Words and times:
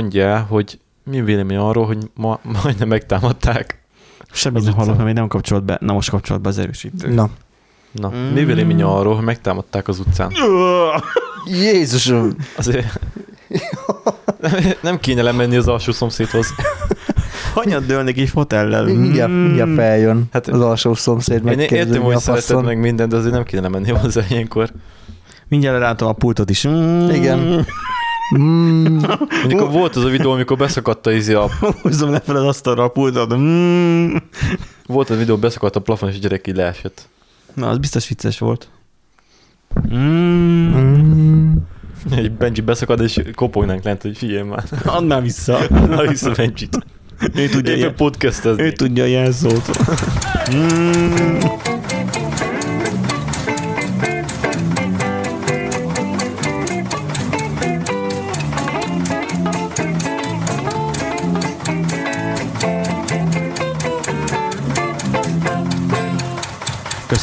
mondja 0.00 0.24
el, 0.26 0.46
hogy 0.48 0.78
mi 1.04 1.22
vélemény 1.22 1.56
arról, 1.56 1.86
hogy 1.86 1.98
ma 2.14 2.38
majdnem 2.62 2.88
megtámadták. 2.88 3.80
Semmit 4.32 4.64
nem 4.64 4.74
hallok, 4.74 4.92
mert 4.94 5.04
még 5.04 5.14
nem 5.14 5.28
kapcsolt 5.28 5.64
be. 5.64 5.78
Na 5.80 5.92
most 5.92 6.10
kapcsolt 6.10 6.40
be 6.40 6.48
az 6.48 6.58
erősítő. 6.58 7.14
Na. 7.14 7.28
Na, 7.92 8.08
Mm. 8.10 8.32
mi 8.32 8.44
vélemény 8.44 8.82
arról, 8.82 9.14
hogy 9.14 9.24
megtámadták 9.24 9.88
az 9.88 9.98
utcán? 9.98 10.32
Jézusom! 11.46 12.36
Azért 12.56 13.00
nem 14.82 14.98
kéne 15.00 15.22
lemenni 15.22 15.56
az 15.56 15.68
alsó 15.68 15.92
szomszédhoz. 15.92 16.46
Hanyat 17.54 17.86
dőlnék 17.86 18.18
egy 18.18 18.28
fotellel? 18.28 18.84
Mindjárt, 18.84 19.30
mindjárt 19.32 19.74
feljön 19.74 20.24
Hát- 20.32 20.48
az 20.48 20.60
alsó 20.60 20.94
szomszéd 20.94 21.46
Én 21.46 21.58
értem, 21.58 22.02
hogy 22.02 22.18
szereted 22.18 22.64
meg 22.64 22.78
mindent, 22.78 23.10
de 23.10 23.16
azért 23.16 23.32
nem 23.34 23.44
kéne 23.44 23.62
lemenni 23.62 23.90
hozzá 23.90 24.22
ilyenkor. 24.28 24.70
Mindjárt 25.48 25.78
látom 25.80 26.08
a 26.08 26.12
pultot 26.12 26.50
is. 26.50 26.66
Mm. 26.68 27.08
Igen. 27.08 27.66
Mm, 28.38 28.98
Mondjuk 29.40 29.70
volt 29.72 29.96
az 29.96 30.04
a 30.04 30.08
videó, 30.08 30.30
amikor 30.30 30.56
beszakadt 30.56 31.06
a, 31.06 31.12
izé 31.12 31.32
a 31.34 31.48
Húzzom 31.82 32.10
le 32.10 32.20
fel 32.20 32.36
az 32.36 32.44
asztalra 32.44 32.82
a 32.82 32.88
pultot. 32.88 33.34
Mm. 33.36 34.16
volt 34.86 35.10
az 35.10 35.16
a 35.16 35.18
videó, 35.18 35.36
beszakadt 35.36 35.76
a 35.76 35.80
plafon, 35.80 36.08
és 36.08 36.16
a 36.16 36.18
gyerek 36.18 36.46
így 36.46 36.56
leesett. 36.56 37.08
Na, 37.54 37.68
az 37.68 37.78
biztos 37.78 38.08
vicces 38.08 38.38
volt. 38.38 38.68
Mm. 39.94 40.74
mm. 40.76 41.52
Egy 42.10 42.32
Benji 42.32 42.60
beszakad, 42.60 43.00
és 43.00 43.20
kopognánk 43.34 43.82
lent, 43.82 44.02
hogy 44.02 44.16
figyelj 44.16 44.42
már. 44.42 44.64
Már 45.06 45.22
vissza. 45.22 45.58
Na 45.70 46.06
vissza 46.06 46.30
Benjit. 46.36 46.78
Ő 47.34 47.48
tudja, 47.48 47.58
Éppen 47.70 47.76
ilyen, 47.76 47.94
podcastezni. 47.94 48.62
ő 48.62 48.72
tudja 48.72 49.02
a 49.02 49.06
jelszót. 49.06 49.70
Mm. 50.54 51.38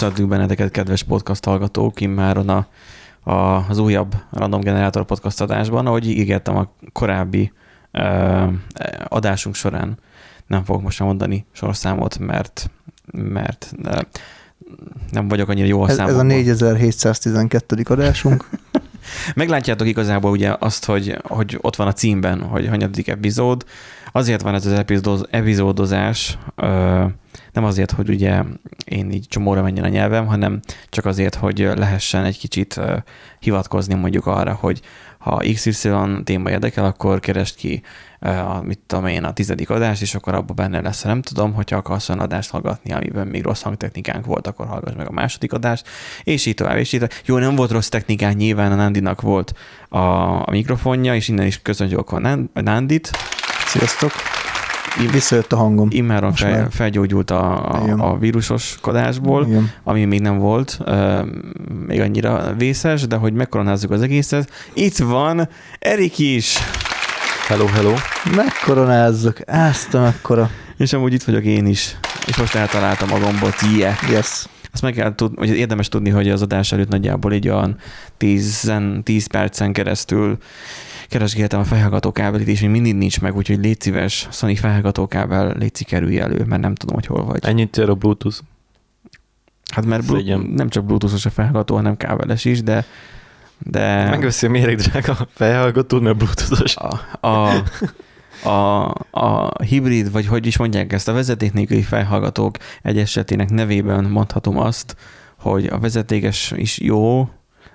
Köszöntünk 0.04 0.30
benneteket, 0.30 0.72
kedves 0.72 1.04
podcast 1.04 1.46
hallgatók, 1.46 2.02
immáron 2.02 2.50
a, 2.50 2.68
a, 3.32 3.70
az 3.70 3.78
újabb 3.78 4.16
Random 4.32 4.62
Generator 4.62 5.06
podcast 5.06 5.42
adásban. 5.42 5.88
Ahogy 5.88 6.10
ígértem 6.10 6.58
a 6.58 6.72
korábbi 6.92 7.52
ö, 7.92 8.44
adásunk 9.08 9.56
során, 9.56 9.98
nem 10.48 10.64
fogok 10.64 10.82
most 10.82 11.00
mondani 11.00 11.46
sorszámot, 11.52 12.20
mert, 12.20 12.72
mert 13.12 13.74
ö, 13.84 14.00
nem 15.12 15.28
vagyok 15.28 15.50
annyira 15.50 15.68
jó 15.68 15.82
a 15.82 15.84
Ez, 15.84 15.90
ez 15.90 15.96
számokban. 15.96 16.26
a 16.26 16.34
4712. 16.34 17.82
adásunk. 17.90 18.50
Meglátjátok 19.36 19.88
igazából 19.88 20.32
ugye 20.32 20.56
azt, 20.60 20.86
hogy, 20.86 21.18
hogy 21.24 21.58
ott 21.62 21.76
van 21.76 21.88
a 21.88 21.94
címben, 21.94 22.42
hogy 22.42 22.68
hanyadik 22.68 23.08
epizód. 23.08 23.66
Azért 24.12 24.42
van 24.42 24.54
ez 24.54 24.66
az 24.66 24.74
epizód, 24.74 25.28
epizódozás, 25.32 26.38
ö, 26.56 27.04
nem 27.54 27.64
azért, 27.64 27.92
hogy 27.92 28.10
ugye 28.10 28.42
én 28.86 29.12
így 29.12 29.28
csomóra 29.28 29.62
menjen 29.62 29.86
a 29.86 29.88
nyelvem, 29.88 30.26
hanem 30.26 30.60
csak 30.90 31.06
azért, 31.06 31.36
hogy 31.36 31.60
lehessen 31.60 32.24
egy 32.24 32.38
kicsit 32.38 32.80
hivatkozni 33.40 33.94
mondjuk 33.94 34.26
arra, 34.26 34.54
hogy 34.54 34.82
ha 35.18 35.42
XY 35.54 35.90
téma 36.24 36.50
érdekel, 36.50 36.86
akkor 36.86 37.20
keresd 37.20 37.56
ki 37.56 37.82
a, 38.20 38.62
mit 38.62 38.80
tudom 38.88 39.06
én, 39.06 39.24
a 39.24 39.34
tizedik 39.34 39.70
adást, 39.70 40.02
és 40.02 40.16
akkor 40.16 40.34
abban 40.34 40.56
benne 40.56 40.82
lesz, 40.82 41.04
nem 41.04 41.22
tudom, 41.22 41.54
hogyha 41.54 41.78
akarsz 41.78 42.10
olyan 42.10 42.22
adást 42.22 42.50
hallgatni, 42.50 42.94
amiben 42.94 43.28
még 43.28 43.44
rossz 43.44 43.62
hangtechnikánk 43.62 44.26
volt, 44.26 44.48
akkor 44.48 44.68
hallgass 44.68 44.94
meg 44.96 45.08
a 45.08 45.12
második 45.12 45.54
adást, 45.54 45.88
és 46.24 46.46
így 46.46 46.56
tovább, 46.56 46.78
és 46.78 46.94
így 46.94 47.00
tovább. 47.00 47.18
Jó, 47.26 47.38
nem 47.38 47.56
volt 47.56 47.72
rossz 47.72 47.88
technikán, 47.88 48.34
nyilván 48.34 48.72
a 48.72 48.76
Nandinak 48.76 49.22
volt 49.22 49.54
a, 49.90 49.98
a 50.48 50.52
mikrofonja, 50.52 51.16
és 51.16 51.28
innen 51.28 51.46
is 51.46 51.62
köszönjük 51.62 52.12
a 52.12 52.20
Nan- 52.20 52.50
a 52.54 52.62
Sziasztok! 54.94 55.14
Visszajött 55.14 55.54
a 55.54 55.56
hangom. 55.58 55.88
Immáron 55.92 56.34
fel, 56.34 56.68
felgyógyult 56.70 57.32
a, 57.32 57.80
Igen. 57.84 58.00
a, 58.00 58.12
a 58.12 58.18
vírusoskodásból, 58.18 59.46
Igen. 59.48 59.72
ami 59.84 60.06
még 60.06 60.22
nem 60.22 60.38
volt 60.38 60.78
ö, 60.86 61.22
még 61.88 62.00
annyira 62.00 62.54
vészes, 62.58 63.08
de 63.08 63.16
hogy 63.16 63.34
megkoronázzuk 63.34 63.92
az 63.92 64.02
egészet. 64.02 64.50
Itt 64.74 64.98
van 64.98 65.50
Erik 65.80 66.20
is, 66.20 66.58
Hello, 67.48 67.66
hello. 67.66 67.94
Megkoronázzuk. 68.36 69.38
Azt 69.46 69.94
a 69.94 70.02
mekkora. 70.02 70.50
és 70.78 70.94
amúgy 70.94 71.14
itt 71.14 71.24
vagyok 71.24 71.44
én 71.44 71.66
is, 71.66 71.96
és 72.28 72.38
most 72.38 72.56
eltaláltam 72.56 73.12
a 73.14 73.20
gombot, 73.20 73.56
yeah. 73.78 73.96
Yes. 74.12 74.46
Azt 74.74 74.82
meg 74.82 74.94
kell 74.94 75.16
tudni, 75.16 75.38
hogy 75.38 75.58
érdemes 75.58 75.90
tudni, 75.90 76.10
hogy 76.10 76.30
az 76.30 76.42
adás 76.42 76.72
előtt 76.72 76.90
nagyjából 76.90 77.34
így 77.34 77.50
olyan 77.50 77.78
10, 78.18 78.72
10 79.04 79.28
percen 79.28 79.74
keresztül 79.74 80.38
keresgéltem 81.14 81.60
a 81.60 81.64
felhallgató 81.64 82.12
kábelit, 82.12 82.48
és 82.48 82.62
még 82.62 82.70
mindig 82.70 82.96
nincs 82.96 83.22
meg, 83.22 83.36
úgyhogy 83.36 83.58
légy 83.60 83.82
szíves, 83.82 84.28
Sony 84.32 84.56
felhallgató 84.58 85.08
kábel, 85.08 85.56
légy 85.58 85.86
kerülj 85.86 86.20
elő, 86.20 86.44
mert 86.46 86.62
nem 86.62 86.76
tudom, 86.76 86.96
hogy 86.96 87.06
hol 87.06 87.26
vagy. 87.26 87.46
Ennyit 87.46 87.78
ér 87.78 87.90
a 87.90 87.94
Bluetooth. 87.96 88.38
Hát 89.74 89.86
mert 89.86 90.06
blu- 90.06 90.18
Szégyen. 90.18 90.40
nem 90.40 90.70
csak 90.70 90.86
bluetoothos 90.86 91.26
a 91.26 91.30
felhallgató, 91.30 91.76
hanem 91.76 91.98
kábeles 91.98 92.46
is, 92.46 92.64
de 92.64 92.86
de 93.58 94.10
Megveszi 94.10 94.46
a 94.46 94.50
méreg 94.50 94.76
drága 94.76 95.28
felhallgatót, 95.34 96.02
mert 96.02 96.18
Bluetoothos. 96.18 96.76
a, 96.76 97.00
a, 97.28 97.64
a, 98.50 98.86
a 99.12 99.64
hibrid, 99.64 100.12
vagy 100.12 100.28
hogy 100.28 100.46
is 100.46 100.58
mondják 100.58 100.94
ezt, 100.94 101.08
a 101.08 101.14
vezeték 101.14 101.54
nélküli 101.54 101.82
felhallgatók 101.82 102.58
egy 102.82 102.98
esetének 102.98 103.50
nevében 103.50 104.04
mondhatom 104.04 104.58
azt, 104.58 104.96
hogy 105.40 105.66
a 105.66 105.80
vezetékes 105.80 106.54
is 106.56 106.80
jó, 106.80 107.30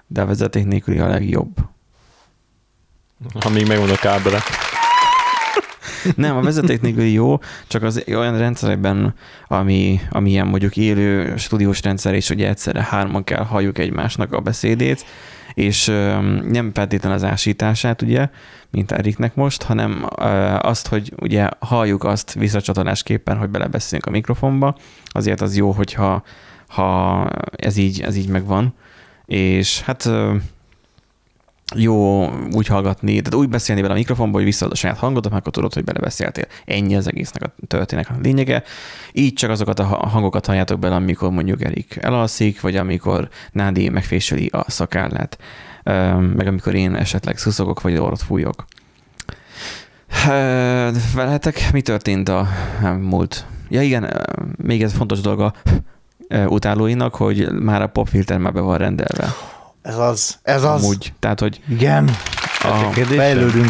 de 0.06 0.20
a 0.20 0.26
vezeték 0.26 0.66
nélküli 0.66 0.99
a 0.99 1.09
legjobb. 1.09 1.56
Ha 3.40 3.48
még 3.48 3.66
megvan 3.66 3.90
a 3.90 3.96
kábele. 3.96 4.38
Nem, 6.14 6.36
a 6.36 6.40
vezeték 6.40 6.80
nélküli 6.80 7.12
jó, 7.12 7.38
csak 7.66 7.82
az 7.82 8.04
olyan 8.08 8.38
rendszerekben, 8.38 9.14
ami, 9.46 10.00
ami 10.10 10.30
ilyen 10.30 10.46
mondjuk 10.46 10.76
élő 10.76 11.36
stúdiós 11.36 11.82
rendszer, 11.82 12.14
és 12.14 12.30
ugye 12.30 12.48
egyszerre 12.48 12.82
hárman 12.82 13.24
kell 13.24 13.44
halljuk 13.44 13.78
egymásnak 13.78 14.32
a 14.32 14.40
beszédét, 14.40 15.04
és 15.54 15.84
nem 16.44 16.70
feltétlenül 16.74 17.16
az 17.16 17.24
ásítását, 17.24 18.02
ugye, 18.02 18.28
mint 18.70 18.92
Eriknek 18.92 19.34
most, 19.34 19.62
hanem 19.62 20.06
azt, 20.58 20.86
hogy 20.86 21.12
ugye 21.16 21.48
halljuk 21.58 22.04
azt 22.04 22.32
visszacsatolásképpen, 22.32 23.36
hogy 23.36 23.48
belebeszélünk 23.48 24.06
a 24.06 24.10
mikrofonba, 24.10 24.76
azért 25.06 25.40
az 25.40 25.56
jó, 25.56 25.70
hogyha 25.70 26.22
ha 26.68 27.26
ez 27.56 27.76
így, 27.76 28.00
ez 28.00 28.16
így 28.16 28.28
megvan. 28.28 28.74
És 29.26 29.80
hát 29.80 30.10
jó 31.74 32.30
úgy 32.52 32.66
hallgatni, 32.66 33.20
tehát 33.20 33.34
úgy 33.34 33.48
beszélni 33.48 33.80
vele 33.80 33.94
a 33.94 33.96
mikrofonba, 33.96 34.36
hogy 34.36 34.46
visszaad 34.46 34.72
a 34.72 34.74
saját 34.74 34.98
hangodat, 34.98 35.32
akkor 35.32 35.52
tudod, 35.52 35.74
hogy 35.74 35.84
belebeszéltél. 35.84 36.44
Ennyi 36.64 36.96
az 36.96 37.08
egésznek 37.08 37.42
a 37.42 37.66
történek 37.66 38.10
a 38.10 38.14
lényege. 38.22 38.62
Így 39.12 39.32
csak 39.32 39.50
azokat 39.50 39.78
a 39.78 39.84
ha- 39.84 40.06
hangokat 40.06 40.46
halljátok 40.46 40.78
bele, 40.78 40.94
amikor 40.94 41.30
mondjuk 41.30 41.64
Erik 41.64 41.98
elalszik, 42.00 42.60
vagy 42.60 42.76
amikor 42.76 43.28
Nádi 43.52 43.88
megféseli 43.88 44.46
a 44.46 44.70
szakállát, 44.70 45.38
meg 46.34 46.46
amikor 46.46 46.74
én 46.74 46.94
esetleg 46.94 47.38
szuszogok, 47.38 47.80
vagy 47.80 47.96
orrot 47.96 48.22
fújok. 48.22 48.64
Veletek 51.14 51.72
mi 51.72 51.80
történt 51.80 52.28
a 52.28 52.48
múlt? 53.00 53.46
Ja 53.68 53.82
igen, 53.82 54.26
még 54.56 54.82
ez 54.82 54.92
fontos 54.92 55.20
dolga 55.20 55.52
utálóinak, 56.46 57.14
hogy 57.14 57.52
már 57.52 57.82
a 57.82 57.86
popfilter 57.86 58.38
már 58.38 58.52
be 58.52 58.60
van 58.60 58.78
rendelve. 58.78 59.34
Ez 59.88 59.99
az. 59.99 60.38
Ez 60.43 60.65
az. 60.65 60.82
Amúgy. 60.84 61.12
Tehát, 61.19 61.41
hogy 61.41 61.60
Igen. 61.69 62.10
a, 62.62 62.91
Kérdésre? 62.91 63.22
Fejlődünk. 63.22 63.69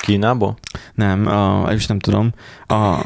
Kínából? 0.00 0.56
nem, 0.94 1.26
a, 1.26 1.72
is 1.72 1.86
nem 1.86 1.98
tudom. 1.98 2.32
A, 2.66 2.74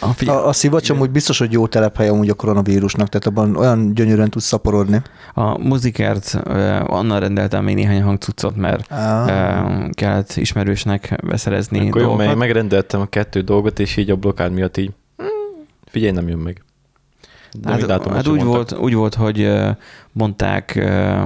a, 0.00 0.06
figyelj, 0.14 0.38
A, 0.38 0.46
a 0.48 0.52
szivacs 0.52 0.90
amúgy 0.90 1.10
biztos, 1.10 1.38
hogy 1.38 1.52
jó 1.52 1.66
telephely 1.66 2.08
amúgy 2.08 2.28
a 2.28 2.34
koronavírusnak, 2.34 3.08
tehát 3.08 3.26
abban 3.26 3.56
olyan 3.56 3.94
gyönyörűen 3.94 4.30
tudsz 4.30 4.44
szaporodni. 4.44 5.02
a 5.34 5.58
muzikert 5.58 6.38
ö, 6.44 6.80
onnan 6.86 7.20
rendeltem 7.20 7.64
még 7.64 7.74
néhány 7.74 8.02
hangcuccot, 8.02 8.56
mert 8.56 8.92
Ah. 8.92 9.28
ö, 9.28 9.88
kellett 9.90 10.32
ismerősnek 10.36 11.18
beszerezni 11.26 11.88
Akkor 11.88 12.00
jó, 12.00 12.06
mert 12.08 12.10
én 12.10 12.16
dolgokat. 12.16 12.36
megrendeltem 12.38 13.00
a 13.00 13.06
kettő 13.06 13.40
dolgot, 13.40 13.78
és 13.78 13.96
így 13.96 14.10
a 14.10 14.16
blokkád 14.16 14.52
miatt 14.52 14.76
így 14.76 14.90
"Hmm, 15.16 15.26
figyelj, 15.86 16.12
nem 16.12 16.28
jön 16.28 16.38
meg. 16.38 16.62
De 17.52 17.70
Hát, 17.70 18.06
hát, 18.08 18.26
úgy, 18.26 18.42
volt, 18.42 18.72
úgy 18.78 18.94
volt, 18.94 19.14
hogy 19.14 19.50
mondták 20.12 20.76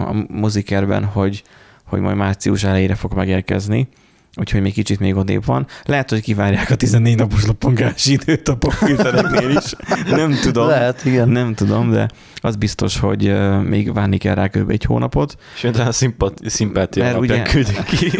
a 0.09 0.26
muzikerben, 0.29 1.05
hogy, 1.05 1.43
hogy 1.85 2.00
majd 2.00 2.17
március 2.17 2.65
elejére 2.65 2.94
fog 2.94 3.12
megérkezni, 3.15 3.88
úgyhogy 4.37 4.61
még 4.61 4.73
kicsit 4.73 5.00
még 5.00 5.17
odébb 5.17 5.44
van. 5.44 5.67
Lehet, 5.85 6.11
hogy 6.11 6.21
kivárják 6.21 6.71
a 6.71 6.75
14 6.75 7.17
napos 7.17 7.47
lapongási 7.47 8.12
időt 8.12 8.49
a 8.49 8.56
popfiltereknél 8.56 9.50
is. 9.50 9.73
Nem 10.11 10.35
tudom. 10.43 10.67
Lehet, 10.67 11.05
igen. 11.05 11.29
Nem 11.29 11.55
tudom, 11.55 11.91
de 11.91 12.09
az 12.37 12.56
biztos, 12.56 12.99
hogy 12.99 13.35
még 13.62 13.93
várni 13.93 14.17
kell 14.19 14.35
rá 14.35 14.49
kb. 14.49 14.71
egy 14.71 14.85
hónapot. 14.85 15.37
És 15.55 15.62
én 15.62 15.73
talán 15.73 15.93
szimpat, 15.93 16.41
szimpátia 16.47 17.03
Mert 17.05 17.19
ugye- 17.19 17.43
küldik 17.43 17.82
ki. 17.85 18.11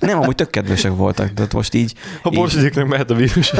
Nem, 0.00 0.20
amúgy 0.20 0.34
tök 0.34 0.50
kedvesek 0.50 0.96
voltak, 0.96 1.32
tehát 1.32 1.52
most 1.52 1.74
így... 1.74 1.94
Ha 2.22 2.30
így- 2.32 2.38
borsodik 2.38 2.84
mehet 2.84 3.10
a 3.10 3.14
vírus. 3.14 3.52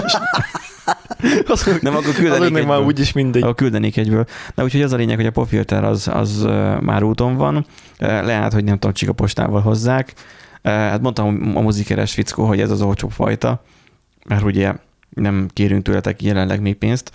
Azok, 1.46 1.80
Nem, 1.80 1.94
akkor 1.96 2.12
küldenék 2.14 2.40
azoknak 2.40 2.62
már 2.66 2.72
egyből. 2.72 2.86
úgyis 2.86 3.12
mindegy. 3.12 3.42
Ahol 3.42 3.54
küldenék 3.54 3.96
egyből. 3.96 4.26
Na 4.54 4.62
úgyhogy 4.62 4.82
az 4.82 4.92
a 4.92 4.96
lényeg, 4.96 5.16
hogy 5.16 5.26
a 5.26 5.30
popfilter 5.30 5.84
az, 5.84 6.08
az 6.08 6.42
már 6.80 7.02
úton 7.02 7.36
van. 7.36 7.66
Lehet, 7.98 8.52
hogy 8.52 8.64
nem 8.64 8.74
tudom, 8.74 8.94
csika 8.94 9.12
postával 9.12 9.60
hozzák. 9.60 10.14
Hát 10.62 11.00
mondtam 11.00 11.52
a 11.54 11.60
muzikeres 11.60 12.12
fickó, 12.12 12.44
hogy 12.44 12.60
ez 12.60 12.70
az 12.70 12.82
olcsóbb 12.82 13.10
fajta, 13.10 13.62
mert 14.28 14.42
ugye 14.42 14.74
nem 15.10 15.48
kérünk 15.52 15.82
tőletek 15.82 16.22
jelenleg 16.22 16.60
még 16.60 16.74
pénzt, 16.76 17.12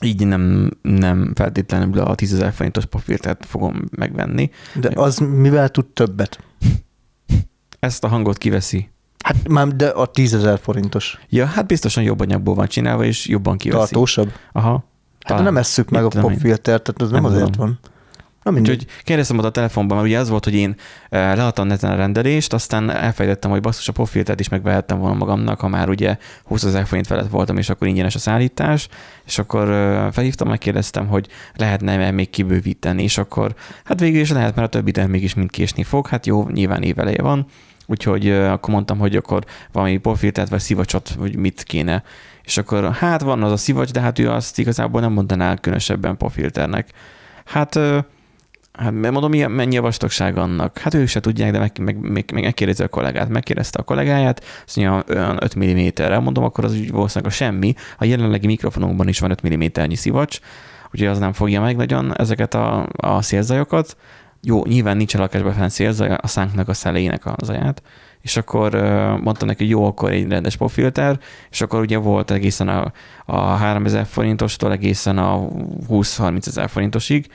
így 0.00 0.26
nem, 0.26 0.70
nem 0.82 1.32
feltétlenül 1.34 1.98
a 1.98 2.14
10 2.14 2.32
ezer 2.32 2.52
forintos 2.52 2.84
profiltert 2.84 3.46
fogom 3.46 3.84
megvenni. 3.90 4.50
De 4.74 4.90
az 4.94 5.18
mivel 5.18 5.68
tud 5.68 5.86
többet? 5.86 6.38
Ezt 7.78 8.04
a 8.04 8.08
hangot 8.08 8.38
kiveszi. 8.38 8.90
Hát 9.26 9.48
már 9.48 9.68
de 9.68 9.88
a 9.88 10.06
10 10.06 10.34
ezer 10.34 10.58
forintos. 10.58 11.18
Ja, 11.28 11.46
hát 11.46 11.66
biztosan 11.66 12.02
jobb 12.02 12.20
anyagból 12.20 12.54
van 12.54 12.66
csinálva, 12.66 13.04
és 13.04 13.26
jobban 13.28 13.56
kiveszi. 13.56 13.80
Tartósabb? 13.80 14.32
Aha. 14.52 14.84
Hát 15.24 15.42
nem 15.42 15.56
esszük 15.56 15.90
meg 15.90 16.02
Mit 16.02 16.14
a 16.14 16.20
popfiltert, 16.20 16.82
tehát 16.82 17.02
ez 17.02 17.10
nem, 17.10 17.22
Nem 17.22 17.32
azért 17.32 17.56
van. 17.56 17.78
Na 18.42 18.50
mindegy. 18.50 18.74
Úgyhogy 18.74 19.02
kérdeztem 19.04 19.38
oda 19.38 19.46
a 19.46 19.50
telefonban, 19.50 19.96
mert 19.96 20.08
ugye 20.08 20.18
az 20.18 20.28
volt, 20.28 20.44
hogy 20.44 20.54
én 20.54 20.74
eh, 21.08 21.36
leadtam 21.36 21.66
neten 21.66 21.90
a 21.90 21.96
rendelést, 21.96 22.52
aztán 22.52 22.90
elfejtettem, 22.90 23.50
hogy 23.50 23.60
basszus 23.60 23.88
a 23.88 23.92
profiltert 23.92 24.40
is 24.40 24.48
megvehettem 24.48 24.98
volna 24.98 25.16
magamnak, 25.16 25.60
ha 25.60 25.68
már 25.68 25.88
ugye 25.88 26.16
20 26.44 26.64
ezer 26.64 26.86
forint 26.86 27.06
felett 27.06 27.30
voltam, 27.30 27.56
és 27.56 27.68
akkor 27.68 27.86
ingyenes 27.86 28.14
a 28.14 28.18
szállítás, 28.18 28.88
és 29.24 29.38
akkor 29.38 29.70
eh, 29.70 30.10
felhívtam, 30.12 30.48
megkérdeztem, 30.48 31.06
hogy 31.06 31.28
lehetne 31.54 32.10
még 32.10 32.30
kibővíteni, 32.30 33.02
és 33.02 33.18
akkor 33.18 33.54
hát 33.84 34.00
végül 34.00 34.20
is 34.20 34.30
lehet, 34.30 34.54
mert 34.54 34.66
a 34.66 34.70
többi 34.70 34.90
termék 34.90 35.22
is 35.22 35.34
mind 35.34 35.50
késni 35.50 35.82
fog, 35.82 36.06
hát 36.06 36.26
jó, 36.26 36.48
nyilván 36.48 36.82
éveleje 36.82 37.22
van, 37.22 37.46
úgyhogy 37.86 38.30
akkor 38.30 38.74
mondtam, 38.74 38.98
hogy 38.98 39.16
akkor 39.16 39.44
valami 39.72 39.96
profiltert 39.96 40.48
vagy 40.48 40.60
szivacsot, 40.60 41.14
hogy 41.18 41.36
mit 41.36 41.62
kéne. 41.62 42.02
És 42.42 42.56
akkor 42.56 42.92
hát 42.92 43.22
van 43.22 43.42
az 43.42 43.52
a 43.52 43.56
szivacs, 43.56 43.90
de 43.90 44.00
hát 44.00 44.18
ő 44.18 44.30
azt 44.30 44.58
igazából 44.58 45.00
nem 45.00 45.12
mondaná 45.12 45.54
különösebben 45.54 46.16
profilternek. 46.16 46.90
Hát 47.44 47.78
Hát 48.76 48.92
mondom, 48.92 49.30
milyen, 49.30 49.50
mennyi 49.50 49.76
a 49.76 49.82
vastagság 49.82 50.38
annak? 50.38 50.78
Hát 50.78 50.94
ők 50.94 51.08
se 51.08 51.20
tudják, 51.20 51.52
de 51.52 51.58
meg, 51.58 51.72
meg, 51.80 51.96
meg, 51.96 52.30
meg 52.32 52.42
megkérdezi 52.42 52.82
a 52.82 52.88
kollégát. 52.88 53.28
Megkérdezte 53.28 53.78
a 53.78 53.82
kollégáját, 53.82 54.44
azt 54.66 54.76
mondja, 54.76 55.04
olyan 55.08 55.38
5 55.42 55.58
mm-re. 55.58 56.18
Mondom, 56.18 56.44
akkor 56.44 56.64
az 56.64 56.72
úgy 56.72 56.90
valószínűleg 56.90 57.32
a 57.32 57.34
semmi. 57.34 57.74
A 57.98 58.04
jelenlegi 58.04 58.46
mikrofonunkban 58.46 59.08
is 59.08 59.18
van 59.18 59.30
5 59.30 59.48
mm-nyi 59.48 59.94
szivacs, 59.94 60.38
úgyhogy 60.92 61.08
az 61.08 61.18
nem 61.18 61.32
fogja 61.32 61.60
meg 61.60 61.76
nagyon 61.76 62.16
ezeket 62.16 62.54
a, 62.54 62.88
a 62.96 63.22
szélzajokat. 63.22 63.96
Jó, 64.48 64.64
nyilván 64.64 64.96
nincs 64.96 65.14
a 65.14 65.18
lakásban 65.18 65.52
fenn 65.52 66.16
a 66.16 66.26
szánknak 66.26 66.68
a 66.68 66.74
szelének 66.74 67.26
a 67.26 67.36
zaját. 67.42 67.82
És 68.20 68.36
akkor 68.36 68.74
mondtam 69.22 69.48
neki, 69.48 69.62
hogy 69.62 69.72
jó, 69.72 69.86
akkor 69.86 70.10
egy 70.10 70.28
rendes 70.28 70.56
profilter, 70.56 71.18
és 71.50 71.60
akkor 71.60 71.80
ugye 71.80 71.96
volt 71.96 72.30
egészen 72.30 72.68
a, 72.68 72.92
a 73.24 73.36
3000 73.36 74.06
forintostól 74.06 74.72
egészen 74.72 75.18
a 75.18 75.48
20-30 75.90 76.46
ezer 76.46 76.68
forintosig, 76.68 77.26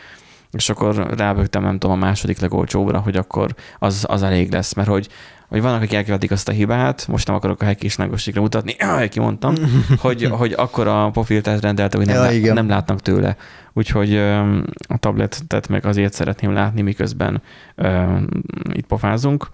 és 0.52 0.70
akkor 0.70 0.96
rábögtem, 1.18 1.64
nem 1.64 1.78
tudom, 1.80 1.96
a 1.96 2.00
második 2.00 2.40
legolcsóbbra, 2.40 3.00
hogy 3.00 3.16
akkor 3.16 3.56
az, 3.80 4.06
az 4.08 4.24
elég 4.24 4.52
lesz, 4.52 4.74
mert 4.74 4.88
hogy, 4.88 5.08
hogy 5.48 5.62
vannak, 5.62 5.82
akik 5.82 5.94
elkövetik 5.94 6.32
azt 6.32 6.48
a 6.48 6.52
hibát, 6.52 7.08
most 7.08 7.28
nem 7.28 7.36
akarok 7.36 7.62
a 7.62 7.66
hekislágossikra 7.66 8.42
mutatni, 8.42 8.76
jaj, 8.80 9.10
kimondtam, 9.10 9.54
hogy, 9.98 10.24
hogy 10.24 10.54
akkor 10.58 10.88
a 10.88 11.10
profiltát 11.10 11.62
rendelte, 11.62 11.98
hogy 11.98 12.06
nem, 12.06 12.24
Ja, 12.24 12.32
igen. 12.32 12.54
nem 12.54 12.68
látnak 12.68 13.02
tőle. 13.02 13.36
Úgyhogy 13.74 14.14
öm, 14.14 14.66
a 14.88 14.98
tabletet 14.98 15.68
meg 15.68 15.86
azért 15.86 16.14
szeretném 16.14 16.54
látni, 16.54 16.82
miközben 16.82 17.42
öm, 17.76 18.28
itt 18.74 18.86
pofázunk. 18.86 19.48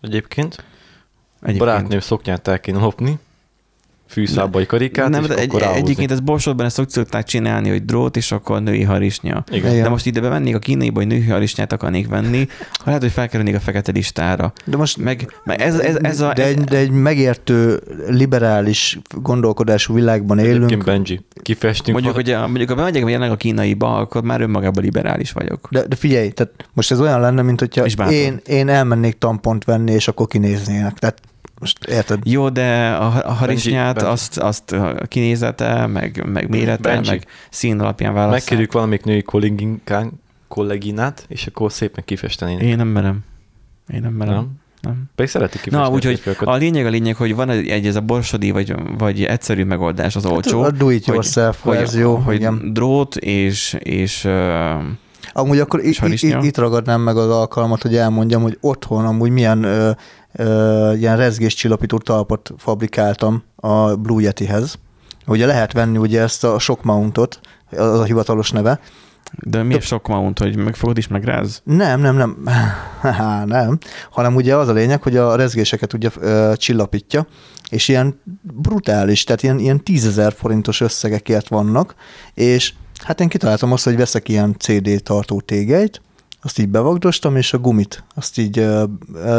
Egyébként, 0.00 0.64
Egyébként, 1.42 1.58
barátnőm 1.58 2.00
szoknyát 2.00 2.48
el 2.48 2.60
kéne 2.60 2.78
lopni, 2.78 3.18
fűszábai 4.10 4.66
karikát, 4.66 5.08
nem, 5.08 5.22
és 5.22 5.28
de 5.28 5.36
egy, 5.36 5.48
akkor 5.48 5.60
ráhúzni. 5.60 5.82
egyébként 5.82 6.10
ez 6.10 6.20
borsodban 6.20 6.66
ezt 6.66 6.82
szokták 6.88 7.24
csinálni, 7.24 7.68
hogy 7.68 7.84
drót, 7.84 8.16
és 8.16 8.32
akkor 8.32 8.62
női 8.62 8.82
harisnya. 8.82 9.44
Igen. 9.50 9.70
Igen. 9.70 9.82
De 9.82 9.88
most 9.88 10.06
ide 10.06 10.20
bemennék 10.20 10.54
a 10.54 10.58
kínaiba, 10.58 10.98
hogy 10.98 11.08
női 11.08 11.26
harisnyát 11.26 11.72
akarnék 11.72 12.08
venni, 12.08 12.46
ha 12.72 12.82
lehet, 12.84 13.00
hogy 13.00 13.10
felkerülnék 13.10 13.54
a 13.54 13.60
fekete 13.60 13.92
listára. 13.92 14.52
De 14.64 14.76
most 14.76 14.96
Meg, 14.96 15.34
meg 15.44 15.60
ez, 15.60 15.78
ez, 15.78 15.96
ez 16.02 16.20
a... 16.20 16.32
de, 16.32 16.44
egy, 16.44 16.60
de 16.60 16.76
egy 16.76 16.90
megértő, 16.90 17.80
liberális 18.08 18.98
gondolkodású 19.22 19.94
világban 19.94 20.38
Egyébként 20.38 20.70
élünk, 20.70 20.84
Benji, 20.84 21.20
kifestünk 21.42 21.92
Mondjuk, 21.92 22.14
hogy 22.14 22.30
a, 22.30 22.46
mondjuk, 22.46 22.68
ha 22.68 22.74
bemegyek 22.74 23.02
jelenleg 23.02 23.30
a 23.30 23.36
kínaiba, 23.36 23.96
akkor 23.96 24.22
már 24.22 24.40
önmagában 24.40 24.82
liberális 24.82 25.32
vagyok. 25.32 25.68
de, 25.70 25.86
de 25.86 25.96
figyelj, 25.96 26.30
tehát 26.30 26.52
most 26.72 26.90
ez 26.90 27.00
olyan 27.00 27.20
lenne, 27.20 27.42
mint 27.42 27.60
hogyha 27.60 27.84
én, 28.10 28.40
én 28.46 28.68
elmennék 28.68 29.18
tampont 29.18 29.64
venni, 29.64 29.92
és 29.92 30.08
akkor 30.08 30.26
kinéznének. 30.26 30.98
Tehát 30.98 31.20
most 31.60 31.84
érted? 31.84 32.18
Jó, 32.24 32.48
de 32.48 32.88
a, 32.90 33.24
a 33.24 33.32
harisnyát, 33.32 33.94
Benji. 33.94 34.10
azt, 34.10 34.38
azt 34.38 34.72
a 34.72 35.06
kinézete, 35.08 35.86
meg, 35.86 36.24
meg 36.32 36.48
mérete, 36.48 36.82
Benji. 36.82 37.10
meg 37.10 37.26
szín 37.50 37.80
alapján 37.80 38.14
választják. 38.14 38.40
megkérjük 38.40 38.72
valamelyik 38.72 39.04
női 39.04 39.22
kolléginkán, 39.22 40.12
kolléginát, 40.48 41.24
és 41.28 41.46
akkor 41.46 41.72
szépen 41.72 42.04
kifestenének. 42.04 42.62
Én 42.62 42.76
nem 42.76 42.88
merem. 42.88 43.18
Én 43.92 44.00
nem 44.00 44.12
merem. 44.12 44.34
Nem? 44.34 44.48
nem. 44.80 45.02
Pedig 45.14 45.30
szeretik 45.30 45.60
kifesteni. 45.60 45.88
Na, 45.88 45.94
úgyhogy 45.94 46.36
a 46.38 46.54
lényeg 46.54 46.86
a 46.86 46.88
lényeg, 46.88 47.16
hogy 47.16 47.34
van 47.34 47.50
egy, 47.50 47.68
egy 47.68 47.86
ez 47.86 47.96
a 47.96 48.00
borsodi, 48.00 48.50
vagy, 48.50 48.74
vagy 48.98 49.24
egyszerű 49.24 49.64
megoldás, 49.64 50.16
az 50.16 50.26
olcsó. 50.26 50.62
Hát 50.62 50.70
a 50.70 50.74
do 50.74 50.90
it 50.90 51.06
yourself 51.06 51.60
hogy, 51.62 51.76
verzió, 51.76 52.16
hogy 52.16 52.34
igen. 52.34 52.72
drót 52.72 53.16
és, 53.16 53.76
és 53.78 54.28
Amúgy 55.32 55.58
akkor 55.58 55.80
És 55.80 56.00
itt, 56.22 56.42
itt, 56.42 56.56
ragadnám 56.56 57.00
meg 57.00 57.16
az 57.16 57.30
alkalmat, 57.30 57.82
hogy 57.82 57.96
elmondjam, 57.96 58.42
hogy 58.42 58.58
otthon 58.60 59.04
amúgy 59.04 59.30
milyen 59.30 59.62
ö, 59.62 59.90
ilyen 60.98 61.16
rezgéscsillapító 61.16 61.98
talpot 61.98 62.52
fabrikáltam 62.56 63.42
a 63.56 63.94
Blue 63.94 64.22
Yetihez. 64.22 64.78
Ugye 65.26 65.46
lehet 65.46 65.72
venni 65.72 65.98
ugye 65.98 66.20
ezt 66.20 66.44
a 66.44 66.58
shock 66.58 66.82
mountot, 66.82 67.40
az 67.70 67.98
a 67.98 68.04
hivatalos 68.04 68.50
neve. 68.50 68.80
de 69.32 69.62
mi 69.62 69.74
a 69.74 69.80
sok 69.80 70.08
mount, 70.08 70.38
hogy 70.38 70.56
megfogod 70.56 70.98
is 70.98 71.08
megráz? 71.08 71.62
Nem, 71.64 72.00
nem, 72.00 72.16
nem, 72.16 72.44
Há, 73.00 73.44
nem, 73.44 73.78
hanem 74.10 74.34
ugye 74.34 74.56
az 74.56 74.68
a 74.68 74.72
lényeg, 74.72 75.02
hogy 75.02 75.16
a 75.16 75.34
rezgéseket 75.34 75.92
ugye 75.92 76.10
ö, 76.20 76.52
csillapítja, 76.56 77.26
és 77.70 77.88
ilyen 77.88 78.20
brutális, 78.42 79.24
tehát 79.24 79.42
ilyen, 79.42 79.58
ilyen 79.58 79.84
tízezer 79.84 80.32
forintos 80.32 80.80
összegekért 80.80 81.48
vannak, 81.48 81.94
és 82.34 82.72
hát 83.04 83.20
én 83.20 83.28
kitaláltam 83.28 83.72
azt, 83.72 83.84
hogy 83.84 83.96
veszek 83.96 84.28
ilyen 84.28 84.56
CD 84.58 85.02
tartó 85.02 85.40
tégelyt, 85.40 86.02
azt 86.42 86.58
így 86.58 86.68
bevagdostam, 86.68 87.36
és 87.36 87.52
a 87.52 87.58
gumit, 87.58 88.04
azt 88.14 88.38
így 88.38 88.58
ö, 88.58 88.84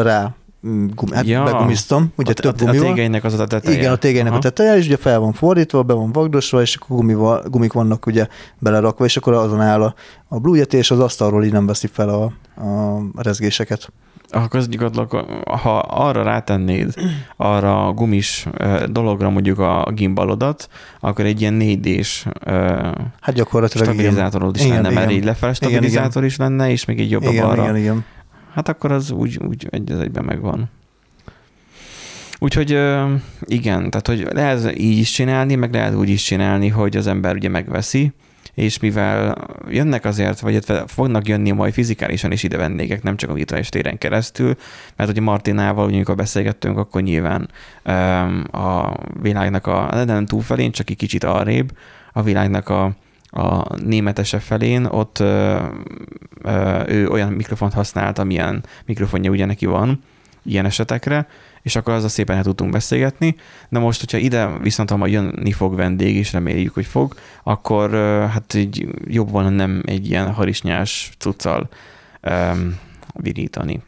rá 0.01 0.35
gumi, 0.61 1.15
hát 1.15 1.25
Ja. 1.25 1.43
begumiztam, 1.43 2.13
ugye 2.17 2.31
a, 2.31 2.33
több 2.33 2.53
a, 2.59 2.63
a 2.63 2.65
gumi 2.65 2.77
van. 2.77 2.93
tégelynek 2.93 3.23
az 3.23 3.39
a 3.39 3.47
teteje. 3.47 3.77
Igen, 3.77 3.91
a 3.91 3.95
tégelynek 3.95 4.29
Aha. 4.31 4.37
a 4.37 4.41
teteje, 4.41 4.77
és 4.77 4.85
ugye 4.85 4.97
fel 4.97 5.19
van 5.19 5.33
fordítva, 5.33 5.83
be 5.83 5.93
van 5.93 6.11
vagdosva, 6.11 6.61
és 6.61 6.75
akkor 6.75 6.97
gumival, 6.97 7.43
gumik 7.47 7.73
vannak 7.73 8.05
ugye 8.05 8.27
belerakva, 8.59 9.05
és 9.05 9.17
akkor 9.17 9.33
azon 9.33 9.61
áll 9.61 9.81
a, 9.81 9.93
a 10.27 10.39
Blue 10.39 10.61
és 10.61 10.91
az 10.91 10.99
asztalról 10.99 11.43
így 11.45 11.51
nem 11.51 11.65
veszi 11.65 11.87
fel 11.87 12.09
a, 12.09 12.23
a 12.65 13.01
rezgéseket. 13.15 13.91
Akkor 14.33 14.61
gyakorlatilag, 14.61 15.25
ha 15.45 15.77
arra 15.79 16.23
rátennéd, 16.23 16.93
arra 17.37 17.87
a 17.87 17.91
gumis 17.91 18.47
dologra 18.89 19.29
mondjuk 19.29 19.59
a 19.59 19.91
gimbalodat, 19.93 20.67
akkor 20.99 21.25
egy 21.25 21.41
ilyen 21.41 21.57
4D-s 21.59 22.25
ö, 22.45 22.51
Hát 23.21 23.35
gyakorlatilag 23.35 23.87
stabilizátorod 23.87 24.55
is 24.55 24.63
Igen, 24.65 24.75
lenne, 24.81 24.89
mert 24.93 25.05
igen. 25.09 25.17
így 25.21 25.25
lefele 25.25 25.53
Igen, 25.61 25.71
stabilizátor 25.71 26.25
is 26.25 26.35
lenne, 26.37 26.71
és 26.71 26.85
még 26.85 26.99
egy 26.99 27.11
jobb 27.11 27.21
igen. 27.21 27.33
Igen, 27.33 27.45
balra. 27.45 27.61
igen, 27.63 27.77
igen. 27.77 28.05
Hát 28.53 28.69
akkor 28.69 28.91
az 28.91 29.11
úgy, 29.11 29.39
úgy 29.47 29.67
egy 29.69 29.91
az 29.91 29.99
egyben 29.99 30.23
megvan. 30.23 30.69
Úgyhogy 32.39 32.69
igen, 33.45 33.89
tehát 33.89 34.07
hogy 34.07 34.27
lehet 34.31 34.79
így 34.79 34.97
is 34.97 35.11
csinálni, 35.11 35.55
meg 35.55 35.73
lehet 35.73 35.95
úgy 35.95 36.09
is 36.09 36.23
csinálni, 36.23 36.67
hogy 36.67 36.97
az 36.97 37.07
ember 37.07 37.35
ugye 37.35 37.49
megveszi, 37.49 38.11
és 38.53 38.79
mivel 38.79 39.47
jönnek 39.69 40.05
azért, 40.05 40.39
vagy 40.39 40.51
illetve 40.51 40.83
fognak 40.87 41.27
jönni 41.27 41.51
majd 41.51 41.73
fizikálisan 41.73 42.31
is 42.31 42.43
ide 42.43 42.57
vendégek, 42.57 43.03
nem 43.03 43.17
csak 43.17 43.29
a 43.29 43.33
virtuális 43.33 43.69
téren 43.69 43.97
keresztül, 43.97 44.55
mert 44.95 45.09
ugye 45.09 45.21
Martinával, 45.21 45.85
ugye, 45.85 45.95
amikor 45.95 46.15
beszélgettünk, 46.15 46.77
akkor 46.77 47.01
nyilván 47.01 47.49
öm, 47.83 48.45
a 48.51 48.93
világnak 49.21 49.67
a, 49.67 50.03
nem 50.05 50.25
túlfelén, 50.25 50.71
csak 50.71 50.89
egy 50.89 50.97
kicsit 50.97 51.23
arrébb, 51.23 51.77
a 52.13 52.21
világnak 52.21 52.69
a, 52.69 52.91
a 53.31 53.75
németesebb 53.83 54.41
felén, 54.41 54.85
ott 54.85 55.19
ö, 55.19 55.65
ö, 56.41 56.83
ő 56.87 57.09
olyan 57.09 57.31
mikrofont 57.31 57.73
használt, 57.73 58.19
amilyen 58.19 58.63
mikrofonja 58.85 59.31
ugye 59.31 59.45
neki 59.45 59.65
van, 59.65 60.03
ilyen 60.43 60.65
esetekre, 60.65 61.27
és 61.61 61.75
akkor 61.75 61.93
az 61.93 62.03
a 62.03 62.09
szépen 62.09 62.37
el 62.37 62.43
tudtunk 62.43 62.71
beszélgetni. 62.71 63.35
De 63.69 63.79
most, 63.79 63.99
hogyha 63.99 64.17
ide 64.17 64.57
viszont 64.61 64.89
ha 64.89 64.97
majd 64.97 65.11
jönni 65.11 65.51
fog 65.51 65.75
vendég, 65.75 66.15
és 66.15 66.33
reméljük, 66.33 66.73
hogy 66.73 66.85
fog, 66.85 67.13
akkor 67.43 67.93
ö, 67.93 68.25
hát 68.31 68.53
így 68.53 68.87
jobb 69.07 69.29
volna 69.29 69.49
nem 69.49 69.81
egy 69.85 70.09
ilyen 70.09 70.33
harisnyás 70.33 71.11
cuccal 71.17 71.69
um, 72.21 72.79
virítani 73.13 73.81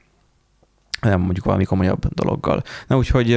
nem 1.04 1.20
mondjuk 1.22 1.46
valami 1.46 1.64
komolyabb 1.64 2.14
dologgal. 2.14 2.64
Na 2.88 2.98
úgyhogy 2.98 3.34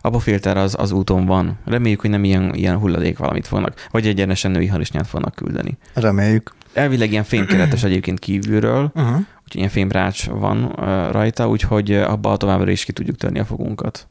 a 0.00 0.10
bofilter 0.10 0.56
az, 0.56 0.74
az 0.78 0.92
úton 0.92 1.26
van. 1.26 1.58
Reméljük, 1.64 2.00
hogy 2.00 2.10
nem 2.10 2.24
ilyen, 2.24 2.54
ilyen 2.54 2.78
hulladék 2.78 3.18
valamit 3.18 3.46
fognak, 3.46 3.86
vagy 3.90 4.06
egyenesen 4.06 4.50
női 4.50 4.66
harisnyát 4.66 5.06
fognak 5.06 5.34
küldeni. 5.34 5.78
Reméljük. 5.94 6.54
Elvileg 6.72 7.10
ilyen 7.10 7.24
fémkeretes 7.24 7.82
egyébként 7.84 8.18
kívülről, 8.18 8.90
Uh-huh. 8.94 9.12
úgyhogy 9.14 9.56
ilyen 9.56 9.68
fémrács 9.68 10.26
van 10.26 10.68
rajta, 11.12 11.48
úgyhogy 11.48 11.92
abba 11.92 12.36
továbbra 12.36 12.70
is 12.70 12.84
ki 12.84 12.92
tudjuk 12.92 13.16
törni 13.16 13.38
a 13.38 13.44
fogunkat. 13.44 14.08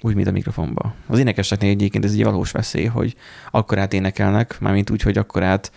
Úgy, 0.00 0.14
mint 0.14 0.26
a 0.28 0.30
mikrofonba. 0.30 0.94
Az 1.06 1.18
énekeseknél 1.18 1.70
egyébként 1.70 2.04
ez 2.04 2.12
egy 2.12 2.24
valós 2.24 2.50
veszély, 2.50 2.84
hogy 2.84 3.14
akkor 3.50 3.78
át 3.78 3.92
énekelnek, 3.92 4.56
mármint 4.60 4.90
úgy, 4.90 5.02
hogy 5.02 5.18
akkor 5.18 5.42
át 5.42 5.72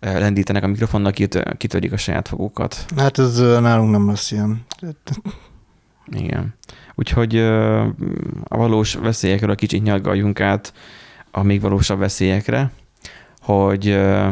ö, 0.00 0.18
lendítenek 0.18 0.62
a 0.62 0.66
mikrofonnak, 0.66 1.12
kit- 1.14 1.56
kitörik 1.56 1.92
a 1.92 1.96
saját 1.96 2.28
fogukat. 2.28 2.84
Hát 2.96 3.18
ez 3.18 3.38
nálunk 3.38 3.90
nem 3.90 4.08
lesz 4.08 4.30
ilyen. 4.30 4.64
Igen. 6.12 6.54
Úgyhogy 6.94 7.36
a 8.44 8.56
valós 8.56 8.94
veszélyekről 8.94 9.54
kicsit 9.54 9.82
nyaggaljunk 9.82 10.40
át 10.40 10.72
a 11.30 11.42
még 11.42 11.60
valósabb 11.60 11.98
veszélyekre, 11.98 12.70
hogy 13.40 13.88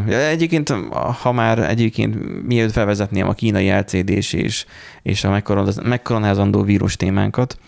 egyébként, 0.08 0.74
ha 1.22 1.32
már 1.32 1.58
egyébként 1.58 2.42
mielőtt 2.46 2.72
felvezetném 2.72 3.28
a 3.28 3.32
kínai 3.32 3.70
LCD-s 3.70 4.32
és, 4.32 4.64
és 5.02 5.24
a 5.24 5.30
megkoronáz- 5.30 5.82
megkoronázandó 5.82 6.62
vírus 6.62 6.96
témánkat, 6.96 7.58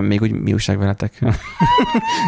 még 0.00 0.22
úgy 0.22 0.30
mi 0.30 0.52
újság 0.52 0.78
veletek? 0.78 1.18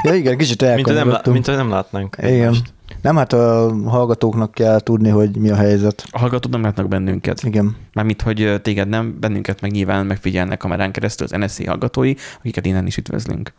Ja 0.03 0.15
igen, 0.15 0.37
kicsit 0.39 0.61
Mint, 0.61 0.73
hogy 0.75 0.85
nem, 0.85 0.97
elkanyarodtunk. 0.97 1.35
mint 1.37 1.47
hogy 1.47 1.57
nem 1.57 1.71
látnánk. 1.71 2.17
Igen. 2.19 2.33
egymást. 2.33 2.75
Nem, 3.01 3.17
hát 3.17 3.33
a 3.33 3.75
hallgatóknak 3.89 4.53
kell 4.53 4.81
tudni, 4.81 5.09
hogy 5.09 5.37
mi 5.37 5.51
a 5.51 5.55
helyzet. 5.57 6.07
A 6.11 6.19
hallgatók 6.19 6.53
nem 6.53 6.63
látnak 6.63 6.89
bennünket. 6.89 7.43
Igen. 7.43 7.77
Mármint, 7.93 8.23
hogy 8.23 8.61
téged 8.63 8.89
nem, 8.89 9.21
bennünket 9.21 9.61
meg 9.61 9.71
nyilván 9.71 10.07
megfigyelnek 10.07 10.59
kamerán 10.59 10.93
keresztül 10.93 11.27
az 11.31 11.39
NSZ 11.41 11.67
hallgatói, 11.67 12.15
akiket 12.39 12.67
innen 12.67 12.87
is 12.87 12.97
üdvözlünk. 12.97 13.53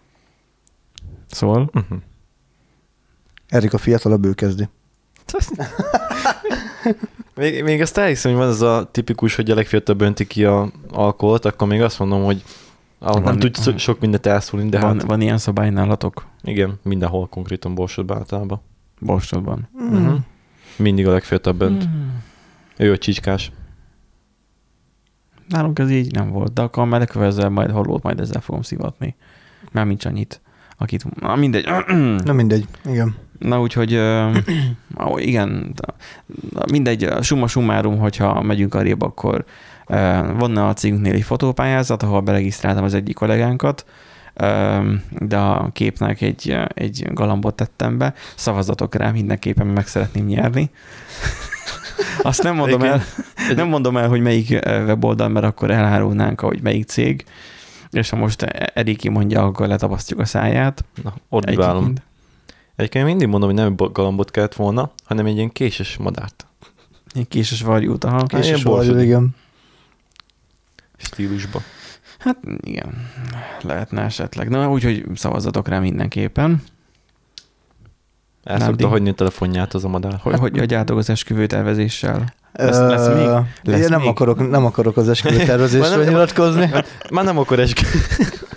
Szóval, 1.31 1.69
Uh-huh. 1.73 1.97
Erika 3.47 3.77
fiatalabb, 3.77 4.25
ő 4.25 4.33
kezdi. 4.33 4.69
Még, 7.35 7.63
még 7.63 7.81
azt 7.81 7.97
elhiszem, 7.97 8.31
hogy 8.31 8.41
van 8.41 8.49
ez 8.49 8.61
a 8.61 8.89
tipikus, 8.91 9.35
hogy 9.35 9.51
a 9.51 9.55
legfiatalabb 9.55 10.01
önti 10.01 10.27
ki 10.27 10.45
a 10.45 10.71
alkoholt, 10.89 11.45
akkor 11.45 11.67
még 11.67 11.81
azt 11.81 11.99
mondom, 11.99 12.23
hogy 12.23 12.43
Van- 12.99 13.21
nem 13.21 13.39
tudsz 13.39 13.61
so- 13.63 13.79
sok 13.79 13.99
mindent 13.99 14.25
elszólni, 14.25 14.69
de 14.69 14.77
de 14.77 14.85
van, 14.85 14.93
hát 14.99 15.07
van 15.07 15.21
ilyen 15.21 15.37
szabály 15.37 15.69
nálatok? 15.69 16.25
igen, 16.43 16.79
mindenhol 16.83 17.27
konkrétan 17.27 17.75
borsodban 17.75 18.17
általában. 18.17 18.61
Borsodban. 18.99 19.67
Mm. 19.81 19.95
Uh-huh. 19.95 20.19
Mindig 20.75 21.07
a 21.07 21.11
legfiatalabb 21.11 21.61
önt. 21.61 21.83
Hmm. 21.83 22.23
Ő 22.77 22.91
a 22.91 22.97
csicskás. 22.97 23.51
Nálunk 25.47 25.79
ez 25.79 25.91
így 25.91 26.11
nem 26.11 26.29
volt, 26.29 26.53
de 26.53 26.61
akkor 26.61 26.85
már 26.85 26.99
legközelebb 26.99 27.51
majd 27.51 27.71
hallót, 27.71 28.03
majd 28.03 28.19
ezzel 28.19 28.41
fogom 28.41 28.61
szivatni. 28.61 29.15
Már 29.71 29.85
nincs 29.85 30.05
annyit. 30.05 30.41
Akit, 30.77 31.19
na 31.19 31.35
mindegy. 31.35 31.65
Na 32.25 32.33
mindegy, 32.33 32.67
igen. 32.85 33.15
Na 33.39 33.61
úgyhogy 33.61 33.93
ö, 33.93 34.31
ó, 35.07 35.17
igen, 35.17 35.73
na, 36.51 36.63
mindegy, 36.71 37.09
summa 37.21 37.47
summarum, 37.47 37.97
hogyha 37.97 38.41
megyünk 38.41 38.73
arrébb, 38.73 39.01
akkor 39.01 39.45
ö, 39.87 39.95
van 40.37 40.57
a 40.57 40.73
cégünknél 40.73 41.13
egy 41.13 41.23
fotópályázat, 41.23 42.03
ahol 42.03 42.21
beregisztráltam 42.21 42.83
az 42.83 42.93
egyik 42.93 43.15
kollégánkat, 43.15 43.85
ö, 43.87 43.91
de 45.19 45.37
a 45.37 45.69
képnek 45.73 46.21
egy, 46.21 46.57
egy 46.73 47.07
galambot 47.13 47.55
tettem 47.55 47.97
be, 47.97 48.13
szavazatok 48.35 48.95
rá, 48.95 49.11
mindenképpen 49.11 49.67
meg 49.67 49.87
szeretném 49.87 50.25
nyerni. 50.25 50.69
Azt 52.21 52.43
nem 52.43 52.55
mondom 52.55 52.81
el, 52.81 53.01
nem 53.55 53.67
mondom 53.67 53.97
el, 53.97 54.07
hogy 54.09 54.21
melyik 54.21 54.49
weboldal, 54.65 55.27
mert 55.27 55.45
akkor 55.45 55.71
elárulnánk, 55.71 56.39
hogy 56.39 56.61
melyik 56.61 56.87
cég, 56.87 57.25
és 57.91 58.09
ha 58.09 58.15
most 58.15 58.41
Eriki 58.73 59.09
mondja, 59.09 59.43
akkor 59.43 59.67
letapasztjuk 59.67 60.19
a 60.19 60.25
száját. 60.25 60.85
Na, 61.03 61.13
ott 61.29 61.55
válom. 61.55 61.83
Egyébként. 61.83 62.05
Egyébként 62.75 63.03
én 63.03 63.09
mindig 63.09 63.27
mondom, 63.27 63.49
hogy 63.49 63.59
nem 63.59 63.75
bo- 63.75 63.93
galambot 63.93 64.31
kellett 64.31 64.55
volna, 64.55 64.91
hanem 65.05 65.25
egy 65.25 65.35
ilyen 65.35 65.51
késes 65.51 65.97
madárt 65.97 66.45
Egy 67.13 67.27
késes 67.27 67.61
varjút, 67.61 68.03
aha. 68.03 68.23
Késés 68.25 68.63
borsodi. 68.63 68.93
vagy, 68.93 69.03
igen. 69.03 69.35
stílusba. 70.97 71.61
Hát 72.27 72.37
igen, 72.61 73.09
lehetne 73.61 74.01
esetleg. 74.01 74.49
Na, 74.49 74.69
úgyhogy 74.69 75.05
szavazzatok 75.15 75.67
rá 75.67 75.79
mindenképpen. 75.79 76.61
El 78.43 78.57
Nádi? 78.57 78.63
szokta 78.63 78.87
hagyni 78.87 79.09
a 79.09 79.13
telefonját 79.13 79.73
az 79.73 79.85
a 79.85 79.87
madár. 79.87 80.19
Hogy, 80.21 80.39
hogy 80.39 80.59
adjátok 80.59 80.97
az 80.97 81.09
esküvő 81.09 81.45
tervezéssel. 81.45 82.33
Lesz- 82.53 82.79
lesz 82.79 83.07
még? 83.07 83.27
Lesz 83.73 83.81
én 83.81 83.89
nem, 83.89 83.99
még? 83.99 84.09
akarok, 84.09 84.49
nem 84.49 84.65
akarok 84.65 84.97
az 84.97 85.09
esküvőtervezésről 85.09 86.05
nyilatkozni. 86.09 86.69
Már 87.11 87.25
nem 87.25 87.37
akar 87.37 87.59
eskü. 87.59 87.85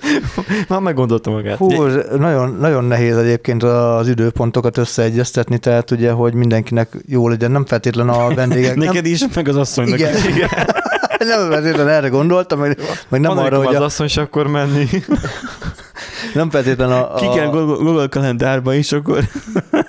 Már 0.69 0.81
meggondolta 0.81 1.31
magát. 1.31 1.57
Hú, 1.57 1.83
nagyon, 2.17 2.55
nagyon 2.55 2.85
nehéz 2.85 3.17
egyébként 3.17 3.63
az 3.63 4.09
időpontokat 4.09 4.77
összeegyeztetni, 4.79 5.59
tehát 5.59 5.91
ugye, 5.91 6.11
hogy 6.11 6.35
mindenkinek 6.35 6.97
jó 7.07 7.29
legyen, 7.29 7.51
nem 7.51 7.67
feltétlen 7.67 8.09
a 8.09 8.35
vendégek. 8.35 8.75
nem, 8.75 8.87
Neked 8.87 9.07
is, 9.07 9.25
meg 9.35 9.49
az 9.49 9.57
asszonynak 9.57 9.99
igen, 9.99 10.17
is. 10.17 10.25
igen. 10.27 10.49
Nem 11.29 11.51
feltétlenül 11.51 11.93
erre 11.93 12.09
gondoltam, 12.09 12.59
meg, 12.59 12.79
meg 13.09 13.21
nem 13.21 13.35
Van, 13.35 13.45
arra, 13.45 13.57
hogy 13.57 13.75
az 13.75 13.81
a, 13.81 13.85
asszony 13.85 14.23
akar 14.25 14.47
menni. 14.47 14.89
nem 16.35 16.51
feltétlenül 16.51 16.95
a, 16.95 17.15
a 17.15 17.19
Ki 17.19 17.27
kell 17.39 17.47
Google, 17.51 18.07
kalendárba 18.07 18.75
is, 18.75 18.93
akkor, 18.93 19.25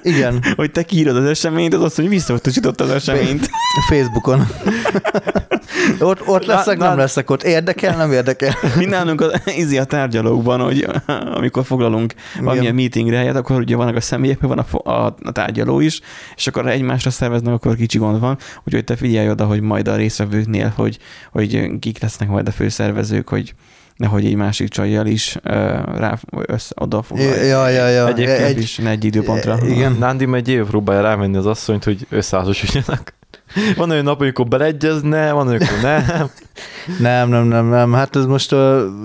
igen, 0.04 0.44
hogy 0.56 0.72
te 0.72 0.84
kiírod 0.84 1.16
az 1.16 1.26
eseményt, 1.26 1.74
az 1.74 1.82
asszony 1.82 2.08
visszautasította 2.10 2.84
az 2.84 2.90
eseményt. 2.90 3.50
Facebookon. 3.90 4.48
ott, 6.00 6.28
ott 6.28 6.46
leszek, 6.46 6.78
Na- 6.78 6.86
nem 6.86 6.96
na- 6.96 7.02
leszek 7.02 7.30
ott. 7.30 7.44
Érdekel, 7.44 7.98
nem 7.98 8.12
érdekel. 8.12 8.56
Mi 8.78 8.86
nálunk 8.86 9.22
az 9.22 9.42
izi 9.46 9.78
a 9.78 9.84
tárgyalókban, 9.84 10.60
hogy 10.60 10.88
amikor 11.34 11.66
foglalunk 11.66 12.14
valamilyen 12.40 12.76
meetingre 12.76 13.18
helyet, 13.18 13.36
akkor 13.36 13.60
ugye 13.60 13.76
vannak 13.76 13.96
a 13.96 14.02
személyek, 14.02 14.40
van 14.42 14.60
a, 14.60 14.92
a, 14.92 15.16
a 15.24 15.32
tárgyaló 15.32 15.80
is, 15.80 16.00
és 16.36 16.48
akkor 16.48 16.68
egymásra 16.68 17.10
szerveznek, 17.10 17.54
akkor 17.54 17.76
kicsi 17.76 17.98
gond 17.98 18.20
van. 18.20 18.38
Úgyhogy 18.64 18.84
te 18.84 18.96
figyelj 18.96 19.30
oda, 19.30 19.46
hogy 19.46 19.62
majd 19.62 19.88
a 19.88 19.96
részvevőknél, 19.96 20.74
hogy, 20.76 20.98
hogy 21.32 21.80
kik 21.80 22.02
lesznek 22.02 22.30
majd 22.30 22.48
a 22.48 22.52
főszervezők, 22.52 23.30
hogy 23.30 23.54
nehogy 24.02 24.26
egy 24.26 24.36
másik 24.36 24.70
csajjal 24.70 25.06
is 25.06 25.36
uh, 25.44 25.54
rá 25.98 26.18
össze, 26.48 26.74
oda 26.76 27.02
foglalják. 27.02 27.46
Ja, 27.46 27.68
ja, 27.68 27.88
ja. 27.88 28.08
Egyébként 28.08 28.40
Egy, 28.40 28.58
is 28.58 28.78
ne 28.78 28.90
egy 28.90 29.06
időpontra. 29.06 29.58
Igen. 29.66 29.96
Nándi 30.00 30.26
meg 30.26 30.40
egy 30.40 30.50
év 30.50 30.66
próbálja 30.66 31.02
rávenni 31.02 31.38
az 31.38 31.46
asszonyt, 31.46 31.84
hogy 31.84 32.08
összeházasodjanak. 32.10 33.14
Van 33.78 33.90
olyan 33.90 34.04
nap, 34.04 34.22
amikor 34.22 34.48
beleegyezne, 34.48 35.32
van 35.32 35.48
olyan, 35.48 35.62
amikor 35.62 35.82
nem. 35.82 36.30
Nem, 37.00 37.30
nem, 37.30 37.44
nem, 37.44 37.66
nem. 37.70 37.94
Hát 37.94 38.16
ez 38.16 38.26
most, 38.26 38.56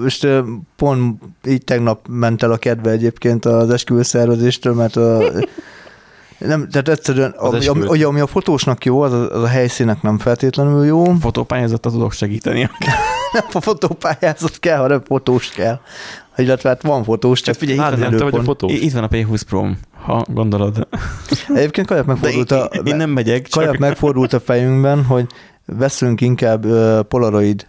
most 0.00 0.26
pont 0.76 1.22
így 1.46 1.64
tegnap 1.64 2.06
ment 2.08 2.42
el 2.42 2.52
a 2.52 2.56
kedve 2.56 2.90
egyébként 2.90 3.44
az 3.44 3.70
esküvőszervezéstől, 3.70 4.74
mert 4.74 4.96
uh, 4.96 5.24
nem, 6.38 6.68
tehát 6.68 6.88
egyszerűen, 6.88 7.34
Az 7.36 7.68
ami, 7.68 7.86
ami, 7.86 8.02
ami 8.02 8.20
a 8.20 8.26
fotósnak 8.26 8.84
jó, 8.84 9.00
az 9.00 9.12
a, 9.12 9.30
az 9.30 9.42
a 9.42 9.46
helyszínek 9.46 10.02
nem 10.02 10.18
feltétlenül 10.18 10.84
jó. 10.84 11.04
Fotópályázattal 11.04 11.92
tudok 11.92 12.12
segíteni. 12.12 12.70
Nem 13.32 13.44
a 13.52 13.60
fotópályázat 13.60 14.58
kell, 14.60 14.78
hanem 14.78 15.02
fotós 15.04 15.48
kell. 15.48 15.80
Illetve 16.36 16.68
hát 16.68 16.82
van 16.82 17.04
fotós, 17.04 17.40
csak 17.40 17.54
Csak 17.54 17.62
figyelj, 17.68 17.78
Hát 17.78 17.92
itt, 17.92 18.18
van, 18.18 18.30
vagy 18.30 18.40
a 18.40 18.42
fotós. 18.42 18.72
itt 18.72 18.92
van 18.92 19.02
a 19.02 19.08
P20 19.08 19.40
Pro, 19.48 19.66
ha 20.04 20.24
gondolod. 20.28 20.88
Egyébként 21.54 21.86
kajak 21.86 22.06
megfordult 22.06 22.50
én, 22.50 22.58
a, 22.58 22.64
én 22.84 22.96
nem 22.96 23.10
megyek, 23.10 23.46
csak 23.48 23.62
kajak 23.62 23.78
megfordult 23.78 24.32
a 24.32 24.40
fejünkben, 24.40 25.04
hogy 25.04 25.26
veszünk 25.66 26.20
inkább 26.20 26.66
polaroid 27.08 27.66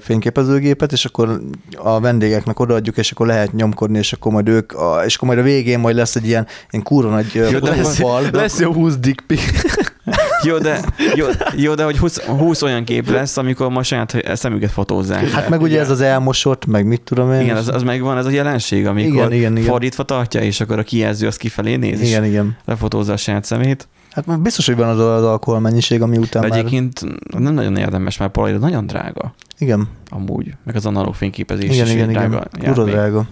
fényképezőgépet, 0.00 0.92
és 0.92 1.04
akkor 1.04 1.40
a 1.76 2.00
vendégeknek 2.00 2.60
odaadjuk, 2.60 2.96
és 2.96 3.10
akkor 3.12 3.26
lehet 3.26 3.52
nyomkodni, 3.52 3.98
és 3.98 4.12
akkor 4.12 4.32
majd 4.32 4.48
ők, 4.48 4.72
a, 4.72 5.02
és 5.04 5.16
akkor 5.16 5.28
majd 5.28 5.40
a 5.40 5.42
végén 5.42 5.78
majd 5.78 5.96
lesz 5.96 6.16
egy 6.16 6.26
ilyen, 6.26 6.46
ilyen 6.70 6.84
kurva 6.84 7.10
nagy 7.10 7.34
Jó, 7.34 7.58
de 7.58 7.70
lesz- 7.70 7.96
fal. 7.98 8.22
Lesz 8.32 8.60
jó 8.60 8.72
20 8.72 8.96
dick. 8.96 9.24
Jó, 10.42 10.58
de, 10.58 10.80
jó, 11.14 11.26
jó, 11.56 11.74
de 11.74 11.84
hogy 11.84 11.98
20, 11.98 12.20
20 12.20 12.62
olyan 12.62 12.84
kép 12.84 13.10
lesz, 13.10 13.36
amikor 13.36 13.70
ma 13.70 13.82
saját 13.82 14.22
szemüket 14.34 14.70
fotózzák. 14.70 15.28
Hát 15.30 15.48
meg 15.48 15.60
ugye 15.60 15.80
ez 15.80 15.90
az 15.90 16.00
elmosott, 16.00 16.66
meg 16.66 16.86
mit 16.86 17.00
tudom 17.00 17.32
én. 17.32 17.40
Igen, 17.40 17.56
az, 17.56 17.68
az 17.68 17.82
megvan, 17.82 18.16
ez 18.16 18.26
a 18.26 18.30
jelenség, 18.30 18.86
amikor 18.86 19.12
Igen, 19.12 19.32
igen, 19.32 19.56
igen. 19.56 19.68
fordítva 19.68 20.02
tartja, 20.02 20.40
és 20.40 20.60
akkor 20.60 20.78
a 20.78 20.82
kijelző 20.82 21.26
az 21.26 21.36
kifelé 21.36 21.76
néz, 21.76 22.00
és 22.00 22.08
igen, 22.08 22.24
igen. 22.24 22.56
lefotózza 22.64 23.12
a 23.12 23.16
saját 23.16 23.44
szemét. 23.44 23.88
Hát 24.10 24.40
biztos, 24.40 24.66
hogy 24.66 24.76
van 24.76 24.88
az 24.88 24.98
az 24.98 25.24
alkoholmennyiség, 25.24 26.02
ami 26.02 26.16
után 26.16 26.42
De 26.42 26.48
már... 26.48 26.58
egyébként 26.58 27.04
nem 27.38 27.54
nagyon 27.54 27.76
érdemes, 27.76 28.16
mert 28.16 28.32
polaroid 28.32 28.60
nagyon 28.60 28.86
drága. 28.86 29.34
Igen, 29.58 29.88
Amúgy, 30.10 30.54
meg 30.64 30.76
az 30.76 30.86
analóg 30.86 31.14
fényképezés 31.14 31.74
igen, 31.74 31.86
is 31.86 31.92
igen, 31.92 32.10
igen. 32.10 32.30
drága. 32.30 32.48
Kurva 32.58 32.80
játék. 32.80 32.94
drága. 32.94 33.26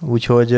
Úgyhogy 0.00 0.52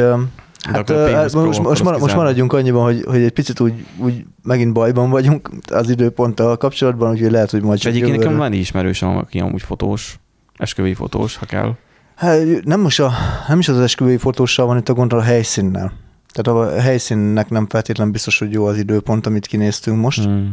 hát, 0.61 0.91
akkor 0.91 0.97
a 0.97 0.99
ö, 0.99 1.11
P20 1.11 1.15
hát 1.15 1.31
Pro 1.31 1.45
most, 1.45 1.63
most, 1.63 1.85
most 1.85 2.15
maradjunk 2.15 2.53
annyiban, 2.53 2.85
hogy, 2.85 3.05
hogy 3.07 3.23
egy 3.23 3.33
picit 3.33 3.61
úgy, 3.61 3.87
úgy 3.97 4.25
megint 4.43 4.73
bajban 4.73 5.11
vagyunk 5.11 5.51
az 5.71 5.91
időponttal 5.91 6.57
kapcsolatban, 6.57 7.11
úgyhogy 7.11 7.31
lehet, 7.31 7.51
hogy 7.51 7.63
majd 7.63 7.79
csak 7.79 7.93
egyébként 7.93 8.17
nekem 8.17 8.37
van 8.37 8.53
ismerősöm, 8.53 9.17
aki 9.17 9.39
amúgy 9.39 9.63
fotós, 9.63 10.19
esküvői 10.57 10.95
fotós, 10.95 11.37
ha 11.37 11.47
kell. 11.47 11.75
Hát, 12.15 12.65
nem, 12.65 12.81
most 12.81 13.01
a, 13.01 13.13
nem 13.49 13.59
is 13.59 13.69
az 13.69 13.79
esküvői 13.79 14.17
fotóssal 14.17 14.67
van 14.67 14.77
itt 14.77 14.89
a 14.89 14.95
gond, 14.95 15.13
a 15.13 15.21
helyszínnel. 15.21 15.93
Tehát 16.35 16.61
a 16.61 16.81
helyszínnek 16.81 17.49
nem 17.49 17.67
feltétlen 17.69 18.11
biztos, 18.11 18.39
hogy 18.39 18.53
jó 18.53 18.65
az 18.67 18.79
időpont, 18.79 19.27
amit 19.27 19.47
kinéztünk 19.47 20.01
most. 20.01 20.29
Mm. 20.29 20.47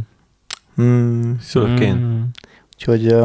Hmm. 0.75 1.37
Szülőként. 1.41 1.99
Mm. 1.99 2.21
Úgyhogy 2.73 3.15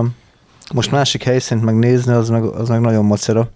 most 0.74 0.90
másik 0.90 1.22
helyszínt 1.22 1.62
megnézni, 1.62 2.12
az 2.12 2.28
meg, 2.28 2.42
az 2.42 2.68
meg 2.68 2.80
nagyon 2.80 3.04
macera. 3.04 3.50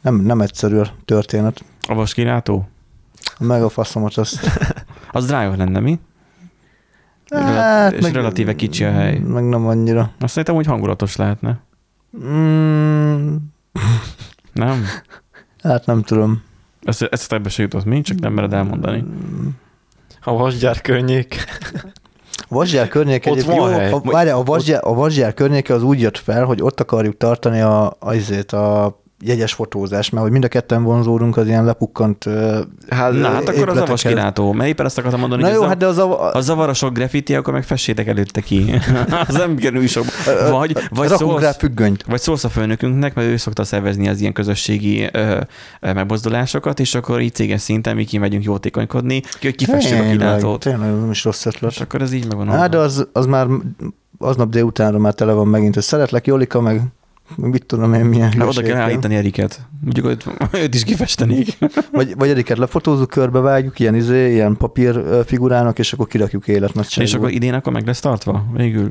Nem, 0.00 0.14
nem 0.14 0.40
egyszerű 0.40 0.76
a 0.76 0.90
történet. 1.04 1.64
A 1.88 1.94
vaskilátó? 1.94 2.68
Meg 3.38 3.62
a 3.62 3.68
faszomat 3.68 4.16
azt. 4.16 4.46
Az 5.12 5.26
drága 5.26 5.56
lenne, 5.56 5.80
mi? 5.80 5.98
Hát, 7.30 7.92
és 7.92 8.12
relatíve 8.12 8.54
kicsi 8.54 8.84
a 8.84 8.90
hely. 8.90 9.18
Meg 9.18 9.44
nem 9.44 9.66
annyira. 9.66 10.10
Azt 10.18 10.30
szerintem, 10.30 10.54
hogy 10.54 10.66
hangulatos 10.66 11.16
lehetne. 11.16 11.60
Mm, 12.24 13.36
Nem? 14.52 14.84
hát 15.62 15.86
nem 15.86 16.02
tudom. 16.02 16.42
Ezt, 16.82 17.02
ezt 17.02 17.32
ebbe 17.32 17.48
se 17.48 17.62
jutott 17.62 17.84
mi, 17.84 18.00
csak 18.00 18.18
nem 18.18 18.32
mered 18.32 18.52
elmondani. 18.52 19.04
A 20.22 20.32
vasgyár 20.32 20.80
környék. 20.80 21.44
Vasgyár 22.48 22.88
környéke 22.88 23.30
Ott 23.30 23.42
van 23.42 23.56
jó, 23.56 23.64
hely. 23.64 23.92
a, 23.92 24.00
várjál, 24.00 24.36
a, 24.36 24.42
vasgyár, 24.42 24.80
a 24.84 24.94
Vasgyár 24.94 25.34
környéke 25.34 25.74
az 25.74 25.82
úgy 25.82 26.00
jött 26.00 26.18
fel, 26.18 26.44
hogy 26.44 26.62
ott 26.62 26.80
akarjuk 26.80 27.16
tartani 27.16 27.60
a, 27.60 27.96
a, 27.98 28.14
izét, 28.14 28.52
a 28.52 29.00
jegyes 29.20 29.52
fotózást, 29.52 30.12
mert 30.12 30.22
hogy 30.22 30.32
mind 30.32 30.44
a 30.44 30.48
ketten 30.48 30.82
vonzódunk 30.82 31.36
az 31.36 31.46
ilyen 31.46 31.64
lepukkant 31.64 32.26
ö, 32.26 32.60
Hát, 32.88 33.12
Na, 33.12 33.28
hát 33.28 33.48
akkor 33.48 33.68
az 33.68 33.76
a 33.76 33.86
vaskilátó. 33.86 34.52
Mert 34.52 34.68
éppen 34.68 34.86
azt 34.86 34.98
akartam 34.98 35.20
mondani, 35.20 35.42
Na 35.42 35.48
hogy 35.48 35.56
jó, 35.56 35.62
hát 35.62 35.76
de 35.76 35.86
az 35.86 35.98
a, 35.98 36.34
a 36.34 36.40
zavar 36.40 36.68
a 36.68 36.74
sok 36.74 36.92
graffiti, 36.92 37.34
akkor 37.34 37.52
meg 37.52 37.64
fessétek 37.64 38.06
előtte 38.06 38.40
ki. 38.40 38.74
az 39.28 39.34
nem 39.34 39.56
kerül 39.56 39.86
sok. 39.86 40.04
Vagy, 40.50 40.76
vagy, 40.90 41.08
rakunk 41.08 41.40
rá 41.40 41.44
szólsz, 41.44 41.56
függönyt. 41.56 42.02
vagy 42.02 42.20
szólsz 42.20 42.44
a 42.44 42.48
főnökünknek, 42.48 43.14
mert 43.14 43.28
ő 43.28 43.36
szokta 43.36 43.64
szervezni 43.64 44.08
az 44.08 44.20
ilyen 44.20 44.32
közösségi 44.32 45.08
ö, 45.12 45.40
ö, 45.80 45.92
megmozdulásokat, 45.92 46.80
és 46.80 46.94
akkor 46.94 47.20
így 47.20 47.34
céges 47.34 47.60
szinten 47.60 47.96
mi 47.96 48.04
kimegyünk 48.04 48.44
jótékonykodni, 48.44 49.20
ki, 49.20 49.46
hogy 49.46 49.54
kifessük 49.54 50.00
a 50.00 50.10
kilátót. 50.10 50.60
Tényleg, 50.60 50.88
nem 50.88 51.10
is 51.10 51.24
rossz 51.24 51.46
ötlet. 51.46 51.70
És 51.70 51.80
akkor 51.80 52.02
ez 52.02 52.12
így 52.12 52.26
megvan. 52.26 52.48
Hát 52.48 52.70
de 52.70 52.78
az, 52.78 53.06
az 53.12 53.26
már 53.26 53.46
aznap 54.18 54.50
délutánra 54.50 54.98
már 54.98 55.14
tele 55.14 55.32
van 55.32 55.46
megint, 55.46 55.74
hogy 55.74 55.82
szeretlek 55.82 56.26
Jolika, 56.26 56.60
meg 56.60 56.82
mit 57.36 57.66
tudom 57.66 57.94
én, 57.94 58.04
milyen 58.04 58.32
Hát 58.32 58.48
oda 58.48 58.62
kell 58.62 58.76
állítani 58.76 59.14
Eriket. 59.14 59.66
Mondjuk, 59.80 60.06
hogy 60.06 60.24
őt 60.62 60.74
is 60.74 60.84
kifestenék. 60.84 61.58
Vagy, 61.92 62.14
vagy 62.16 62.28
Eriket 62.28 62.58
lefotózzuk, 62.58 63.08
körbevágjuk, 63.08 63.78
ilyen, 63.78 63.94
izé, 63.94 64.32
ilyen 64.32 64.56
papír 64.56 65.04
figurának, 65.26 65.78
és 65.78 65.92
akkor 65.92 66.06
kirakjuk 66.06 66.48
életnagyságú. 66.48 67.06
és 67.06 67.14
akkor 67.14 67.30
idén 67.30 67.54
akkor 67.54 67.72
meg 67.72 67.86
lesz 67.86 68.00
tartva? 68.00 68.44
Végül. 68.52 68.90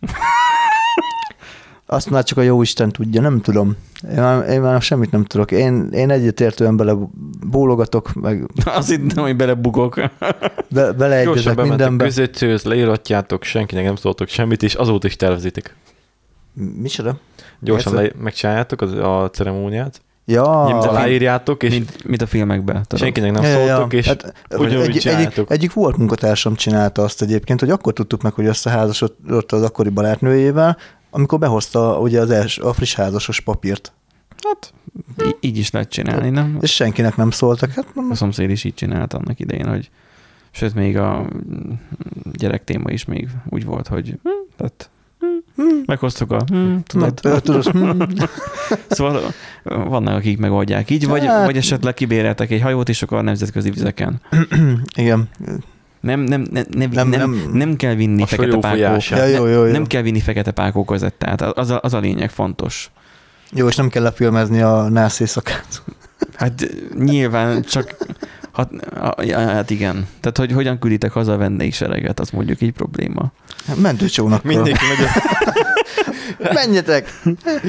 Azt 1.86 2.10
már 2.10 2.24
csak 2.24 2.38
a 2.38 2.42
jó 2.42 2.62
Isten 2.62 2.90
tudja, 2.90 3.20
nem 3.20 3.40
tudom. 3.40 3.76
Én 4.10 4.20
már, 4.20 4.48
én 4.48 4.60
már 4.60 4.82
semmit 4.82 5.10
nem 5.10 5.24
tudok. 5.24 5.50
Én, 5.50 5.88
én 5.92 6.10
egyetértően 6.10 6.76
bele 6.76 6.94
bólogatok, 7.46 8.14
meg 8.14 8.50
Azt 8.64 8.88
hittem, 8.88 9.24
hogy 9.24 9.36
belebugok. 9.36 9.94
be, 9.94 10.08
Gyorsan 10.68 10.96
beleegyezek 10.96 11.44
bementek 11.44 11.68
mindenbe. 11.68 12.04
közöttőhöz, 12.04 12.62
leíratjátok, 12.62 13.42
senkinek 13.42 13.84
nem 13.84 13.96
szóltok 13.96 14.28
semmit, 14.28 14.62
és 14.62 14.74
azóta 14.74 15.06
is 15.06 15.16
tervezitek. 15.16 15.76
Micsoda? 16.54 17.18
Gyorsan 17.60 17.94
le, 17.94 18.10
megcsináljátok 18.20 18.80
az, 18.80 18.92
a 18.92 19.30
ceremóniát, 19.32 20.00
Ja, 20.24 20.64
a 20.64 20.88
aláírjátok, 20.88 21.62
és 21.62 21.70
Mint, 21.70 22.04
mint 22.04 22.22
a 22.22 22.26
filmekben. 22.26 22.82
tudod. 22.82 22.98
senkinek 22.98 23.32
nem 23.32 23.42
Ja, 23.42 23.48
ja, 23.48 23.58
ja. 23.58 23.66
szóltok, 23.74 23.92
és 23.92 24.06
Hát, 24.06 24.44
ugyanúgy 24.56 25.06
egy, 25.06 25.34
egyik, 25.48 25.72
volt 25.72 25.96
munkatársam 25.96 26.54
csinálta 26.54 27.02
azt 27.02 27.22
egyébként, 27.22 27.60
hogy 27.60 27.70
akkor 27.70 27.92
tudtuk 27.92 28.22
meg, 28.22 28.32
hogy 28.32 28.44
összeházasodott 28.46 29.52
az 29.52 29.62
akkori 29.62 29.88
barátnőjével, 29.88 30.76
amikor 31.10 31.38
behozta 31.38 31.98
ugye 32.00 32.20
az 32.20 32.30
első, 32.30 32.62
a 32.62 32.72
friss 32.72 32.94
házasos 32.94 33.40
papírt. 33.40 33.92
Hát, 34.48 34.72
í- 35.26 35.36
így 35.40 35.58
is 35.58 35.70
lehet 35.70 35.88
csinálni, 35.88 36.30
nem? 36.30 36.58
És 36.60 36.74
senkinek 36.74 37.16
nem 37.16 37.30
szóltak. 37.30 37.70
Hát 37.70 37.86
A 38.10 38.14
szomszéd 38.14 38.50
is 38.50 38.64
így 38.64 38.74
csinálta 38.74 39.16
annak 39.16 39.40
idején, 39.40 39.68
hogy 39.68 39.90
sőt, 40.50 40.74
még 40.74 40.98
a 40.98 41.26
gyerek 42.32 42.64
téma 42.64 42.90
is 42.90 43.04
még 43.04 43.28
úgy 43.48 43.64
volt, 43.64 43.88
hogy 43.88 44.08
hm, 44.22 44.28
tehát, 44.56 44.90
hm, 44.90 45.01
meghoztuk 45.86 46.30
a 46.32 46.42
hm, 46.46 46.76
na, 46.92 47.10
tudod, 47.10 47.42
tudod, 47.42 47.64
hm, 47.64 48.02
Szóval 48.88 49.20
vannak, 49.64 50.16
akik 50.16 50.38
megoldják 50.38 50.90
így, 50.90 51.06
vagy, 51.06 51.24
Hát- 51.26 51.44
vagy 51.44 51.56
esetleg 51.56 51.94
kibéreltek 51.94 52.50
egy 52.50 52.60
hajót, 52.60 52.88
és 52.88 53.02
akkor 53.02 53.18
a 53.18 53.22
nemzetközi 53.22 53.70
vizeken. 53.70 54.20
igen. 54.94 55.28
Nem, 56.00 56.20
nem, 56.20 56.46
nem, 56.50 56.64
nem, 56.70 56.90
Nem, 56.90 57.08
nem, 57.08 57.50
nem, 57.52 57.76
kell 57.76 57.94
vinni 57.94 58.22
A 58.22 58.26
fekete 58.26 58.48
folyó 58.48 58.60
pákó. 58.60 58.74
folyását. 58.74 59.18
Ja, 59.18 59.26
jó, 59.26 59.46
jó, 59.46 59.64
jó. 59.64 59.72
Nem 59.72 59.86
kell 59.86 60.02
vinni 60.02 60.20
fekete 60.20 60.50
pákó 60.50 60.84
kazettát. 60.84 61.42
Az 61.42 61.70
a, 61.70 61.78
az 61.82 61.94
a 61.94 61.98
lényeg 61.98 62.30
fontos. 62.30 62.90
Jó, 63.52 63.68
és 63.68 63.76
nem 63.76 63.88
kell 63.88 64.02
lefilmezni 64.02 64.60
a 64.60 64.88
nász 64.88 65.20
éjszakát. 65.20 65.82
Hát 66.34 66.68
nyilván 66.98 67.62
csak 67.62 67.96
Hát, 68.52 68.70
a- 68.94 69.22
ja, 69.22 69.38
hát 69.38 69.70
igen. 69.70 70.06
Tehát, 70.20 70.38
hogy 70.38 70.52
hogyan 70.52 70.78
külditek 70.78 71.10
haza 71.12 71.32
a 71.32 71.36
vendégsereget, 71.36 72.20
az 72.20 72.30
mondjuk 72.30 72.60
így 72.60 72.72
probléma. 72.72 73.32
Mentőcsónakkal. 73.76 74.52
Mindenki 74.54 74.84
megy, 74.88 75.08
Menjetek! 76.54 77.20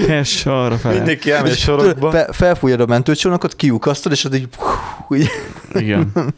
Hess 0.08 0.46
arra 0.46 0.78
fel. 0.78 0.94
mindenki 0.94 1.32
elmegy 1.32 1.52
És 1.52 1.60
sorokba. 1.60 2.12
Fe, 2.12 2.28
felfújod 2.32 2.80
a 2.80 2.86
mentőcsónakot, 2.86 3.56
kiukasztod, 3.56 4.12
és 4.12 4.26
az 4.26 4.36
így... 4.36 4.48
Igen. 5.74 6.12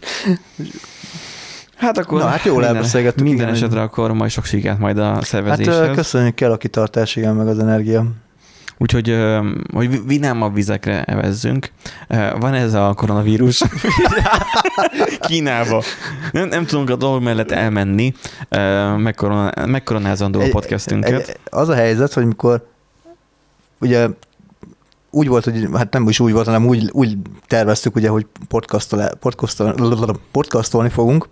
Hát 1.76 1.98
akkor 1.98 2.20
Na, 2.20 2.26
hát 2.28 2.44
jól 2.44 2.62
minden, 2.62 2.84
Minden 3.16 3.34
igen, 3.34 3.50
esetre 3.50 3.82
akkor 3.82 4.14
majd 4.14 4.32
sok 4.32 4.46
sikert 4.46 4.80
majd 4.80 4.98
a 4.98 5.04
hát 5.14 5.24
szervezéshez. 5.26 5.78
ö, 5.78 5.92
köszönjük 5.92 6.36
kell 6.36 6.52
a 6.52 6.58
kitartás, 6.58 7.16
igen, 7.16 7.36
meg 7.36 7.48
az 7.48 7.60
energia. 7.60 8.06
Úgyhogy, 8.78 9.18
hogy 9.74 10.06
vinámabb 10.08 10.54
vizekre 10.54 11.04
evezzünk. 11.04 11.72
Van 12.40 12.54
ez 12.54 12.74
a 12.74 12.94
koronavírus 12.94 13.62
Kínába. 15.28 15.84
Nem, 16.32 16.48
nem 16.48 16.66
tudunk 16.66 16.90
a 16.90 16.96
dolog 16.96 17.24
mellett 17.24 17.52
elmenni, 17.52 18.14
ö, 18.50 18.96
megkorona- 18.98 19.66
megkoronázandó 19.66 20.40
a 20.40 20.50
podcastünket. 20.50 21.40
Az 21.50 21.70
a 21.70 21.74
helyzet, 21.76 22.14
hogy 22.14 22.26
mikor 22.26 22.68
ugye 23.80 24.08
úgy 25.10 25.28
volt, 25.28 25.44
hogy 25.44 25.68
hát 25.74 25.94
nem 25.94 26.08
is 26.10 26.20
úgy 26.20 26.32
volt, 26.32 26.46
hanem 26.46 26.68
úgy, 26.68 26.90
úgy 26.92 27.18
terveztük, 27.48 27.96
ugye, 27.96 28.10
hogy 28.10 28.26
podcastol, 28.48 29.10
podcastol, 29.20 30.20
podcastolni 30.32 30.90
fogunk. 30.90 31.28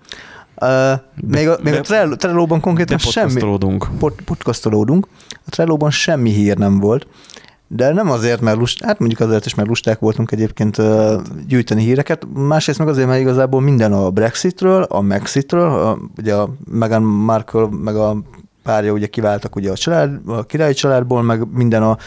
Uh, 0.61 0.69
még 1.15 1.47
a, 1.49 1.57
még 1.63 1.73
a 1.73 1.75
be- 1.75 1.81
Trello- 1.81 2.17
Trello-ban 2.19 2.59
konkrétan 2.59 2.97
semmi, 2.97 3.13
Bepodcastolódunk. 3.25 3.87
pod, 3.99 4.13
podcastolódunk. 4.25 5.07
A 5.45 5.49
Trello-ban 5.49 5.91
semmi 5.91 6.29
hír 6.29 6.57
nem 6.57 6.79
volt. 6.79 7.07
De 7.75 7.93
nem 7.93 8.11
azért, 8.11 8.41
mert 8.41 8.57
lust, 8.57 8.83
hát 8.83 8.99
mondjuk 8.99 9.19
azért 9.19 9.45
is, 9.45 9.55
mert 9.55 9.67
lusták 9.67 9.99
voltunk 9.99 10.31
egyébként 10.31 10.77
uh, 10.77 11.21
gyűjteni 11.47 11.83
híreket, 11.83 12.27
másrészt 12.33 12.79
meg 12.79 12.87
azért, 12.87 13.07
mert 13.07 13.19
igazából 13.19 13.61
minden 13.61 13.93
a 13.93 14.09
Brexitről, 14.09 14.83
a 14.83 15.01
Mexitről, 15.01 15.69
a, 15.69 15.97
ugye 16.17 16.35
a 16.35 16.49
Meghan 16.71 17.01
Markle, 17.01 17.67
meg 17.71 17.95
a 17.95 18.17
párja 18.63 18.91
ugye 18.91 19.07
kiváltak 19.07 19.55
ugye 19.55 19.71
a, 19.71 19.75
család, 19.75 20.19
a 20.27 20.43
királyi 20.43 20.73
családból, 20.73 21.21
meg 21.21 21.47
minden 21.51 21.83
a, 21.83 21.97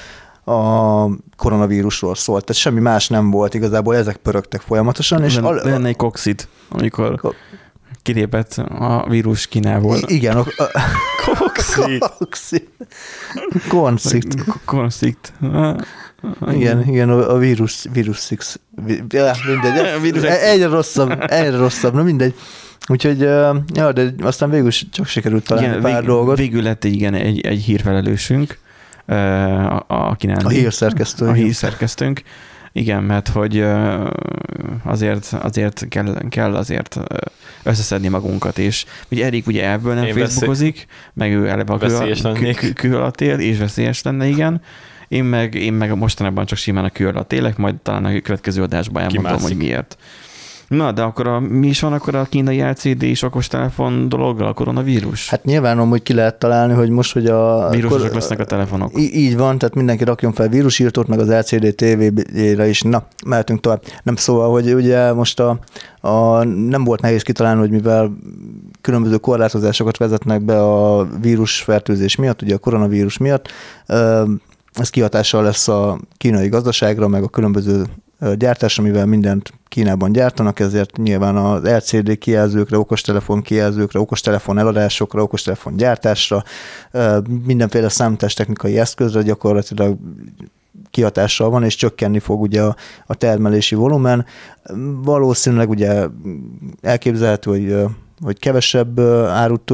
a 0.52 1.10
koronavírusról 1.36 2.14
szólt. 2.14 2.44
Tehát 2.44 2.62
semmi 2.62 2.80
más 2.80 3.08
nem 3.08 3.30
volt 3.30 3.54
igazából, 3.54 3.96
ezek 3.96 4.16
pörögtek 4.16 4.60
folyamatosan. 4.60 5.22
És 5.24 5.36
És 5.36 5.42
al- 5.42 5.64
lenne 5.64 5.88
egy 5.88 5.96
coxit, 5.96 6.48
amikor 6.70 7.20
Ko- 7.20 7.34
kilépett 8.06 8.52
a 8.78 9.06
vírus 9.08 9.46
Kínából. 9.46 9.96
I- 9.96 10.14
igen, 10.14 10.36
a, 10.36 10.44
a, 10.56 10.70
Koxi. 11.24 11.98
Koxi. 12.18 12.68
Konszit. 13.68 14.44
Konszit. 14.64 15.32
Igen, 16.52 16.88
igen, 16.88 17.10
a, 17.10 17.30
a 17.34 17.38
vírus, 17.38 17.86
vírus 17.92 18.18
six. 18.18 18.60
Mindegy. 18.86 20.00
Vírus 20.02 20.22
E- 20.22 20.50
egyre 20.50 20.66
rosszabb, 20.66 21.30
egyre 21.30 21.56
rosszabb, 21.56 21.94
na 21.94 22.02
mindegy. 22.02 22.34
Úgyhogy, 22.88 23.20
ja, 23.74 23.92
de 23.92 24.12
aztán 24.20 24.50
végül 24.50 24.66
is 24.66 24.86
csak 24.90 25.06
sikerült 25.06 25.46
találni 25.46 25.68
igen, 25.68 25.82
pár 25.82 25.98
vég, 25.98 26.08
dolgot. 26.08 26.38
Végül 26.38 26.62
lett 26.62 26.84
egy, 26.84 26.92
igen, 26.92 27.14
egy, 27.14 27.40
egy 27.40 27.62
hírfelelősünk, 27.62 28.58
a, 29.06 29.14
a. 29.14 30.16
A 30.44 30.48
hírszerkesztő. 30.48 31.26
A 31.26 31.32
hírszerkesztőnk. 31.32 32.22
Igen, 32.72 33.02
mert 33.02 33.28
hogy 33.28 33.64
azért, 34.84 35.32
azért 35.42 35.88
kell, 35.88 36.18
kell 36.28 36.54
azért 36.54 37.00
összeszedni 37.66 38.08
magunkat, 38.08 38.58
és 38.58 38.84
ugye 39.10 39.24
Erik 39.24 39.46
ugye 39.46 39.64
elből 39.64 39.94
nem 39.94 40.04
Én 40.04 40.14
Facebookozik, 40.14 40.86
meg 41.14 41.32
ő 41.32 41.48
eleve 41.48 41.72
a 41.72 41.78
alatt 42.94 43.20
él, 43.20 43.38
és 43.38 43.58
veszélyes 43.58 44.02
lenne, 44.02 44.26
igen. 44.26 44.60
Én 45.08 45.24
meg, 45.24 45.54
én 45.54 45.72
meg 45.72 45.96
mostanában 45.96 46.46
csak 46.46 46.58
simán 46.58 46.84
a 46.84 46.90
kő 46.90 47.08
alatt 47.08 47.32
élek, 47.32 47.56
majd 47.56 47.74
talán 47.74 48.04
a 48.04 48.20
következő 48.20 48.62
adásban 48.62 49.02
elmondom, 49.02 49.24
Kimászik. 49.24 49.48
hogy 49.48 49.56
miért. 49.56 49.96
Na, 50.68 50.92
de 50.92 51.02
akkor 51.02 51.26
a, 51.26 51.40
mi 51.40 51.66
is 51.66 51.80
van 51.80 51.92
akkor 51.92 52.14
a 52.14 52.24
kínai 52.24 52.60
LCD 52.60 53.02
és 53.02 53.22
okostelefon 53.22 54.08
dologgal, 54.08 54.46
a 54.46 54.52
koronavírus? 54.52 55.28
Hát, 55.28 55.44
nyilván 55.44 55.78
amúgy 55.78 56.02
ki 56.02 56.12
lehet 56.14 56.38
találni, 56.38 56.72
hogy 56.72 56.90
most, 56.90 57.12
hogy 57.12 57.26
a... 57.26 57.68
Vírusosak 57.70 58.14
lesznek 58.14 58.38
a 58.38 58.44
telefonok. 58.44 58.98
Í- 58.98 59.14
így 59.14 59.36
van, 59.36 59.58
tehát 59.58 59.74
mindenki 59.74 60.04
rakjon 60.04 60.32
fel 60.32 60.48
vírusírtót, 60.48 61.06
meg 61.06 61.18
az 61.18 61.28
LCD 61.30 61.74
TV-re 61.74 62.68
is. 62.68 62.82
Na, 62.82 63.06
mehetünk 63.26 63.60
tovább. 63.60 63.82
Nem 64.02 64.16
szóval, 64.16 64.50
hogy 64.50 64.74
ugye 64.74 65.12
most 65.12 65.40
a, 65.40 65.58
a, 66.00 66.44
nem 66.44 66.84
volt 66.84 67.00
nehéz 67.00 67.22
kitalálni, 67.22 67.60
hogy 67.60 67.70
mivel 67.70 68.16
különböző 68.80 69.16
korlátozásokat 69.16 69.96
vezetnek 69.96 70.42
be 70.42 70.62
a 70.62 71.08
vírusfertőzés 71.20 72.16
miatt, 72.16 72.42
ugye 72.42 72.54
a 72.54 72.58
koronavírus 72.58 73.18
miatt, 73.18 73.48
ez 74.72 74.90
kihatással 74.90 75.42
lesz 75.42 75.68
a 75.68 75.98
kínai 76.16 76.48
gazdaságra, 76.48 77.08
meg 77.08 77.22
a 77.22 77.28
különböző 77.28 77.84
ö, 78.18 78.34
gyártásra, 78.34 78.82
mivel 78.82 79.06
mindent 79.06 79.52
Kínában 79.68 80.12
gyártanak, 80.12 80.60
ezért 80.60 80.96
nyilván 80.96 81.36
az 81.36 81.62
LCD 81.62 82.18
kijelzőkre, 82.18 82.78
okostelefon 82.78 83.42
kijelzőkre, 83.42 84.00
okostelefon 84.00 84.58
eladásokra, 84.58 85.22
okostelefon 85.22 85.76
gyártásra, 85.76 86.42
mindenféle 87.46 87.88
számítástechnikai 87.88 88.78
eszközre 88.78 89.22
gyakorlatilag 89.22 89.98
kihatással 90.90 91.50
van, 91.50 91.64
és 91.64 91.74
csökkenni 91.74 92.18
fog 92.18 92.40
ugye 92.40 92.62
a, 92.62 92.76
a 93.06 93.14
termelési 93.14 93.74
volumen. 93.74 94.24
Valószínűleg 95.02 95.68
ugye 95.68 96.06
elképzelhető, 96.80 97.50
hogy, 97.50 97.94
hogy 98.20 98.38
kevesebb 98.38 99.00
árut 99.28 99.72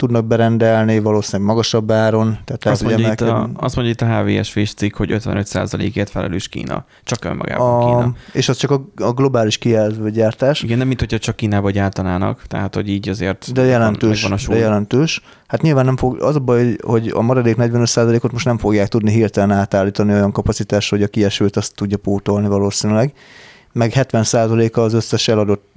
tudnak 0.00 0.24
berendelni, 0.24 0.98
valószínűleg 0.98 1.48
magasabb 1.50 1.90
áron. 1.90 2.38
Tehát 2.44 2.66
Azt 2.66 2.82
mondja, 2.82 3.12
itt 3.12 3.20
a, 3.20 3.50
azt 3.54 3.76
mondja 3.76 3.92
itt 3.94 4.00
a 4.00 4.06
HVS 4.20 4.50
Fish 4.50 4.74
cikk, 4.74 4.96
hogy 4.96 5.10
55%-ért 5.12 6.10
felelős 6.10 6.48
Kína. 6.48 6.84
Csak 7.04 7.24
önmagában 7.24 7.80
Kína. 7.80 7.98
a, 7.98 8.12
és 8.32 8.48
az 8.48 8.56
csak 8.56 8.70
a, 8.70 8.84
a 8.96 9.12
globális 9.12 9.58
kijelző 9.58 10.10
gyártás. 10.10 10.62
Igen, 10.62 10.78
nem 10.78 10.86
mint 10.86 11.00
hogyha 11.00 11.18
csak 11.18 11.36
Kínába 11.36 11.70
gyártanának, 11.70 12.42
tehát 12.46 12.74
hogy 12.74 12.88
így 12.88 13.08
azért 13.08 13.52
De 13.52 13.64
jelentős, 13.64 14.22
megvan 14.22 14.38
a 14.46 14.52
de 14.52 14.58
jelentős. 14.58 15.22
Hát 15.46 15.62
nyilván 15.62 15.84
nem 15.84 15.96
fog, 15.96 16.22
az 16.22 16.36
a 16.36 16.38
baj, 16.38 16.64
hogy- 16.64 16.80
hogy 16.82 17.08
a 17.14 17.20
maradék 17.22 17.56
45%-ot 17.58 18.32
most 18.32 18.44
nem 18.44 18.58
fogják 18.58 18.88
tudni 18.88 19.10
hirtelen 19.10 19.50
átállítani 19.50 20.12
olyan 20.12 20.32
kapacitásra, 20.32 20.96
hogy 20.96 21.06
a 21.06 21.08
kiesőt 21.08 21.56
azt 21.56 21.74
tudja 21.74 21.96
pótolni 21.96 22.48
valószínűleg. 22.48 23.12
Meg 23.72 23.92
70%-a 23.94 24.80
az 24.80 24.92
összes 24.92 25.28
eladott 25.28 25.72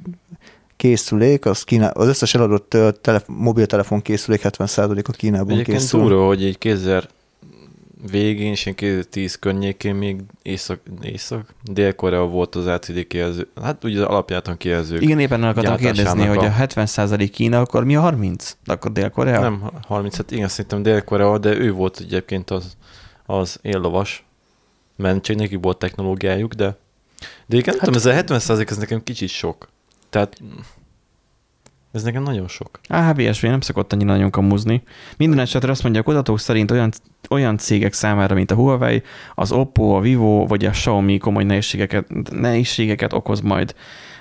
készülék, 0.75 1.45
az, 1.45 1.63
Kína, 1.63 1.89
az 1.89 2.07
összes 2.07 2.33
eladott 2.35 2.77
telef- 3.01 3.27
mobiltelefon 3.27 4.01
készülék 4.01 4.41
70%-a 4.43 5.11
Kínában 5.11 5.51
Egyébként 5.51 5.77
készül. 5.77 5.99
durva, 5.99 6.25
hogy 6.25 6.43
egy 6.43 6.57
2000 6.57 7.07
végén 8.11 8.51
és 8.51 8.65
ilyen 8.65 8.77
2010 8.77 9.35
környékén 9.35 9.95
még 9.95 10.21
észak, 10.41 10.79
észak 11.01 11.53
Dél-Korea 11.63 12.25
volt 12.25 12.55
az 12.55 12.65
LCD 12.65 13.07
kijelző. 13.07 13.47
Hát 13.61 13.83
ugye 13.83 13.99
az 13.99 14.05
alapjáton 14.05 14.57
kijelzők. 14.57 15.01
Igen, 15.01 15.19
éppen 15.19 15.43
akartam 15.43 15.75
kérdezni, 15.75 16.03
gyártásának 16.03 16.37
hogy 16.37 16.45
a 16.45 16.85
70% 16.85 17.29
Kína, 17.31 17.59
akkor 17.59 17.83
mi 17.83 17.95
a 17.95 18.01
30? 18.01 18.57
De 18.65 18.73
akkor 18.73 18.91
Dél-Korea? 18.91 19.39
Nem 19.39 19.71
30, 19.87 20.15
hát 20.17 20.31
igen, 20.31 20.47
szerintem 20.47 20.83
Dél-Korea, 20.83 21.37
de 21.37 21.57
ő 21.57 21.71
volt 21.71 21.99
egyébként 21.99 22.49
az, 22.49 22.77
az 23.25 23.59
éllovas, 23.61 24.25
mert 24.95 25.23
csak 25.23 25.35
neki 25.35 25.55
volt 25.55 25.77
technológiájuk, 25.77 26.53
de 26.53 26.77
de 27.45 27.57
igen, 27.57 27.73
hát, 27.73 27.83
tudom, 27.83 27.95
ez 27.95 28.05
a 28.05 28.11
70 28.11 28.41
ez 28.67 28.77
nekem 28.77 29.03
kicsit 29.03 29.29
sok. 29.29 29.69
Tehát 30.13 30.41
ez 31.91 32.03
nekem 32.03 32.23
nagyon 32.23 32.47
sok. 32.47 32.79
A 32.87 32.95
HVSV 32.95 33.45
nem 33.45 33.61
szokott 33.61 33.93
annyira 33.93 34.11
nagyon 34.11 34.29
kamuzni. 34.29 34.83
Minden 35.17 35.39
esetre 35.39 35.71
azt 35.71 35.83
mondja, 35.83 36.01
a 36.01 36.03
kutatók 36.03 36.39
szerint 36.39 36.71
olyan, 36.71 36.91
olyan 37.29 37.57
cégek 37.57 37.93
számára, 37.93 38.35
mint 38.35 38.51
a 38.51 38.55
Huawei, 38.55 39.03
az 39.35 39.51
Oppo, 39.51 39.95
a 39.95 39.99
Vivo 39.99 40.47
vagy 40.47 40.65
a 40.65 40.69
Xiaomi 40.69 41.17
komoly 41.17 41.43
nehézségeket, 41.43 42.31
nehézségeket 42.31 43.13
okoz 43.13 43.41
majd 43.41 43.75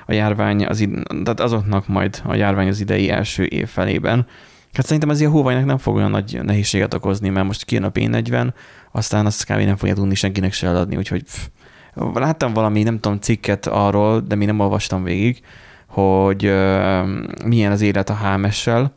a 0.07 0.13
járvány, 0.13 0.67
az, 0.67 0.81
id- 0.81 1.07
tehát 1.09 1.41
azoknak 1.41 1.89
majd 1.89 2.23
a 2.25 2.35
járvány 2.35 2.69
az 2.69 2.81
idei 2.81 3.11
első 3.11 3.45
év 3.45 3.69
felében. 3.69 4.27
Hát 4.73 4.85
szerintem 4.85 5.11
ez 5.11 5.21
a 5.21 5.29
Huawei-nek 5.29 5.65
nem 5.65 5.79
fog 5.79 5.97
olyan 5.97 6.11
nagy 6.11 6.41
nehézséget 6.43 6.95
okozni, 6.95 7.29
mert 7.29 7.47
most 7.47 7.65
kijön 7.65 7.85
a 7.85 7.93
P40, 7.93 8.53
aztán 8.93 9.27
azt 9.27 9.45
kb. 9.45 9.61
nem 9.61 9.77
fogja 9.77 9.95
tudni 9.95 10.15
senkinek 10.15 10.53
se 10.53 10.67
eladni, 10.67 10.97
úgyhogy 10.97 11.23
pff. 11.23 11.47
láttam 12.15 12.53
valami, 12.53 12.83
nem 12.83 13.01
tudom, 13.01 13.19
cikket 13.19 13.67
arról, 13.67 14.21
de 14.21 14.35
még 14.35 14.47
nem 14.47 14.61
olvastam 14.61 15.03
végig, 15.03 15.43
hogy 15.93 16.45
ö, 16.45 17.03
milyen 17.45 17.73
az 17.73 17.81
élet 17.81 18.11
a 18.11 18.17
HMS-sel. 18.17 18.93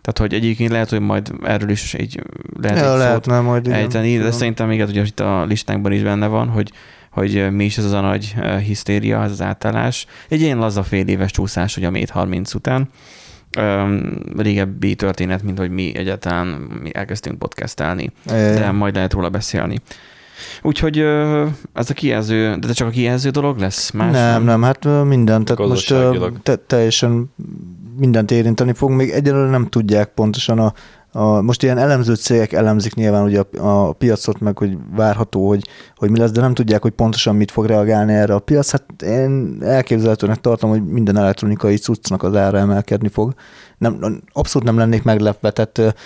Tehát, 0.00 0.18
hogy 0.18 0.34
egyébként 0.34 0.70
lehet, 0.70 0.90
hogy 0.90 1.00
majd 1.00 1.32
erről 1.42 1.70
is 1.70 1.94
egy, 1.94 2.22
lehet 2.60 2.78
ja, 2.78 2.84
egy 2.84 2.90
szót 2.90 2.98
lehetne 2.98 3.40
majd 3.40 3.66
igen. 3.66 3.78
ejteni, 3.78 4.18
de 4.18 4.30
szerintem 4.30 4.68
még 4.68 4.80
ugye 4.80 5.02
itt 5.02 5.20
a 5.20 5.44
listánkban 5.44 5.92
is 5.92 6.02
benne 6.02 6.26
van, 6.26 6.48
hogy, 6.48 6.72
hogy 7.10 7.52
mi 7.52 7.64
is 7.64 7.78
ez 7.78 7.84
az 7.84 7.92
a 7.92 8.00
nagy 8.00 8.34
hisztéria, 8.64 9.22
ez 9.22 9.30
az 9.30 9.42
átállás. 9.42 10.06
Egy 10.28 10.40
ilyen 10.40 10.58
laza 10.58 10.82
fél 10.82 11.08
éves 11.08 11.30
csúszás, 11.30 11.74
hogy 11.74 11.84
a 11.84 11.90
Mate 11.90 12.12
30 12.12 12.54
után. 12.54 12.88
Öm, 13.58 14.22
régebbi 14.36 14.94
történet, 14.94 15.42
mint 15.42 15.58
hogy 15.58 15.70
mi 15.70 15.96
egyáltalán 15.96 16.46
mi 16.82 16.90
elkezdtünk 16.94 17.38
podcastelni, 17.38 18.10
de 18.24 18.70
majd 18.70 18.94
lehet 18.94 19.12
róla 19.12 19.28
beszélni. 19.28 19.80
Úgyhogy 20.62 20.98
ez 21.72 21.90
a 21.90 21.94
kijelző, 21.94 22.56
de 22.56 22.72
csak 22.72 22.88
a 22.88 22.90
kijelző 22.90 23.30
dolog 23.30 23.58
lesz? 23.58 23.90
Más 23.90 24.12
nem, 24.12 24.44
nem, 24.44 24.62
hát 24.62 24.84
ö, 24.84 25.02
minden, 25.02 25.44
tehát 25.44 25.68
most 25.70 25.94
te, 26.42 26.56
teljesen 26.56 27.30
mindent 27.96 28.30
érinteni 28.30 28.72
fog. 28.72 28.90
Még 28.90 29.10
egyelőre 29.10 29.50
nem 29.50 29.66
tudják 29.66 30.08
pontosan 30.08 30.58
a, 30.58 30.72
a 31.12 31.40
most 31.40 31.62
ilyen 31.62 31.78
elemző 31.78 32.14
cégek 32.14 32.52
elemzik 32.52 32.94
nyilván 32.94 33.24
ugye 33.24 33.40
a, 33.40 33.88
a 33.88 33.92
piacot, 33.92 34.40
meg 34.40 34.58
hogy 34.58 34.76
várható, 34.94 35.48
hogy, 35.48 35.68
hogy 35.96 36.10
mi 36.10 36.18
lesz, 36.18 36.30
de 36.30 36.40
nem 36.40 36.54
tudják, 36.54 36.82
hogy 36.82 36.90
pontosan 36.90 37.36
mit 37.36 37.50
fog 37.50 37.66
reagálni 37.66 38.12
erre 38.12 38.34
a 38.34 38.38
piac. 38.38 38.70
Hát 38.70 39.02
én 39.02 39.58
elképzelhetőnek 39.60 40.40
tartom, 40.40 40.70
hogy 40.70 40.84
minden 40.84 41.16
elektronikai 41.16 41.76
cuccnak 41.76 42.22
az 42.22 42.36
ára 42.36 42.58
emelkedni 42.58 43.08
fog. 43.08 43.34
Nem, 43.78 44.22
abszolút 44.32 44.68
nem 44.68 44.78
lennék 44.78 45.02
meglepve, 45.02 45.50
tehát 45.50 45.96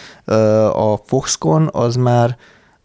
a 0.76 0.96
Foxconn 1.04 1.68
az 1.70 1.96
már 1.96 2.36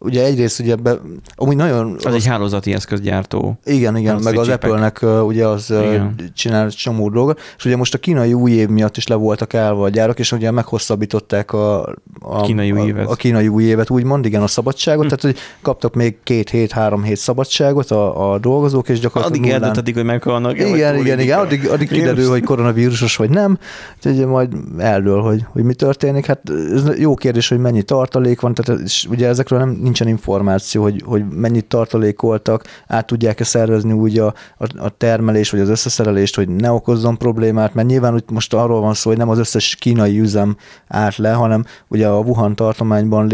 ugye 0.04 0.24
egyrészt 0.24 0.60
ugye 0.60 0.74
be, 0.76 0.98
amúgy 1.34 1.56
nagyon 1.56 1.96
Az 2.04 2.14
egy 2.14 2.26
hálózati 2.26 2.72
eszközgyártó. 2.72 3.58
igen, 3.64 3.96
igen, 3.96 4.14
Az 4.14 4.24
meg 4.24 4.38
az. 4.38 4.48
Apple-nek 4.48 5.04
ugye 5.26 5.46
az 5.46 5.70
Igen. 5.70 6.14
csinál 6.34 6.70
csomó 6.70 7.08
dolgot, 7.08 7.40
és 7.58 7.64
ugye 7.64 7.76
most 7.76 7.94
a 7.94 7.98
kínai 7.98 8.32
új 8.34 8.50
év 8.52 8.68
miatt 8.68 8.96
is 8.96 9.06
le 9.06 9.14
voltak 9.14 9.54
állva 9.54 9.84
a 9.84 9.88
gyárak, 9.88 10.18
és 10.18 10.32
ugye 10.32 10.50
meghosszabbították 10.50 11.52
a, 11.52 11.94
a, 12.20 12.40
Kínai 12.40 12.72
új 12.72 12.80
a, 12.80 12.84
évet. 12.86 13.08
a 13.10 13.14
kínai 13.14 13.48
új 13.48 13.64
évet, 13.64 13.90
úgymond, 13.90 14.24
igen, 14.24 14.42
a 14.42 14.46
szabadságot, 14.46 15.04
tehát 15.04 15.20
hogy 15.22 15.36
kaptak 15.62 15.94
még 15.94 16.16
két 16.22 16.50
hét, 16.50 16.72
három 16.72 17.02
hét 17.02 17.16
szabadságot 17.16 17.90
a, 17.90 18.32
a 18.32 18.38
dolgozók, 18.38 18.88
és 18.88 18.98
gyakorlatilag 19.00 19.38
Addig 19.40 19.52
nullán- 19.52 19.62
eldöntetik, 19.68 19.94
hogy 19.94 20.04
meghalnak. 20.04 20.58
igen, 20.58 20.96
igen, 20.96 21.20
igen, 21.20 21.38
addig, 21.38 21.68
addig 21.68 21.88
kiderül, 21.88 22.28
hogy 22.28 22.42
koronavírusos 22.42 23.16
vagy 23.16 23.30
nem, 23.30 23.58
úgyhogy 23.96 24.12
ugye 24.14 24.26
majd 24.26 24.52
eldől, 24.78 25.20
hogy, 25.20 25.44
hogy 25.48 25.62
mi 25.62 25.74
történik. 25.74 26.26
Hát 26.26 26.40
ez 26.74 26.98
jó 26.98 27.14
kérdés, 27.14 27.48
hogy 27.48 27.58
mennyi 27.58 27.82
tartalék 27.82 28.40
van, 28.40 28.54
tehát 28.54 28.80
és 28.82 29.06
ugye 29.10 29.28
ezekről 29.28 29.58
nem 29.58 29.78
nincsen 29.92 30.08
információ, 30.08 30.82
hogy, 30.82 31.02
hogy 31.04 31.28
mennyit 31.28 31.66
tartalékoltak, 31.66 32.64
át 32.86 33.06
tudják-e 33.06 33.44
szervezni 33.44 33.92
úgy 33.92 34.18
a, 34.18 34.34
a, 34.58 34.66
a 34.76 34.88
termelés 34.88 35.50
vagy 35.50 35.60
az 35.60 35.68
összeszerelést, 35.68 36.36
hogy 36.36 36.48
ne 36.48 36.70
okozzon 36.70 37.18
problémát, 37.18 37.74
mert 37.74 37.88
nyilván 37.88 38.14
úgy 38.14 38.24
most 38.30 38.54
arról 38.54 38.80
van 38.80 38.94
szó, 38.94 39.08
hogy 39.10 39.18
nem 39.18 39.28
az 39.28 39.38
összes 39.38 39.76
kínai 39.76 40.20
üzem 40.20 40.56
állt 40.88 41.16
le, 41.16 41.32
hanem 41.32 41.64
ugye 41.88 42.08
a 42.08 42.18
Wuhan 42.18 42.54
tartományban 42.54 43.32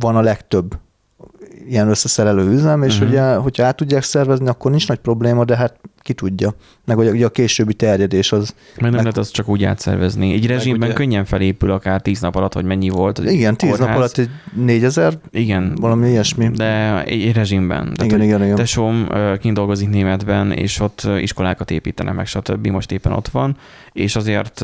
van 0.00 0.16
a 0.16 0.20
legtöbb 0.20 0.78
ilyen 1.68 1.88
összeszerelő 1.88 2.50
üzem, 2.50 2.82
és 2.82 2.94
uh-huh. 2.94 3.08
ugye, 3.08 3.34
hogyha 3.34 3.64
át 3.64 3.76
tudják 3.76 4.02
szervezni, 4.02 4.48
akkor 4.48 4.70
nincs 4.70 4.88
nagy 4.88 4.98
probléma, 4.98 5.44
de 5.44 5.56
hát 5.56 5.80
ki 6.02 6.12
tudja. 6.12 6.54
Meg 6.84 6.98
ugye, 6.98 7.10
ugye 7.10 7.24
a 7.24 7.28
későbbi 7.28 7.74
terjedés 7.74 8.32
az. 8.32 8.38
Mert 8.66 8.80
nem 8.80 8.90
Meg- 8.90 9.00
lehet 9.00 9.16
azt 9.16 9.32
csak 9.32 9.48
úgy 9.48 9.64
átszervezni. 9.64 10.32
Egy 10.32 10.46
rezsimben 10.46 10.88
ugye- 10.88 10.96
könnyen 10.96 11.24
felépül 11.24 11.70
akár 11.70 12.00
tíz 12.00 12.20
nap 12.20 12.36
alatt, 12.36 12.52
vagy 12.52 12.64
mennyi 12.64 12.88
volt. 12.88 13.18
Igen, 13.18 13.56
tíz 13.56 13.68
kórház. 13.70 13.88
nap 13.88 13.96
alatt 13.96 14.18
egy 14.18 14.28
négyezer, 14.56 15.18
Igen, 15.30 15.74
valami 15.80 16.08
ilyesmi. 16.08 16.48
de 16.48 17.02
egy, 17.04 17.32
rezsimben. 17.32 17.82
Tehát, 17.82 18.04
igen, 18.04 18.18
hogy 18.18 18.26
igen, 18.26 18.42
igen. 18.42 18.54
Tesóm 18.54 19.08
kint 19.40 19.54
dolgozik 19.56 19.88
németben, 19.88 20.52
és 20.52 20.80
ott 20.80 21.08
iskolákat 21.20 21.70
építenek 21.70 22.14
meg, 22.14 22.26
stb. 22.26 22.66
Most 22.66 22.92
éppen 22.92 23.12
ott 23.12 23.28
van, 23.28 23.56
és 23.92 24.16
azért 24.16 24.62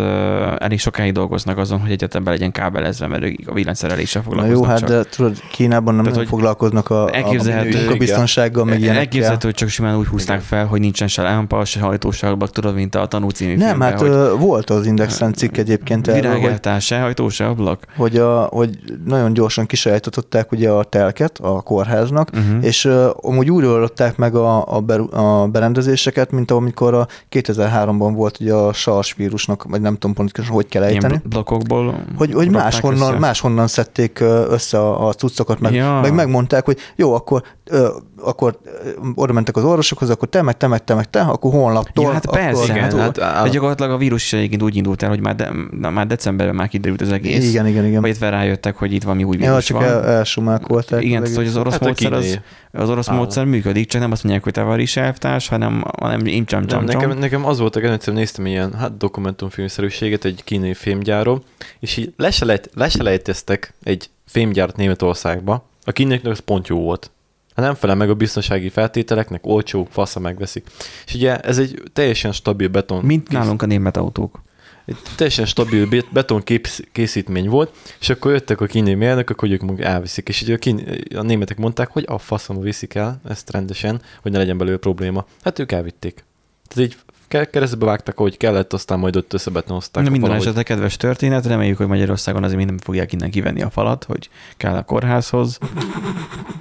elég 0.59 0.79
sokáig 0.81 1.13
dolgoznak 1.13 1.59
azon, 1.59 1.81
hogy 1.81 1.91
egyetem 1.91 2.25
be 2.25 2.31
legyen 2.31 2.53
kábelezve, 2.53 3.07
mert 3.07 3.25
a 3.47 3.53
villanyszereléssel 3.55 4.23
Na 4.25 4.29
foglalkoznak 4.31 4.65
jó, 4.65 4.71
hát 4.71 4.79
csak. 4.79 4.89
de 4.89 5.03
tudod, 5.17 5.41
Kínában 5.53 5.95
nem, 5.95 6.03
Tehát, 6.05 6.19
nem 6.19 6.27
hogy 6.29 6.39
foglalkoznak 6.39 6.91
a, 6.91 7.05
a 7.05 7.15
elképzelhető- 7.15 7.79
munkabiztonsággal, 7.79 8.65
meg 8.65 8.79
ilyenekkel. 8.79 9.03
Elképzelhető, 9.05 9.47
hogy 9.47 9.57
csak 9.57 9.69
simán 9.69 9.97
úgy 9.99 10.07
húzták 10.07 10.41
fel, 10.41 10.67
hogy 10.67 10.81
nincsen 10.81 11.09
se 11.09 11.23
lámpa, 11.31 11.65
se 11.65 11.81
hajtósablak, 11.81 12.51
tudod, 12.51 12.75
mint 12.75 12.95
a 12.95 13.07
tanú 13.07 13.29
című 13.29 13.57
Nem, 13.57 13.67
filmben, 13.67 13.91
hát 13.91 14.03
ö, 14.03 14.35
volt 14.39 14.71
az 14.71 14.87
Indexen 14.87 15.33
cikk 15.33 15.57
egyébként 15.57 16.09
erről, 16.09 16.39
hogy, 16.41 16.81
se 16.81 17.01
hajtó, 17.01 17.29
se 17.29 17.47
ablak. 17.47 17.85
hogy, 17.97 18.17
a, 18.17 18.41
hogy 18.43 18.79
nagyon 19.05 19.33
gyorsan 19.33 19.67
kisajátították 19.67 20.53
ugye 20.53 20.71
a 20.71 20.85
telket 20.85 21.39
a 21.43 21.61
kórháznak, 21.61 22.31
Uh-huh. 22.39 22.65
és 22.65 22.85
uh, 22.85 23.07
amúgy 23.21 23.51
úgy 23.51 23.65
oldották 23.65 24.17
meg 24.17 24.35
a, 24.35 24.77
a, 24.77 24.81
ber, 24.81 25.01
a 25.11 25.47
berendezéseket, 25.47 26.31
mint 26.31 26.51
amikor 26.51 26.95
a 26.95 27.07
2003-ban 27.31 28.11
volt 28.15 28.41
ugye 28.41 28.53
a 28.55 28.73
SARS 28.73 29.15
vírusnak, 29.15 29.65
vagy 29.65 29.81
nem 29.81 29.93
tudom 29.95 30.15
pontosan, 30.17 30.55
hogy 30.55 30.67
kell 30.67 30.83
ejteni. 30.83 31.13
Ilyen 31.13 31.23
blokkokból 31.29 32.05
Hogy, 32.17 32.33
hogy 32.33 32.51
máshonnan, 32.51 33.09
össze. 33.11 33.19
máshonnan 33.19 33.67
szedték 33.67 34.21
ö, 34.21 34.47
össze 34.51 34.79
a, 34.79 35.07
a 35.09 35.13
cuccokat, 35.13 35.61
meg, 35.61 35.75
Ja. 35.75 36.01
meg 36.01 36.15
megmondták, 36.15 36.65
hogy 36.65 36.79
jó, 36.97 37.15
akkor, 37.15 37.43
ö, 37.65 37.89
akkor 38.21 38.59
ö, 38.65 38.89
oda 39.15 39.33
mentek 39.33 39.57
az 39.57 39.65
orvosokhoz, 39.65 40.11
akkor 40.11 40.29
te, 40.29 40.43
meg 40.43 40.57
te, 40.57 40.67
meg 40.67 40.85
te, 40.85 40.95
meg 40.95 41.11
te, 41.11 41.18
akkor 41.27 41.53
honlaptól. 41.53 42.05
Ja, 42.05 42.13
hát 42.13 42.27
persze, 42.31 42.63
akkor, 42.63 42.77
igen, 42.77 42.83
hát, 42.83 42.99
hát 42.99 43.19
hát, 43.19 43.45
de 43.45 43.51
gyakorlatilag 43.51 43.91
a 43.91 43.97
vírus 43.97 44.25
is 44.25 44.33
egyébként 44.33 44.63
úgy 44.63 44.77
indult 44.77 45.03
el, 45.03 45.09
hogy 45.09 45.21
már, 45.21 45.35
de, 45.35 45.51
na, 45.81 45.91
már 45.91 46.07
decemberben 46.07 46.55
már 46.57 46.69
kiderült 46.69 47.01
az 47.01 47.13
egész. 47.13 47.49
Igen, 47.49 47.67
igen, 47.67 47.85
igen. 47.87 48.01
Vagy 48.01 48.11
itt 48.11 48.19
rájöttek, 48.19 48.77
hogy 48.77 48.93
itt 48.93 49.03
valami 49.03 49.25
új 49.25 49.37
Ja, 49.39 49.49
vírus 49.49 49.65
csak 49.65 49.77
van. 49.77 49.87
el, 49.87 51.01
igen, 51.01 51.23
tehát, 51.23 51.37
hogy 51.37 51.47
az 51.47 51.57
orosz 51.57 51.73
Hát 51.73 51.83
módszer, 51.85 52.13
az, 52.13 52.39
az 52.73 52.91
orosz 52.91 53.09
állam. 53.09 53.23
módszer 53.23 53.45
működik, 53.45 53.89
csak 53.89 54.01
nem 54.01 54.13
azt 54.13 54.23
mondják, 54.23 54.45
hogy 54.45 54.53
te 54.53 54.63
vagy 54.63 54.81
is 54.81 54.97
elvtárs, 54.97 55.49
hanem, 55.49 55.85
hanem 55.99 56.27
im 56.27 56.45
csam 56.45 56.59
Nem, 56.61 56.69
csam 56.69 56.85
nekem, 56.85 57.19
nekem 57.19 57.47
az 57.47 57.59
volt 57.59 57.77
a 57.77 57.81
kedvencem, 57.81 58.15
néztem 58.15 58.47
ilyen 58.47 58.73
hát 58.75 58.97
dokumentumfilmszerűséget 58.97 60.25
egy 60.25 60.45
kínai 60.45 60.75
filmgyáról, 60.75 61.43
és 61.81 61.97
így 61.97 62.13
leselejt, 62.17 62.71
leselejteztek 62.75 63.75
egy 63.83 64.11
filmgyárat 64.27 64.77
Németországba. 64.77 65.67
A 65.85 65.93
kínaiaknak 65.93 66.33
az 66.33 66.39
pont 66.39 66.69
jó 66.69 66.79
volt. 66.81 67.11
Ha 67.59 67.65
nem 67.65 67.75
felel 67.75 67.97
meg 67.97 68.11
a 68.11 68.15
biztonsági 68.15 68.69
feltételeknek, 68.69 69.47
olcsó, 69.47 69.89
fasza 69.91 70.21
megveszik. 70.21 70.67
És 71.07 71.15
ugye 71.15 71.41
ez 71.41 71.59
egy 71.59 71.83
teljesen 71.93 72.33
stabil 72.33 72.69
beton. 72.69 73.05
Mint 73.05 73.29
nálunk 73.29 73.63
a 73.63 73.67
német 73.67 73.97
autók. 73.97 74.43
Egy 74.85 74.97
teljesen 75.17 75.47
stabil 75.47 75.89
bet- 75.89 76.13
beton 76.13 76.43
kész, 76.43 76.83
készítmény 76.93 77.49
volt, 77.49 77.77
és 78.01 78.09
akkor 78.09 78.33
jöttek 78.33 78.61
a 78.61 78.67
kínai 78.67 78.95
mérnökök, 78.95 79.41
hogy 79.41 79.53
ők 79.53 79.61
meg 79.61 79.81
elviszik. 79.81 80.29
És 80.29 80.43
ugye 80.43 80.55
a, 80.55 80.59
kín, 80.59 80.99
a 81.15 81.23
németek 81.23 81.57
mondták, 81.57 81.91
hogy 81.91 82.05
a 82.07 82.19
faszomba 82.19 82.63
viszik 82.63 82.95
el 82.95 83.21
ezt 83.29 83.51
rendesen, 83.51 84.03
hogy 84.23 84.33
ne 84.33 84.39
legyen 84.39 84.59
belőle 84.59 84.77
probléma. 84.77 85.27
Hát 85.43 85.59
ők 85.59 85.73
elvitték. 85.73 86.25
Tehát 86.69 86.91
így 86.91 86.97
keresztbe 87.29 87.85
vágtak, 87.85 88.17
hogy 88.17 88.37
kellett, 88.37 88.73
aztán 88.73 88.99
majd 88.99 89.17
ott 89.17 89.33
összebetnozták. 89.33 90.05
De 90.05 90.11
minden 90.11 90.33
esetre 90.33 90.63
kedves 90.63 90.97
történet, 90.97 91.47
reméljük, 91.47 91.77
hogy 91.77 91.87
Magyarországon 91.87 92.43
azért 92.43 92.57
mind 92.57 92.69
nem 92.69 92.79
fogják 92.79 93.13
innen 93.13 93.31
kivenni 93.31 93.63
a 93.63 93.71
falat, 93.71 94.05
hogy 94.05 94.29
kell 94.57 94.75
a 94.75 94.83
kórházhoz. 94.83 95.59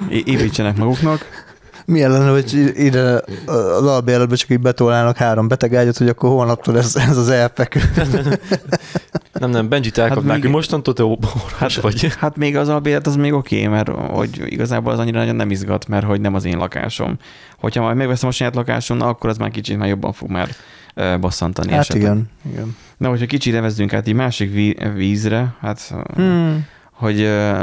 É- 0.10 0.28
építsenek 0.28 0.78
maguknak. 0.78 1.47
Milyen 1.92 2.12
lenne, 2.12 2.30
hogy 2.32 2.72
ide 2.76 3.22
az 3.46 3.86
albérletbe 3.86 4.36
csak 4.36 4.50
így 4.50 4.60
betolnának 4.60 5.18
három 5.18 5.48
betegágyat, 5.48 5.98
hogy 5.98 6.08
akkor 6.10 6.30
holnaptól 6.30 6.78
ez, 6.78 6.96
ez 6.96 7.18
az 7.18 7.30
elpekő. 7.30 7.80
Nem, 9.40 9.50
nem, 9.50 9.70
Benjit 9.70 9.98
elkapnák, 9.98 10.34
még- 10.34 10.42
hogy 10.44 10.52
mostantól 10.52 10.94
te 10.94 11.04
orvos 11.04 11.78
vagy. 11.78 12.14
Hát 12.20 12.36
még 12.38 12.56
az 12.58 12.70
albélet 12.70 13.08
az 13.08 13.16
még 13.16 13.34
oké, 13.34 13.56
okay, 13.66 13.68
mert 13.68 13.90
hogy 13.90 14.42
igazából 14.46 14.92
az 14.94 15.00
annyira 15.00 15.20
nagyon 15.20 15.36
nem 15.36 15.52
izgat, 15.52 15.88
mert 15.88 16.06
hogy 16.06 16.22
nem 16.22 16.34
az 16.34 16.46
én 16.46 16.58
lakásom. 16.58 17.18
Hogyha 17.60 17.82
majd 17.82 17.96
megveszem 17.96 18.30
a 18.30 18.32
saját 18.32 18.56
lakásom, 18.56 18.98
na, 18.98 19.08
akkor 19.08 19.30
az 19.30 19.38
már 19.38 19.50
kicsit 19.52 19.78
már 19.78 19.88
jobban 19.88 20.14
fog 20.14 20.30
már 20.30 20.50
ö, 20.94 21.18
bosszantani. 21.20 21.72
Hát 21.72 21.80
esetleg. 21.80 22.02
igen. 22.04 22.30
igen. 22.52 22.76
Na, 22.98 23.10
hogyha 23.10 23.26
kicsit 23.26 23.56
evezzünk 23.56 23.94
át 23.94 24.08
egy 24.08 24.14
másik 24.14 24.54
ví- 24.54 24.84
vízre, 24.96 25.56
hát 25.62 25.94
Hmm. 26.16 26.66
Hogy 26.98 27.18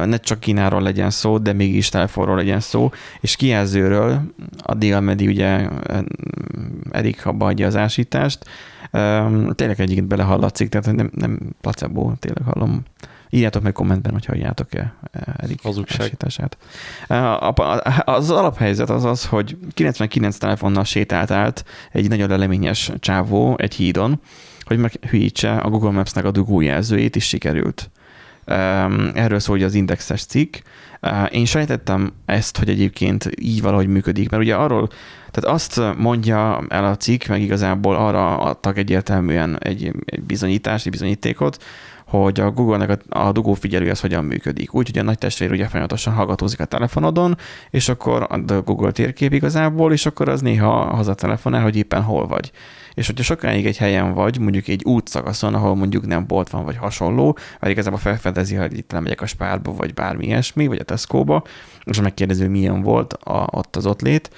ne 0.04 0.16
csak 0.16 0.40
Kínáról 0.40 0.82
legyen 0.82 1.10
szó, 1.10 1.38
de 1.38 1.52
mégis 1.52 1.88
telefonról 1.88 2.36
legyen 2.36 2.60
szó, 2.60 2.90
és 3.20 3.36
kijelzőről, 3.36 4.20
addig, 4.58 4.92
ameddig 4.92 5.28
ugye 5.28 5.68
Erik 6.90 7.26
abba 7.26 7.46
adja 7.46 7.66
az 7.66 7.76
ásítást, 7.76 8.44
tényleg 9.54 9.80
egyébként 9.80 10.06
belehallatszik, 10.06 10.68
tehát 10.68 10.96
nem, 10.96 11.10
nem 11.14 11.38
placebo, 11.60 12.12
tényleg 12.18 12.42
hallom. 12.44 12.82
Írjátok 13.30 13.62
meg 13.62 13.72
kommentben, 13.72 14.12
hogy 14.12 14.24
halljátok-e 14.24 14.94
Erik 15.36 15.60
ásítását. 15.98 16.56
A- 17.08 17.14
a- 17.14 17.82
Az 18.04 18.30
alaphelyzet 18.30 18.90
az 18.90 19.04
az, 19.04 19.26
hogy 19.26 19.56
99 19.72 20.36
telefonnal 20.36 20.84
sétált 20.84 21.30
át 21.30 21.64
egy 21.92 22.08
nagyon 22.08 22.28
leleményes 22.28 22.92
csávó 22.98 23.54
egy 23.58 23.74
hídon, 23.74 24.20
hogy 24.64 24.78
meghűítse 24.78 25.56
a 25.56 25.68
Google 25.68 25.90
Maps-nek 25.90 26.24
a 26.24 26.30
dugójelzőjét, 26.30 27.16
és 27.16 27.24
sikerült. 27.28 27.90
Erről 29.14 29.38
szól 29.38 29.56
ugye 29.56 29.64
az 29.64 29.74
indexes 29.74 30.24
cikk. 30.24 30.56
Én 31.30 31.44
sejtettem 31.44 32.12
ezt, 32.26 32.58
hogy 32.58 32.68
egyébként 32.68 33.30
így 33.40 33.62
valahogy 33.62 33.86
működik, 33.86 34.30
mert 34.30 34.42
ugye 34.42 34.54
arról, 34.54 34.88
tehát 35.30 35.54
azt 35.54 35.80
mondja 35.96 36.64
el 36.68 36.84
a 36.84 36.96
cikk, 36.96 37.26
meg 37.26 37.40
igazából 37.42 37.96
arra 37.96 38.38
adtak 38.38 38.78
egyértelműen 38.78 39.58
egy, 39.58 39.92
egy 40.04 40.22
bizonyítást, 40.22 40.86
egy 40.86 40.92
bizonyítékot, 40.92 41.62
hogy 42.06 42.40
a 42.40 42.50
Google-nek 42.50 43.00
a, 43.08 43.18
a 43.18 43.32
dugó 43.32 43.54
figyelő 43.54 43.90
az 43.90 44.00
hogyan 44.00 44.24
működik. 44.24 44.74
Úgy, 44.74 44.86
hogy 44.86 44.98
a 44.98 45.02
nagy 45.02 45.18
testvér 45.18 45.50
ugye 45.50 45.66
folyamatosan 45.66 46.14
hallgatózik 46.14 46.60
a 46.60 46.64
telefonodon, 46.64 47.36
és 47.70 47.88
akkor 47.88 48.26
a 48.28 48.60
Google 48.60 48.90
térkép 48.90 49.32
igazából, 49.32 49.92
és 49.92 50.06
akkor 50.06 50.28
az 50.28 50.40
néha 50.40 50.94
hazatelefonál, 50.94 51.62
hogy 51.62 51.76
éppen 51.76 52.02
hol 52.02 52.26
vagy. 52.26 52.50
És 52.94 53.06
hogyha 53.06 53.24
sokáig 53.24 53.66
egy 53.66 53.76
helyen 53.76 54.14
vagy, 54.14 54.38
mondjuk 54.38 54.68
egy 54.68 54.84
útszakaszon, 54.84 55.54
ahol 55.54 55.74
mondjuk 55.74 56.06
nem 56.06 56.26
bolt 56.26 56.50
van, 56.50 56.64
vagy 56.64 56.76
hasonló, 56.76 57.38
vagy 57.60 57.70
igazából 57.70 57.98
felfedezi, 57.98 58.54
hogy 58.54 58.78
itt 58.78 58.92
nem 58.92 59.02
megyek 59.02 59.20
a 59.20 59.26
spárba, 59.26 59.74
vagy 59.74 59.94
bármi 59.94 60.26
ilyesmi, 60.26 60.66
vagy 60.66 60.78
a 60.78 60.84
Tesco-ba, 60.84 61.42
és 61.84 62.00
megkérdezi, 62.00 62.40
hogy 62.40 62.50
milyen 62.50 62.82
volt 62.82 63.12
a, 63.12 63.46
ott 63.50 63.76
az 63.76 63.86
ott 63.86 64.00
lét. 64.00 64.30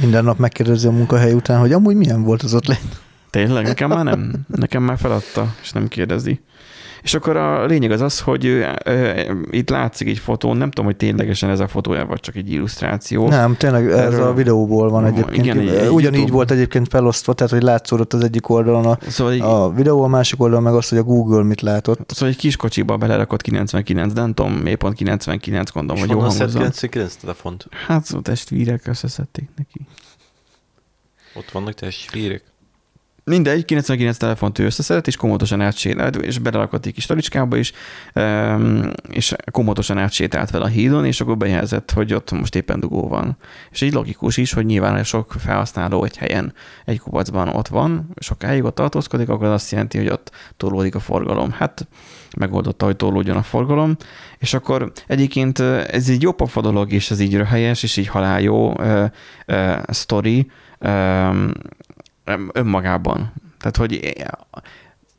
Minden 0.00 0.24
nap 0.24 0.38
megkérdezi 0.38 0.86
a 0.86 0.90
munkahely 0.90 1.32
után, 1.32 1.60
hogy 1.60 1.72
amúgy 1.72 1.96
milyen 1.96 2.22
volt 2.22 2.42
az 2.42 2.54
ott 2.54 2.66
lét. 2.66 3.00
Tényleg, 3.30 3.64
nekem 3.64 3.88
már 3.88 4.04
nem. 4.04 4.32
Nekem 4.46 4.82
már 4.82 4.98
feladta, 4.98 5.54
és 5.62 5.72
nem 5.72 5.88
kérdezi. 5.88 6.40
És 7.02 7.14
akkor 7.14 7.36
a 7.36 7.64
lényeg 7.66 7.90
az 7.90 8.00
az, 8.00 8.20
hogy 8.20 8.46
ö, 8.46 9.20
itt 9.50 9.70
látszik 9.70 10.08
egy 10.08 10.18
fotón, 10.18 10.56
nem 10.56 10.68
tudom, 10.68 10.84
hogy 10.84 10.96
ténylegesen 10.96 11.50
ez 11.50 11.60
a 11.60 11.68
fotó, 11.68 11.94
vagy 12.08 12.20
csak 12.20 12.34
egy 12.36 12.52
illusztráció. 12.52 13.28
Nem, 13.28 13.56
tényleg 13.56 13.86
ez 13.90 13.98
Erről- 13.98 14.26
a 14.26 14.34
videóból 14.34 14.90
van 14.90 15.04
egyébként. 15.06 15.44
Igen, 15.44 15.58
egy- 15.58 15.68
egy 15.68 15.74
Ugyanígy 15.88 16.02
YouTube- 16.02 16.30
volt 16.30 16.50
egyébként 16.50 16.88
felosztva, 16.88 17.32
tehát 17.32 17.52
hogy 17.52 17.62
látszódott 17.62 18.12
az 18.12 18.24
egyik 18.24 18.48
oldalon 18.48 18.84
a, 18.86 18.98
Szóval 19.08 19.32
egy, 19.32 19.40
a 19.40 19.72
videó, 19.72 20.02
a 20.02 20.06
másik 20.08 20.40
oldalon 20.40 20.62
meg 20.62 20.74
azt, 20.74 20.88
hogy 20.88 20.98
a 20.98 21.02
Google 21.02 21.42
mit 21.42 21.60
látott. 21.60 22.10
szóval 22.10 22.28
egy 22.28 22.36
kis 22.36 22.56
kocsiba 22.56 22.96
belerakott 22.96 23.42
99, 23.42 24.12
de 24.12 24.20
nem 24.20 24.34
tudom, 24.34 24.52
miért 24.52 24.78
pont 24.78 24.94
99, 24.94 25.70
gondolom, 25.70 25.96
És 26.02 26.08
hogy 26.08 26.10
jó 26.16 26.18
hangozom. 26.22 26.46
99 26.48 27.14
telefont? 27.14 27.66
Hát 27.86 28.04
szóval 28.04 28.22
testvérek 28.22 28.86
összeszedték 28.86 29.48
neki. 29.56 29.80
Ott 31.34 31.50
vannak 31.50 31.74
testvérek. 31.74 32.42
Mindegy, 33.28 33.64
99 33.64 34.16
telefont 34.16 34.58
ő 34.58 34.64
összeszedett, 34.64 35.06
és 35.06 35.16
komótosan 35.16 35.60
átsétált, 35.60 36.16
és 36.16 36.38
belerakott 36.38 36.86
egy 36.86 36.92
kis 36.92 37.06
talicskába 37.06 37.56
is, 37.56 37.72
és 39.10 39.34
komótosan 39.50 39.98
átsétált 39.98 40.50
fel 40.50 40.62
a 40.62 40.66
hídon, 40.66 41.04
és 41.04 41.20
akkor 41.20 41.36
bejelzett, 41.36 41.90
hogy 41.90 42.14
ott 42.14 42.30
most 42.30 42.54
éppen 42.54 42.80
dugó 42.80 43.08
van. 43.08 43.36
És 43.70 43.80
így 43.80 43.92
logikus 43.92 44.36
is, 44.36 44.52
hogy 44.52 44.66
nyilván 44.66 45.04
sok 45.04 45.34
felhasználó 45.38 46.04
egy 46.04 46.16
helyen, 46.16 46.52
egy 46.84 46.98
kupacban 46.98 47.48
ott 47.48 47.68
van, 47.68 48.10
sokáig 48.20 48.64
ott 48.64 48.74
tartózkodik, 48.74 49.28
akkor 49.28 49.46
az 49.46 49.52
azt 49.52 49.70
jelenti, 49.70 49.98
hogy 49.98 50.08
ott 50.08 50.30
tolódik 50.56 50.94
a 50.94 51.00
forgalom. 51.00 51.50
Hát 51.50 51.86
megoldotta, 52.36 52.84
hogy 52.84 52.96
tolódjon 52.96 53.36
a 53.36 53.42
forgalom, 53.42 53.96
és 54.38 54.54
akkor 54.54 54.92
egyébként 55.06 55.58
ö, 55.58 55.80
ez 55.90 56.08
egy 56.08 56.22
jó 56.22 56.32
pofa 56.32 56.60
dolog, 56.60 56.92
és 56.92 57.10
ez 57.10 57.20
így 57.20 57.36
röhelyes, 57.36 57.82
és 57.82 57.96
így 57.96 58.08
haláljó 58.08 58.70
uh, 58.70 59.04
uh, 59.46 59.76
sztori, 59.86 60.50
um, 60.80 61.52
önmagában. 62.52 63.32
Tehát, 63.58 63.76
hogy 63.76 64.14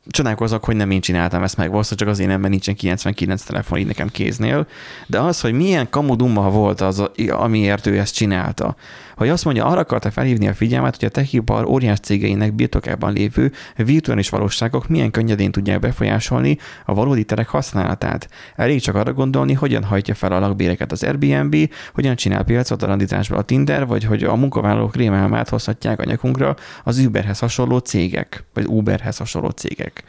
csodálkozok, 0.06 0.64
hogy 0.64 0.76
nem 0.76 0.90
én 0.90 1.00
csináltam 1.00 1.42
ezt 1.42 1.56
meg, 1.56 1.70
valószínűleg 1.70 1.98
csak 1.98 2.14
azért 2.14 2.28
nem, 2.28 2.40
mert 2.40 2.52
nincsen 2.52 2.74
99 2.74 3.42
telefon 3.42 3.78
így 3.78 3.86
nekem 3.86 4.08
kéznél, 4.08 4.66
de 5.06 5.20
az, 5.20 5.40
hogy 5.40 5.52
milyen 5.52 5.90
kamudumma 5.90 6.50
volt 6.50 6.80
az, 6.80 7.10
amiért 7.28 7.86
ő 7.86 7.98
ezt 7.98 8.14
csinálta, 8.14 8.76
hogy 9.20 9.28
azt 9.28 9.44
mondja, 9.44 9.66
arra 9.66 9.80
akarta 9.80 10.10
felhívni 10.10 10.48
a 10.48 10.54
figyelmet, 10.54 10.96
hogy 10.96 11.04
a 11.04 11.10
techipar 11.10 11.64
óriás 11.64 11.98
cégeinek 11.98 12.54
birtokában 12.54 13.12
lévő 13.12 13.52
virtuális 13.76 14.28
valóságok 14.28 14.88
milyen 14.88 15.10
könnyedén 15.10 15.50
tudják 15.50 15.78
befolyásolni 15.78 16.58
a 16.84 16.94
valódi 16.94 17.24
terek 17.24 17.48
használatát. 17.48 18.28
Elég 18.56 18.80
csak 18.80 18.94
arra 18.94 19.12
gondolni, 19.12 19.52
hogyan 19.52 19.84
hajtja 19.84 20.14
fel 20.14 20.32
a 20.32 20.38
lakbéreket 20.38 20.92
az 20.92 21.02
Airbnb, 21.02 21.56
hogyan 21.94 22.16
csinál 22.16 22.44
piacot 22.44 22.82
a 22.82 22.86
randításból 22.86 23.38
a 23.38 23.42
Tinder, 23.42 23.86
vagy 23.86 24.04
hogy 24.04 24.24
a 24.24 24.34
munkavállalók 24.34 24.96
rémálmát 24.96 25.48
hozhatják 25.48 26.00
a 26.00 26.04
nyakunkra 26.04 26.56
az 26.84 26.98
Uberhez 26.98 27.38
hasonló 27.38 27.78
cégek, 27.78 28.44
vagy 28.54 28.66
Uberhez 28.66 29.16
hasonló 29.16 29.48
cégek. 29.48 30.04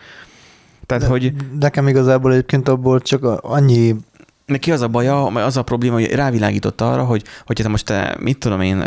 Tehát, 0.85 1.03
De, 1.03 1.09
hogy 1.09 1.33
Nekem 1.59 1.87
igazából 1.87 2.31
egyébként 2.31 2.67
abból 2.67 3.01
csak 3.01 3.23
annyi 3.41 3.95
neki 4.51 4.71
az 4.71 4.81
a 4.81 4.87
baja, 4.87 5.25
az 5.25 5.57
a 5.57 5.63
probléma, 5.63 5.93
hogy 5.93 6.11
rávilágított 6.11 6.81
arra, 6.81 7.03
hogy 7.03 7.23
hogyha 7.45 7.63
te 7.63 7.69
most 7.69 7.85
te, 7.85 8.15
mit 8.19 8.37
tudom 8.37 8.61
én, 8.61 8.83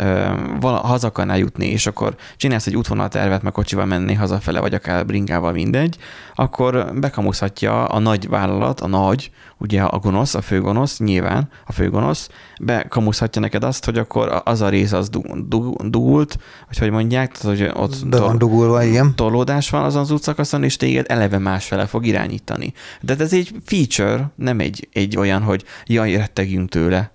vala, 0.59 0.77
haza 0.77 1.07
akarnál 1.07 1.37
jutni, 1.37 1.67
és 1.67 1.87
akkor 1.87 2.15
csinálsz 2.37 2.67
egy 2.67 2.75
útvonaltervet, 2.75 3.41
meg 3.41 3.51
kocsival 3.51 3.85
menni 3.85 4.13
hazafele, 4.13 4.59
vagy 4.59 4.73
akár 4.73 5.05
bringával, 5.05 5.51
mindegy, 5.51 5.97
akkor 6.35 6.91
bekamuszhatja 6.95 7.85
a 7.85 7.99
nagy 7.99 8.29
vállalat, 8.29 8.79
a 8.79 8.87
nagy, 8.87 9.31
ugye 9.65 9.81
a 9.81 9.99
gonosz, 9.99 10.35
a 10.35 10.41
főgonosz, 10.41 10.99
nyilván 10.99 11.49
a 11.65 11.71
főgonosz, 11.71 12.29
bekamuszhatja 12.61 13.41
neked 13.41 13.63
azt, 13.63 13.85
hogy 13.85 13.97
akkor 13.97 14.41
az 14.45 14.61
a 14.61 14.69
rész 14.69 14.91
az 14.91 15.09
du- 15.09 15.47
du- 15.47 15.89
dugult, 15.89 16.37
vagy 16.67 16.77
hogy 16.77 16.91
mondják, 16.91 17.37
tehát, 17.37 17.57
hogy 17.57 17.71
ott 17.75 18.07
be 18.07 18.19
van 18.19 18.37
dugulva, 18.37 18.83
igen. 18.83 19.15
torlódás 19.15 19.69
van 19.69 19.83
azon 19.83 20.01
az 20.01 20.11
utcakaszon, 20.11 20.63
és 20.63 20.77
téged 20.77 21.05
eleve 21.09 21.37
másfele 21.37 21.85
fog 21.85 22.05
irányítani. 22.05 22.73
De 23.01 23.15
ez 23.19 23.33
egy 23.33 23.51
feature, 23.65 24.31
nem 24.35 24.59
egy, 24.59 24.87
egy 24.93 25.17
olyan, 25.17 25.41
hogy 25.41 25.63
jaj, 25.85 26.15
rettegjünk 26.15 26.69
tőle. 26.69 27.11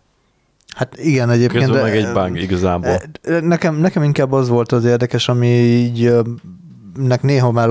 Hát 0.74 0.96
igen, 0.98 1.30
egyébként. 1.30 1.64
Közben 1.64 1.84
de- 1.84 1.90
meg 1.90 1.96
egy 1.96 2.12
bug 2.12 2.42
igazából. 2.42 3.00
Nekem, 3.40 3.76
nekem 3.76 4.02
inkább 4.02 4.32
az 4.32 4.48
volt 4.48 4.72
az 4.72 4.84
érdekes, 4.84 5.28
ami 5.28 5.46
így 5.48 6.14
nek 6.94 7.22
néha 7.22 7.50
már 7.50 7.70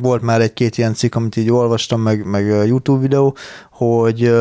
volt 0.00 0.22
már 0.22 0.40
egy-két 0.40 0.78
ilyen 0.78 0.94
cikk, 0.94 1.14
amit 1.14 1.36
így 1.36 1.50
olvastam, 1.50 2.00
meg, 2.00 2.24
meg 2.26 2.46
YouTube 2.66 3.00
videó, 3.00 3.36
hogy 3.70 4.32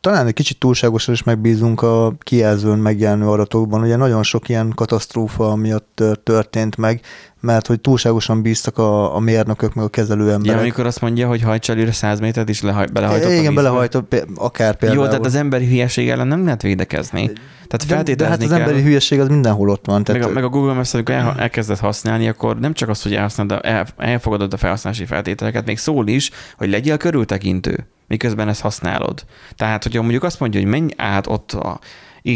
talán 0.00 0.26
egy 0.26 0.32
kicsit 0.32 0.58
túlságosan 0.58 1.14
is 1.14 1.22
megbízunk 1.22 1.82
a 1.82 2.14
kijelzőn 2.18 2.78
megjelenő 2.78 3.26
adatokban. 3.28 3.82
Ugye 3.82 3.96
nagyon 3.96 4.22
sok 4.22 4.48
ilyen 4.48 4.72
katasztrófa 4.74 5.56
miatt 5.56 6.02
történt 6.22 6.76
meg, 6.76 7.00
mert 7.40 7.66
hogy 7.66 7.80
túlságosan 7.80 8.42
bíztak 8.42 8.78
a, 8.78 9.16
a 9.16 9.18
mérnökök, 9.18 9.74
meg 9.74 9.84
a 9.84 9.88
kezelő 9.88 10.26
Ja, 10.26 10.32
emberek. 10.32 10.60
amikor 10.60 10.86
azt 10.86 11.00
mondja, 11.00 11.28
hogy 11.28 11.42
hajts 11.42 11.70
előre 11.70 11.92
100 11.92 12.20
métert, 12.20 12.48
és 12.48 12.62
lehaj, 12.62 12.86
belehajtott 12.92 13.30
Igen, 13.30 13.54
belehajtott, 13.54 14.24
akár 14.34 14.76
például. 14.76 15.02
Jó, 15.02 15.08
tehát 15.08 15.26
az 15.26 15.34
emberi 15.34 15.66
hülyeség 15.66 16.08
ellen 16.08 16.26
nem 16.26 16.44
lehet 16.44 16.62
védekezni. 16.62 17.30
Tehát 17.68 17.86
de, 17.86 17.86
de 17.86 17.94
feltételezni 17.94 18.44
hát 18.44 18.52
az 18.52 18.58
kell. 18.58 18.66
emberi 18.66 18.82
hülyeség 18.84 19.20
az 19.20 19.28
mindenhol 19.28 19.70
ott 19.70 19.86
van. 19.86 20.04
Tehát, 20.04 20.20
meg, 20.20 20.30
a, 20.30 20.34
meg 20.34 20.44
a 20.44 20.48
Google 20.48 20.72
Maps, 20.72 20.94
amikor 20.94 21.14
el, 21.14 21.34
elkezded 21.38 21.78
használni, 21.78 22.28
akkor 22.28 22.58
nem 22.58 22.72
csak 22.72 22.88
az, 22.88 23.02
hogy 23.02 23.14
elhasználod, 23.14 23.60
el, 23.62 23.86
elfogadod 23.96 24.52
a 24.52 24.56
felhasználási 24.56 25.04
feltételeket, 25.04 25.66
még 25.66 25.78
szól 25.78 26.08
is, 26.08 26.30
hogy 26.56 26.70
legyél 26.70 26.96
körültekintő, 26.96 27.86
miközben 28.06 28.48
ezt 28.48 28.60
használod. 28.60 29.24
Tehát, 29.56 29.82
hogyha 29.82 30.00
mondjuk 30.00 30.22
azt 30.22 30.40
mondja, 30.40 30.60
hogy 30.60 30.68
menj 30.68 30.90
át 30.96 31.26
ott 31.26 31.52
a 31.52 31.78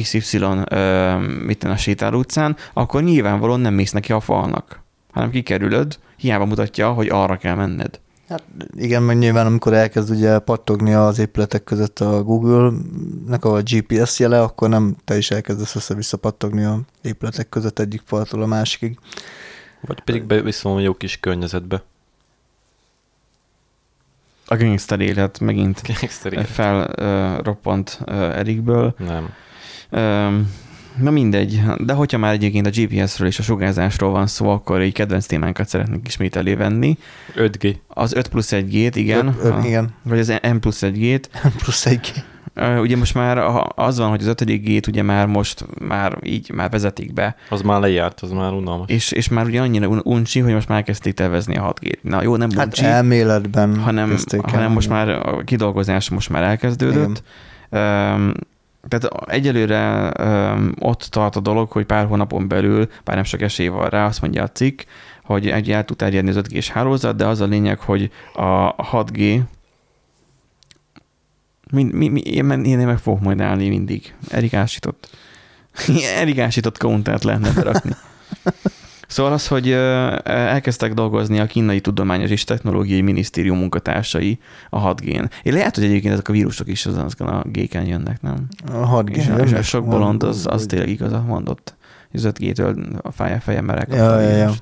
XY 0.00 0.38
ö, 0.70 1.16
mitten 1.44 1.70
a 1.70 1.76
sétáló 1.76 2.18
utcán, 2.18 2.56
akkor 2.72 3.02
nyilvánvalóan 3.02 3.60
nem 3.60 3.74
mész 3.74 3.92
neki 3.92 4.12
a 4.12 4.20
falnak, 4.20 4.81
hanem 5.12 5.30
kikerülöd, 5.30 5.98
hiába 6.16 6.44
mutatja, 6.44 6.92
hogy 6.92 7.08
arra 7.08 7.36
kell 7.36 7.54
menned. 7.54 8.00
Hát 8.28 8.42
igen, 8.76 9.02
meg 9.02 9.18
nyilván 9.18 9.46
amikor 9.46 9.72
elkezd 9.72 10.10
ugye 10.10 10.38
pattogni 10.38 10.92
az 10.92 11.18
épületek 11.18 11.64
között 11.64 11.98
a 11.98 12.22
Google-nek 12.22 13.44
a 13.44 13.62
GPS 13.62 14.18
jele, 14.18 14.42
akkor 14.42 14.68
nem 14.68 14.96
te 15.04 15.16
is 15.16 15.30
elkezdesz 15.30 15.74
össze-vissza 15.74 16.16
pattogni 16.16 16.64
a 16.64 16.80
épületek 17.02 17.48
között 17.48 17.78
egyik 17.78 18.02
faltól 18.04 18.42
a 18.42 18.46
másikig. 18.46 18.98
Vagy 19.80 20.00
pedig 20.00 20.24
beviszom 20.24 20.76
a 20.76 20.80
jó 20.80 20.94
kis 20.94 21.20
környezetbe. 21.20 21.82
A 24.46 24.56
gangster 24.56 25.00
élet 25.00 25.40
megint 25.40 25.82
Gangster 26.00 26.32
élet. 26.32 26.46
felroppant 26.46 27.98
uh, 28.06 28.38
Erikből. 28.38 28.94
Nem. 28.98 29.34
Um, 29.90 30.54
na 31.00 31.10
mindegy, 31.10 31.60
de 31.78 31.92
hogyha 31.92 32.18
már 32.18 32.32
egyébként 32.32 32.66
a 32.66 32.70
GPS-ről 32.74 33.28
és 33.28 33.38
a 33.38 33.42
sugárzásról 33.42 34.10
van 34.10 34.26
szó, 34.26 34.48
akkor 34.50 34.80
egy 34.80 34.92
kedvenc 34.92 35.26
témánkat 35.26 35.68
szeretnék 35.68 36.06
ismét 36.06 36.36
elévenni. 36.36 36.98
5G. 37.36 37.74
Az 37.88 38.12
5 38.14 38.28
plusz 38.28 38.52
1 38.52 38.68
g 38.90 38.96
igen. 38.96 39.26
Ö, 39.40 39.46
ö, 39.46 39.52
a- 39.52 39.60
igen. 39.64 39.94
Vagy 40.02 40.18
az 40.18 40.32
M 40.52 40.56
plusz 40.56 40.82
1 40.82 40.98
g 41.20 41.28
Plusz 41.56 41.86
egy. 41.86 42.12
Ugye 42.80 42.96
most 42.96 43.14
már 43.14 43.38
az 43.74 43.98
van, 43.98 44.08
hogy 44.08 44.20
az 44.20 44.26
5 44.26 44.44
g 44.64 44.80
ugye 44.88 45.02
már 45.02 45.26
most 45.26 45.66
már 45.78 46.18
így 46.22 46.50
már 46.54 46.70
vezetik 46.70 47.12
be, 47.12 47.36
Az 47.50 47.60
már 47.62 47.80
lejárt, 47.80 48.20
az 48.20 48.30
már 48.30 48.52
unalmas. 48.52 48.88
és, 48.90 49.12
és 49.12 49.28
már 49.28 49.44
ugye 49.44 49.60
annyira 49.60 49.86
un- 49.88 50.00
uncsi, 50.06 50.40
hogy 50.40 50.52
most 50.52 50.68
már 50.68 50.82
kezdték 50.82 51.14
tervezni 51.14 51.56
a 51.56 51.62
6G-t. 51.74 51.98
Na 52.02 52.22
jó, 52.22 52.36
nem 52.36 52.50
Hát 52.56 52.64
uncsi, 52.66 52.84
elméletben 52.84 53.78
hanem, 53.78 54.08
kezdték 54.10 54.40
el. 54.44 54.50
hanem 54.54 54.72
most 54.72 54.88
már 54.88 55.08
a 55.08 55.42
kidolgozás 55.44 56.08
most 56.10 56.30
már 56.30 56.42
elkezdődött. 56.42 57.22
Um, 57.70 58.32
tehát 58.88 59.30
egyelőre 59.30 60.12
um, 60.18 60.74
ott 60.78 61.02
tart 61.02 61.36
a 61.36 61.40
dolog, 61.40 61.70
hogy 61.70 61.86
pár 61.86 62.06
hónapon 62.06 62.48
belül, 62.48 62.88
bár 63.04 63.14
nem 63.14 63.24
sok 63.24 63.40
esély 63.40 63.68
van 63.68 63.88
rá, 63.88 64.06
azt 64.06 64.20
mondja 64.20 64.42
a 64.42 64.48
cikk, 64.48 64.80
hogy 65.24 65.48
egy 65.48 65.70
el 65.70 65.84
tud 65.84 65.96
terjedni 65.96 66.30
az 66.30 66.36
5G-s 66.36 66.70
hálózat, 66.70 67.16
de 67.16 67.26
az 67.26 67.40
a 67.40 67.46
lényeg, 67.46 67.78
hogy 67.78 68.10
a 68.34 68.74
6G 68.74 69.40
mi, 71.70 71.82
mi, 71.82 72.08
mi, 72.08 72.20
én, 72.20 72.50
én 72.50 72.78
meg 72.78 72.98
fogok 72.98 73.20
majd 73.20 73.40
állni 73.40 73.68
mindig. 73.68 74.14
Erik 74.28 74.54
ásított. 74.54 75.10
Erik 76.20 76.38
ásított 76.38 76.76
countert 76.76 77.24
lehetne 77.24 77.52
berakni. 77.52 77.90
Szóval 79.12 79.32
az, 79.32 79.48
hogy 79.48 79.72
elkezdtek 80.24 80.94
dolgozni 80.94 81.40
a 81.40 81.46
kínai 81.46 81.80
tudományos 81.80 82.30
és 82.30 82.44
technológiai 82.44 83.00
minisztérium 83.00 83.58
munkatársai 83.58 84.38
a 84.70 84.94
6G-n. 84.94 85.30
Én 85.42 85.52
lehet, 85.52 85.74
hogy 85.74 85.84
egyébként 85.84 86.12
ezek 86.12 86.28
a 86.28 86.32
vírusok 86.32 86.68
is 86.68 86.86
azon 86.86 87.10
a 87.18 87.42
G-ken 87.44 87.84
jönnek, 87.84 88.20
nem? 88.20 88.46
A 88.66 88.76
6 88.76 89.10
És, 89.10 89.30
és 89.44 89.52
a 89.52 89.62
sok 89.62 89.86
bolond 89.86 90.22
az, 90.22 90.46
az 90.50 90.66
tényleg 90.66 90.88
igazat 90.88 91.26
mondott. 91.26 91.76
Az 92.12 92.28
5G-től 92.28 93.00
a 93.02 93.10
feje, 93.10 93.40
fejem 93.40 93.64
merek. 93.64 93.88
Ja, 93.94 94.20
ja, 94.20 94.36
ja. 94.36 94.52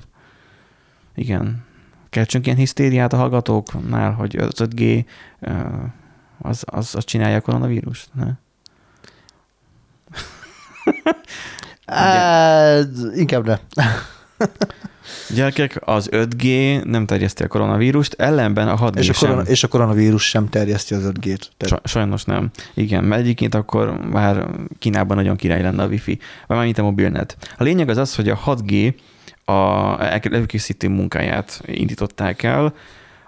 Igen. 1.15 1.63
Keltsünk 2.09 2.45
ilyen 2.45 2.57
hisztériát 2.57 3.13
a 3.13 3.17
hallgatóknál, 3.17 4.11
hogy 4.11 4.35
az 4.35 4.53
5G 4.57 5.05
ö, 5.39 5.51
az, 6.41 6.63
az, 6.65 6.95
az 6.95 7.03
csinálja 7.03 7.37
a 7.37 7.41
koronavírust? 7.41 8.09
Ne? 8.13 8.25
Hát, 11.85 12.87
inkább 13.15 13.45
ne. 13.45 13.57
Gyerekek, 15.35 15.79
az 15.85 16.09
5G 16.11 16.83
nem 16.83 17.05
terjeszti 17.05 17.43
a 17.43 17.47
koronavírust, 17.47 18.13
ellenben 18.13 18.67
a 18.67 18.77
6G 18.91 18.97
És 18.97 19.09
a, 19.09 19.13
sem. 19.13 19.29
korona, 19.29 19.47
és 19.49 19.63
a 19.63 19.67
koronavírus 19.67 20.23
sem 20.23 20.49
terjeszti 20.49 20.93
az 20.93 21.03
5G-t. 21.05 21.21
Tehát 21.57 21.67
Sa- 21.67 21.87
Sajnos 21.87 22.23
nem. 22.23 22.49
Igen, 22.73 23.03
mert 23.03 23.21
egyébként 23.21 23.55
akkor 23.55 23.99
már 24.11 24.47
Kínában 24.79 25.17
nagyon 25.17 25.35
király 25.35 25.61
lenne 25.61 25.83
a 25.83 25.87
wifi, 25.87 26.19
vagy 26.47 26.57
már 26.57 26.65
mint 26.65 26.77
a 26.77 26.83
mobilnet. 26.83 27.37
A 27.57 27.63
lényeg 27.63 27.89
az 27.89 27.97
az, 27.97 28.15
hogy 28.15 28.29
a 28.29 28.39
6G 28.45 28.93
a 29.45 29.53
előkészítő 30.21 30.87
munkáját 30.89 31.61
indították 31.65 32.43
el, 32.43 32.73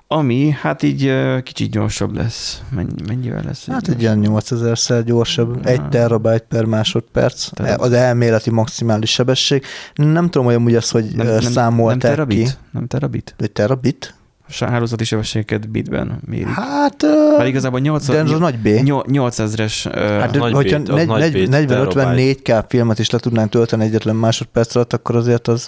ami 0.07 0.49
hát 0.61 0.83
így 0.83 1.13
kicsit 1.43 1.71
gyorsabb 1.71 2.15
lesz. 2.15 2.61
Mennyi, 2.69 2.89
mennyivel 3.07 3.43
lesz? 3.45 3.67
Hát 3.67 3.87
egy 3.87 4.01
ilyen 4.01 4.19
8000-szer 4.23 5.01
gyorsabb, 5.05 5.65
egy 5.65 5.89
terabyte 5.89 6.45
per 6.49 6.65
másodperc, 6.65 7.49
Tehát- 7.49 7.81
az 7.81 7.91
elméleti 7.91 8.49
maximális 8.49 9.11
sebesség. 9.11 9.63
Nem 9.95 10.25
tudom, 10.29 10.45
hogy 10.45 10.55
amúgy 10.55 10.75
azt, 10.75 10.91
hogy 10.91 11.05
nem, 11.15 11.25
nem, 11.25 11.37
nem, 11.41 11.51
számolták 11.51 12.01
nem 12.01 12.11
terabit? 12.11 12.47
ki. 12.47 12.53
Nem 12.71 12.87
terabit? 12.87 13.35
Egy 13.37 13.51
terabit? 13.51 14.13
A 14.59 14.65
hálózati 14.65 15.03
sebességeket 15.03 15.69
bitben 15.69 16.19
mérik. 16.25 16.47
Hát, 16.47 17.03
ö, 17.03 17.37
Már 17.37 17.47
igazából 17.47 17.79
8, 17.79 18.07
de 18.07 18.17
ez 18.17 18.31
az 18.31 18.39
nagy 18.39 18.57
B. 18.57 18.67
8000-es 18.67 19.89
Hát, 19.93 20.25
Az 20.25 20.31
de, 20.31 20.37
nagy 20.39 20.53
hogyha 20.53 20.77
bit, 20.77 20.89
az 20.89 21.05
nagy 21.05 21.31
bit, 21.31 21.49
40-54 21.49 22.37
k 22.43 22.65
filmet 22.69 22.99
is 22.99 23.09
le 23.09 23.19
tudnánk 23.19 23.49
tölteni 23.49 23.83
egyetlen 23.83 24.15
másodperc 24.15 24.75
alatt, 24.75 24.93
akkor 24.93 25.15
azért 25.15 25.47
az 25.47 25.67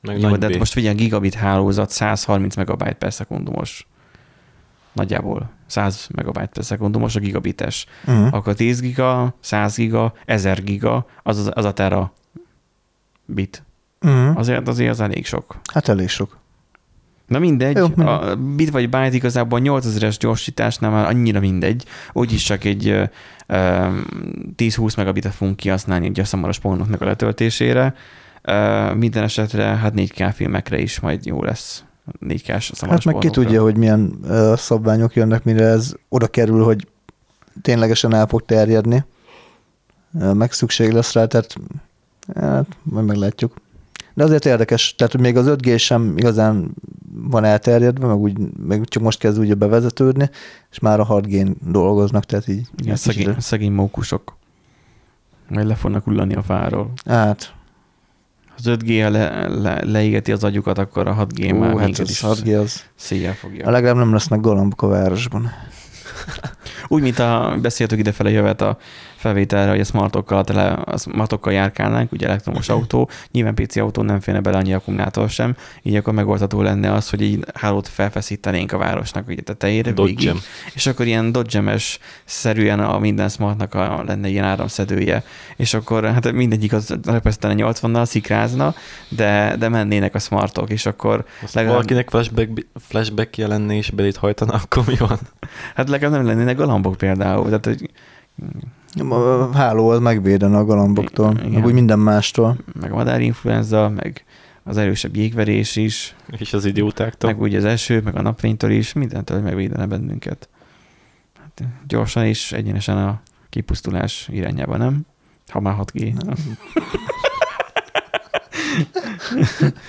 Meg 0.00 0.20
Jó, 0.20 0.36
de 0.36 0.46
hát 0.46 0.58
most 0.58 0.72
figyelj, 0.72 0.94
gigabit 0.94 1.34
hálózat 1.34 1.90
130 1.90 2.56
megabyte 2.56 2.92
per 2.92 3.12
szekundumos. 3.12 3.86
Nagyjából 4.92 5.50
100 5.66 6.08
megabyte 6.14 6.46
per 6.46 6.64
szekundumos 6.64 7.16
a 7.16 7.20
gigabites. 7.20 7.86
uh-huh. 8.06 8.34
Akkor 8.34 8.54
10 8.54 8.80
giga, 8.80 9.34
100 9.40 9.76
giga, 9.76 10.12
1000 10.24 10.62
giga, 10.64 11.06
az, 11.22 11.38
az, 11.38 11.50
az 11.54 11.64
a 11.64 11.72
tera 11.72 12.12
bit. 13.24 13.62
Uh-huh. 14.00 14.38
Azért 14.38 14.68
azért 14.68 14.90
az 14.90 15.00
elég 15.00 15.26
sok. 15.26 15.60
Hát 15.72 15.88
elég 15.88 16.08
sok. 16.08 16.36
Na 17.26 17.38
mindegy, 17.38 17.76
Jó, 17.76 17.86
mindegy. 17.86 18.06
a 18.06 18.36
bit 18.36 18.70
vagy 18.70 18.84
byte 18.88 19.14
igazából 19.14 19.60
8000-es 19.62 20.16
gyorsításnál 20.20 20.90
már 20.90 21.06
annyira 21.06 21.40
mindegy, 21.40 21.84
úgyis 22.12 22.42
csak 22.42 22.64
egy 22.64 22.88
ö, 22.88 23.04
ö, 23.46 23.88
10-20 24.56 24.96
megabitet 24.96 25.34
fogunk 25.34 25.56
kihasználni 25.56 26.06
egy 26.06 26.20
a 26.20 26.24
szamaros 26.24 26.58
pornoknak 26.58 27.00
a 27.00 27.04
letöltésére. 27.04 27.94
Minden 28.94 29.22
esetre 29.22 29.64
hát 29.64 29.92
4K 29.96 30.32
filmekre 30.34 30.78
is 30.78 31.00
majd 31.00 31.26
jó 31.26 31.42
lesz. 31.42 31.84
4K-s 32.20 32.70
szamaros 32.74 33.04
Hát 33.04 33.14
meg 33.14 33.22
ki 33.22 33.30
tudja, 33.30 33.62
hogy 33.62 33.76
milyen 33.76 34.18
uh, 34.22 34.56
szabványok 34.56 35.14
jönnek, 35.14 35.44
mire 35.44 35.64
ez 35.64 35.94
oda 36.08 36.26
kerül, 36.26 36.64
hogy 36.64 36.88
ténylegesen 37.62 38.14
el 38.14 38.26
fog 38.26 38.44
terjedni. 38.44 39.04
Uh, 40.12 40.34
meg 40.34 40.52
szükség 40.52 40.92
lesz 40.92 41.12
rá, 41.12 41.24
tehát 41.24 41.54
hát, 42.34 42.66
majd 42.82 43.06
meglátjuk. 43.06 43.54
De 44.14 44.24
azért 44.24 44.46
érdekes, 44.46 44.94
tehát 44.94 45.12
hogy 45.12 45.20
még 45.20 45.36
az 45.36 45.46
5G 45.48 45.78
sem 45.78 46.14
igazán 46.16 46.74
van 47.12 47.44
elterjedve, 47.44 48.06
meg, 48.06 48.16
úgy, 48.16 48.38
meg 48.66 48.84
csak 48.84 49.02
most 49.02 49.18
kezd 49.18 49.38
ugye 49.38 49.54
bevezetődni, 49.54 50.30
és 50.70 50.78
már 50.78 51.00
a 51.00 51.06
6G-n 51.06 51.50
dolgoznak, 51.70 52.24
tehát 52.24 52.48
így. 52.48 52.66
Igen, 52.76 52.96
szegény, 52.96 53.34
szegény 53.38 53.72
mókusok. 53.72 54.36
Majd 55.48 55.66
le 55.66 55.74
fognak 55.74 56.04
hullani 56.04 56.34
a 56.34 56.42
fáról. 56.42 56.92
Hát, 57.04 57.54
Az 58.58 58.64
5G 58.66 59.02
-ha 59.02 59.10
le, 59.10 59.48
le, 59.48 59.84
leégeti 59.84 60.32
az 60.32 60.44
agyukat, 60.44 60.78
akkor 60.78 61.06
a 61.06 61.26
6G 61.26 61.52
ú, 61.52 61.56
már 61.56 61.76
hát 61.76 61.84
minket 61.84 62.08
is 62.08 62.20
6G 62.22 62.60
az. 62.60 62.84
széjjel 62.94 63.34
fogja. 63.34 63.70
Legalább 63.70 63.96
nem 63.96 64.12
lesznek 64.12 64.40
galambok 64.40 64.82
a 64.82 64.86
városban. 64.86 65.50
Úgy, 66.88 67.02
mint 67.02 67.18
a 67.18 67.58
beszéltük 67.62 67.98
idefele 67.98 68.30
jövet 68.30 68.60
a 68.60 68.78
felvételre, 69.18 69.70
hogy 69.70 69.80
a 69.80 69.84
smartokkal, 69.84 70.44
tele, 70.44 70.66
a 70.68 70.98
smartokkal 70.98 71.52
járkálnánk, 71.52 72.12
ugye 72.12 72.26
elektromos 72.26 72.68
autó, 72.68 73.10
nyilván 73.30 73.54
PC 73.54 73.76
autó 73.76 74.02
nem 74.02 74.20
férne 74.20 74.40
bele 74.40 74.56
annyi 74.56 74.74
akkumulátor 74.74 75.30
sem, 75.30 75.56
így 75.82 75.96
akkor 75.96 76.12
megoldható 76.12 76.62
lenne 76.62 76.92
az, 76.92 77.10
hogy 77.10 77.20
így 77.20 77.44
hálót 77.54 77.88
felfeszítenénk 77.88 78.72
a 78.72 78.78
városnak 78.78 79.28
ugye 79.28 79.42
tetejére 79.42 79.92
végig, 79.92 80.32
és 80.74 80.86
akkor 80.86 81.06
ilyen 81.06 81.32
dodgemes 81.32 81.98
szerűen 82.24 82.80
a 82.80 82.98
minden 82.98 83.28
smartnak 83.28 83.74
a, 83.74 84.02
lenne 84.06 84.28
ilyen 84.28 84.44
áramszedője, 84.44 85.22
és 85.56 85.74
akkor 85.74 86.04
hát 86.04 86.32
mindegyik 86.32 86.72
az 86.72 86.94
repesztene 87.04 87.54
80-nal 87.56 88.04
szikrázna, 88.04 88.74
de, 89.08 89.56
de 89.58 89.68
mennének 89.68 90.14
a 90.14 90.18
smartok, 90.18 90.70
és 90.70 90.86
akkor 90.86 91.24
Azt 91.42 91.54
legalább- 91.54 91.76
valakinek 91.76 92.10
flashback, 92.10 92.66
flashback 92.74 93.36
lenne 93.36 93.74
és 93.74 93.90
belét 93.90 94.16
hajtana, 94.16 94.52
akkor 94.52 94.84
mi 94.86 94.96
van? 94.96 95.18
hát 95.74 95.88
legalább 95.88 96.16
nem 96.16 96.26
lennének 96.26 96.56
galambok 96.56 96.96
például, 96.96 97.44
tehát 97.44 97.64
hogy 97.64 97.90
A 99.08 99.56
háló 99.56 99.88
az 99.88 100.00
megvédene 100.00 100.56
a 100.56 100.64
galamboktól, 100.64 101.32
Igen. 101.38 101.50
meg 101.50 101.64
úgy 101.64 101.72
minden 101.72 101.98
mástól. 101.98 102.56
meg 102.80 102.92
a 102.92 102.94
madárinfluenza, 102.94 103.88
meg 103.88 104.24
az 104.62 104.76
erősebb 104.76 105.16
jégverés 105.16 105.76
is, 105.76 106.14
És 106.38 106.52
az 106.52 106.64
idiótáktól. 106.64 107.30
meg 107.30 107.40
ugye 107.40 107.58
az 107.58 107.64
eső, 107.64 108.00
meg 108.04 108.16
a 108.16 108.22
napfénytől 108.22 108.70
is, 108.70 108.92
mindentől 108.92 109.40
megvédene 109.40 109.86
bennünket. 109.86 110.48
Hát 111.40 111.62
gyorsan 111.86 112.24
és 112.24 112.52
egyenesen 112.52 112.96
a 112.98 113.20
kipusztulás 113.50 114.28
irányába, 114.32 114.76
nem? 114.76 115.00
Ha 115.48 115.60
már 115.60 115.74
6G. 115.78 116.12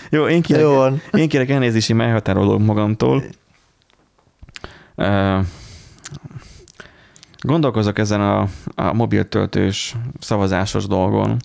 Jó, 0.09 0.27
én 0.27 0.35
Jó 0.35 0.41
kérek, 0.41 0.63
van. 0.65 1.01
én 1.11 1.29
kérek 1.29 1.49
elnézési 1.49 1.93
meghatároló 1.93 2.57
magamtól. 2.57 3.23
Ö, 4.95 5.39
Gondolkozok 7.41 7.99
ezen 7.99 8.21
a, 8.21 8.47
a 8.75 8.93
mobiltöltős 8.93 9.95
szavazásos 10.19 10.87
dolgon. 10.87 11.37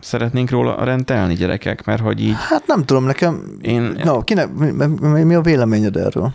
Szeretnénk 0.00 0.50
róla 0.50 0.84
rendelni 0.84 1.34
gyerekek, 1.34 1.84
mert 1.84 2.02
hogy 2.02 2.20
így 2.20 2.34
Hát 2.48 2.66
nem 2.66 2.84
tudom, 2.84 3.04
nekem... 3.04 3.58
Én- 3.60 4.00
No, 4.04 4.22
kinek, 4.24 4.52
mi, 4.52 4.70
mi, 5.00 5.22
mi 5.22 5.34
a 5.34 5.40
véleményed 5.40 5.96
erről? 5.96 6.32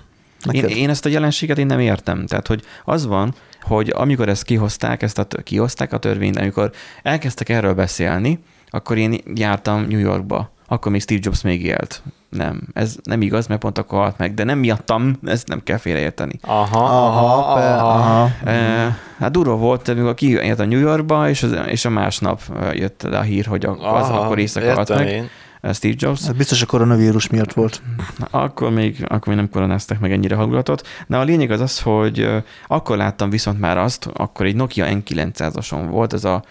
Én, 0.52 0.62
Neked? 0.62 0.78
én 0.78 0.90
ezt 0.90 1.06
a 1.06 1.10
jelenséget 1.10 1.58
én 1.58 1.66
nem 1.66 1.80
értem. 1.80 2.26
Tehát, 2.26 2.48
hogy 2.48 2.64
az 2.84 3.06
van, 3.06 3.34
hogy 3.62 3.92
amikor 3.96 4.30
ezt 4.30 4.44
kihozták, 4.44 5.02
ezt 5.02 5.18
a, 5.20 5.26
kihozták 5.44 5.94
a 5.94 5.98
törvényt, 5.98 6.38
amikor 6.38 6.72
elkezdtek 7.04 7.50
erről 7.50 7.74
beszélni, 7.74 8.40
akkor 8.70 8.98
én 8.98 9.22
jártam 9.36 9.82
New 9.82 10.00
Yorkba. 10.00 10.52
Akkor 10.74 10.92
még 10.92 11.02
Steve 11.02 11.20
Jobs 11.24 11.42
még 11.42 11.64
élt. 11.64 12.02
Nem, 12.30 12.62
ez 12.74 12.96
nem 13.04 13.22
igaz, 13.22 13.48
mert 13.48 13.62
pont 13.62 13.78
akkor 13.78 14.00
halt 14.00 14.18
meg, 14.18 14.34
de 14.34 14.44
nem 14.44 14.60
miattam, 14.60 15.20
ezt 15.26 15.48
nem 15.48 15.64
kell 15.64 15.78
félreérteni. 15.78 16.40
Aha, 16.42 16.84
Aha, 16.84 17.54
pe, 17.54 17.76
aha. 17.76 18.32
E, 18.44 18.98
hát 19.18 19.32
durva 19.32 19.56
volt, 19.56 19.88
amikor 19.88 20.14
kijött 20.14 20.60
a 20.60 20.66
New 20.66 20.80
Yorkba, 20.80 21.30
és, 21.30 21.44
az, 21.44 21.56
és 21.68 21.86
a 21.86 21.90
másnap 21.90 22.42
ö, 22.62 22.72
jött 22.72 23.02
le 23.02 23.18
a 23.18 23.22
hír, 23.22 23.46
hogy 23.46 23.66
az 23.66 23.76
Aha, 23.80 24.20
akkor 24.20 24.40
éjszaka 24.40 24.74
halt 24.74 24.90
meg. 24.90 25.08
én. 25.08 25.30
Steve 25.74 25.94
Jobs. 25.98 26.28
Ez 26.28 26.36
biztos 26.36 26.62
a 26.62 26.66
koronavírus 26.66 27.30
miatt 27.30 27.54
volt. 27.54 27.82
Na, 28.18 28.40
akkor 28.40 28.72
még, 28.72 29.06
akkor 29.08 29.28
még 29.28 29.36
nem 29.38 29.50
koronáztak 29.50 30.00
meg 30.00 30.12
ennyire 30.12 30.36
hangulatot. 30.36 30.88
Na 31.08 31.20
a 31.20 31.24
lényeg 31.24 31.52
az 31.52 31.60
az, 31.60 31.80
hogy 31.82 32.30
akkor 32.68 32.98
láttam 32.98 33.30
viszont 33.30 33.60
már 33.60 33.78
azt, 33.78 34.10
akkor 34.14 34.46
egy 34.46 34.56
Nokia 34.56 34.86
N900-ason 34.90 35.88
volt, 35.90 36.14
ez 36.14 36.24
a, 36.24 36.44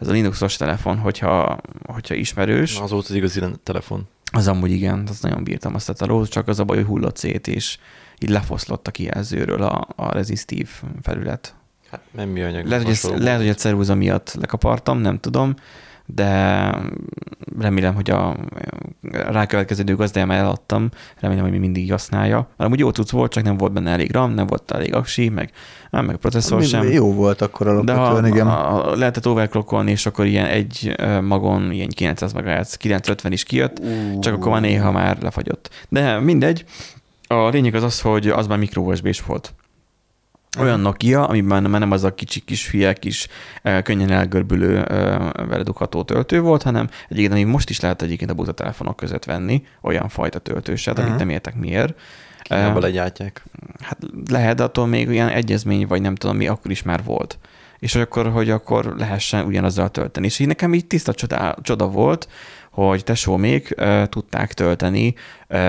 ez 0.00 0.08
a 0.08 0.12
Linuxos 0.12 0.56
telefon, 0.56 0.98
hogyha, 0.98 1.60
hogyha 1.86 2.14
ismerős. 2.14 2.76
Na, 2.76 2.82
az 2.82 2.90
volt 2.90 3.08
az 3.08 3.14
igazi 3.14 3.40
telefon. 3.62 4.08
Az 4.32 4.48
amúgy 4.48 4.70
igen, 4.70 5.06
az 5.08 5.20
nagyon 5.20 5.44
bírtam 5.44 5.74
azt 5.74 5.88
a 5.88 5.92
telót, 5.92 6.28
csak 6.28 6.48
az 6.48 6.58
a 6.58 6.64
baj, 6.64 6.76
hogy 6.76 6.86
hullott 6.86 7.16
szét, 7.16 7.48
és 7.48 7.78
így 8.18 8.30
lefoszlott 8.30 8.86
a 8.86 8.90
kijelzőről 8.90 9.62
a, 9.62 9.88
a 9.96 10.12
rezistív 10.12 10.68
felület. 11.02 11.54
Hát 11.90 12.00
nem 12.10 12.28
műanyag. 12.28 12.66
Lehet, 12.66 13.00
hogy, 13.00 13.18
lehet, 13.18 13.40
hogy 13.40 13.48
a 13.48 13.54
ceruza 13.54 13.94
miatt 13.94 14.34
lekapartam, 14.34 14.98
nem 14.98 15.18
tudom, 15.18 15.54
de 16.14 16.74
remélem, 17.60 17.94
hogy 17.94 18.10
a 18.10 18.36
rákövetkező 19.12 19.94
gazdája 19.96 20.26
már 20.26 20.38
eladtam, 20.38 20.88
remélem, 21.20 21.42
hogy 21.42 21.52
még 21.52 21.60
mindig 21.60 21.90
használja. 21.90 22.36
Mert 22.36 22.56
amúgy 22.56 22.78
jó 22.78 22.90
cucc 22.90 23.10
volt, 23.10 23.32
csak 23.32 23.44
nem 23.44 23.56
volt 23.56 23.72
benne 23.72 23.90
elég 23.90 24.12
RAM, 24.12 24.30
nem 24.30 24.46
volt 24.46 24.70
elég 24.70 24.94
aksi, 24.94 25.28
meg, 25.28 25.50
nem, 25.90 26.04
meg 26.04 26.16
processzor 26.16 26.58
Mi- 26.58 26.64
sem. 26.64 26.90
Jó 26.90 27.14
volt 27.14 27.40
akkor 27.40 27.84
De 27.84 27.92
ha, 27.92 28.00
alapvetően, 28.00 28.32
igen. 28.32 28.46
a, 28.46 28.96
lehetett 28.96 29.26
overclockolni, 29.26 29.90
és 29.90 30.06
akkor 30.06 30.26
ilyen 30.26 30.46
egy 30.46 30.96
magon, 31.22 31.72
ilyen 31.72 31.88
900 31.88 32.32
MHz, 32.32 32.74
950 32.74 33.32
is 33.32 33.42
kijött, 33.42 33.80
csak 34.20 34.34
akkor 34.34 34.52
már 34.52 34.60
néha 34.60 34.90
már 34.90 35.18
lefagyott. 35.22 35.70
De 35.88 36.18
mindegy, 36.18 36.64
a 37.26 37.48
lényeg 37.48 37.74
az 37.74 37.82
az, 37.82 38.00
hogy 38.00 38.28
az 38.28 38.46
már 38.46 38.58
micro 38.58 38.82
USB-s 38.82 39.20
volt. 39.20 39.54
Olyan 40.58 40.80
Nokia, 40.80 41.26
amiben 41.26 41.62
már 41.70 41.80
nem 41.80 41.90
az 41.90 42.04
a 42.04 42.14
kicsi 42.14 42.40
kis 42.40 42.70
hülye 42.70 42.92
kis 42.92 43.26
ö, 43.62 43.82
könnyen 43.82 44.10
elgörbülő 44.10 44.84
ö, 44.88 45.16
vele 45.48 45.62
dugható 45.62 46.02
töltő 46.02 46.40
volt, 46.40 46.62
hanem 46.62 46.88
egyébként, 47.08 47.32
ami 47.32 47.42
most 47.44 47.70
is 47.70 47.80
lehet 47.80 48.02
egyébként 48.02 48.30
a 48.30 48.34
buta 48.34 48.52
telefonok 48.52 48.96
között 48.96 49.24
venni, 49.24 49.62
olyan 49.82 50.08
fajta 50.08 50.38
töltőset, 50.38 50.98
amit 50.98 51.10
Mhm. 51.10 51.18
nem 51.18 51.28
értek 51.28 51.54
miért. 51.54 51.94
Kínába 52.42 52.78
Ö, 52.78 52.80
legyártják. 52.82 53.42
Hát 53.80 53.98
lehet, 54.30 54.56
de 54.56 54.62
attól 54.62 54.86
még 54.86 55.08
olyan 55.08 55.28
egyezmény, 55.28 55.86
vagy 55.86 56.00
nem 56.00 56.14
tudom 56.14 56.36
mi, 56.36 56.46
akkor 56.46 56.70
is 56.70 56.82
már 56.82 57.04
volt. 57.04 57.38
És 57.78 57.94
akkor, 57.94 58.30
hogy 58.30 58.50
akkor 58.50 58.94
lehessen 58.98 59.46
ugyanazzal 59.46 59.90
tölteni. 59.90 60.26
És 60.26 60.38
így 60.38 60.46
nekem 60.46 60.74
így 60.74 60.86
tiszta 60.86 61.14
csoda, 61.14 61.54
csoda 61.62 61.86
volt, 61.88 62.28
hogy 62.70 63.04
tesómék 63.04 63.74
uh, 63.76 64.04
tudták 64.04 64.52
tölteni 64.52 65.14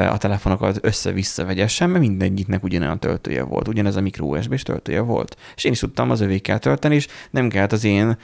a 0.10 0.18
telefonokat 0.18 0.80
össze-vissza 0.82 1.46
vegyesen, 1.46 1.90
mert 1.90 2.04
mindegyiknek 2.04 2.64
ugyanolyan 2.64 3.00
töltője 3.00 3.44
volt, 3.44 3.68
ugyanez 3.68 3.96
a 3.96 4.02
micro 4.02 4.26
USB-s 4.26 4.64
töltője 4.64 5.00
volt. 5.00 5.38
És 5.56 5.64
én 5.64 5.72
is 5.72 5.80
tudtam 5.80 6.12
az 6.12 6.22
övékkel 6.22 6.60
tölteni, 6.60 6.96
és 6.96 7.08
nem 7.30 7.50
kellett 7.50 7.72
az 7.72 7.84
én 7.84 8.18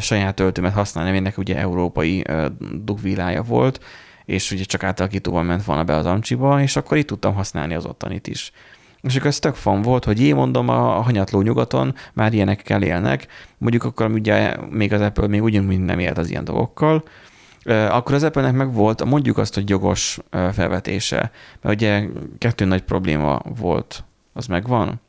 saját 0.00 0.34
töltőmet 0.34 0.72
használni, 0.72 1.10
mert 1.10 1.22
ennek 1.22 1.38
ugye 1.38 1.56
európai 1.56 2.24
dugvillája 2.72 3.42
volt, 3.42 3.80
és 4.24 4.50
ugye 4.50 4.64
csak 4.64 4.82
átalakítóval 4.82 5.42
ment 5.42 5.64
volna 5.64 5.84
be 5.84 5.94
az 5.94 6.06
amcsiba, 6.06 6.60
és 6.60 6.76
akkor 6.76 6.96
itt 6.96 7.06
tudtam 7.06 7.34
használni 7.34 7.74
az 7.74 7.86
ottanit 7.86 8.26
is. 8.26 8.52
És 9.00 9.16
akkor 9.16 9.26
ez 9.26 9.38
tök 9.38 9.54
fan 9.54 9.82
volt, 9.82 10.04
hogy 10.04 10.20
én 10.22 10.34
mondom, 10.34 10.68
a 10.68 11.00
hanyatló 11.00 11.40
nyugaton 11.40 11.94
már 12.12 12.32
ilyenekkel 12.32 12.82
élnek, 12.82 13.26
mondjuk 13.58 13.84
akkor 13.84 14.10
ugye 14.10 14.56
még 14.70 14.92
az 14.92 15.00
Apple 15.00 15.26
még 15.26 15.42
ugyanúgy 15.42 15.80
nem 15.80 15.98
élt 15.98 16.18
az 16.18 16.30
ilyen 16.30 16.44
dolgokkal, 16.44 17.04
akkor 17.64 18.14
az 18.14 18.22
Apple-nek 18.22 18.54
meg 18.54 18.72
volt, 18.72 19.04
mondjuk 19.04 19.38
azt, 19.38 19.54
hogy 19.54 19.68
jogos 19.68 20.18
felvetése, 20.30 21.30
mert 21.60 21.74
ugye 21.74 22.04
kettő 22.38 22.64
nagy 22.64 22.82
probléma 22.82 23.40
volt, 23.58 24.04
az 24.32 24.46
megvan, 24.46 25.00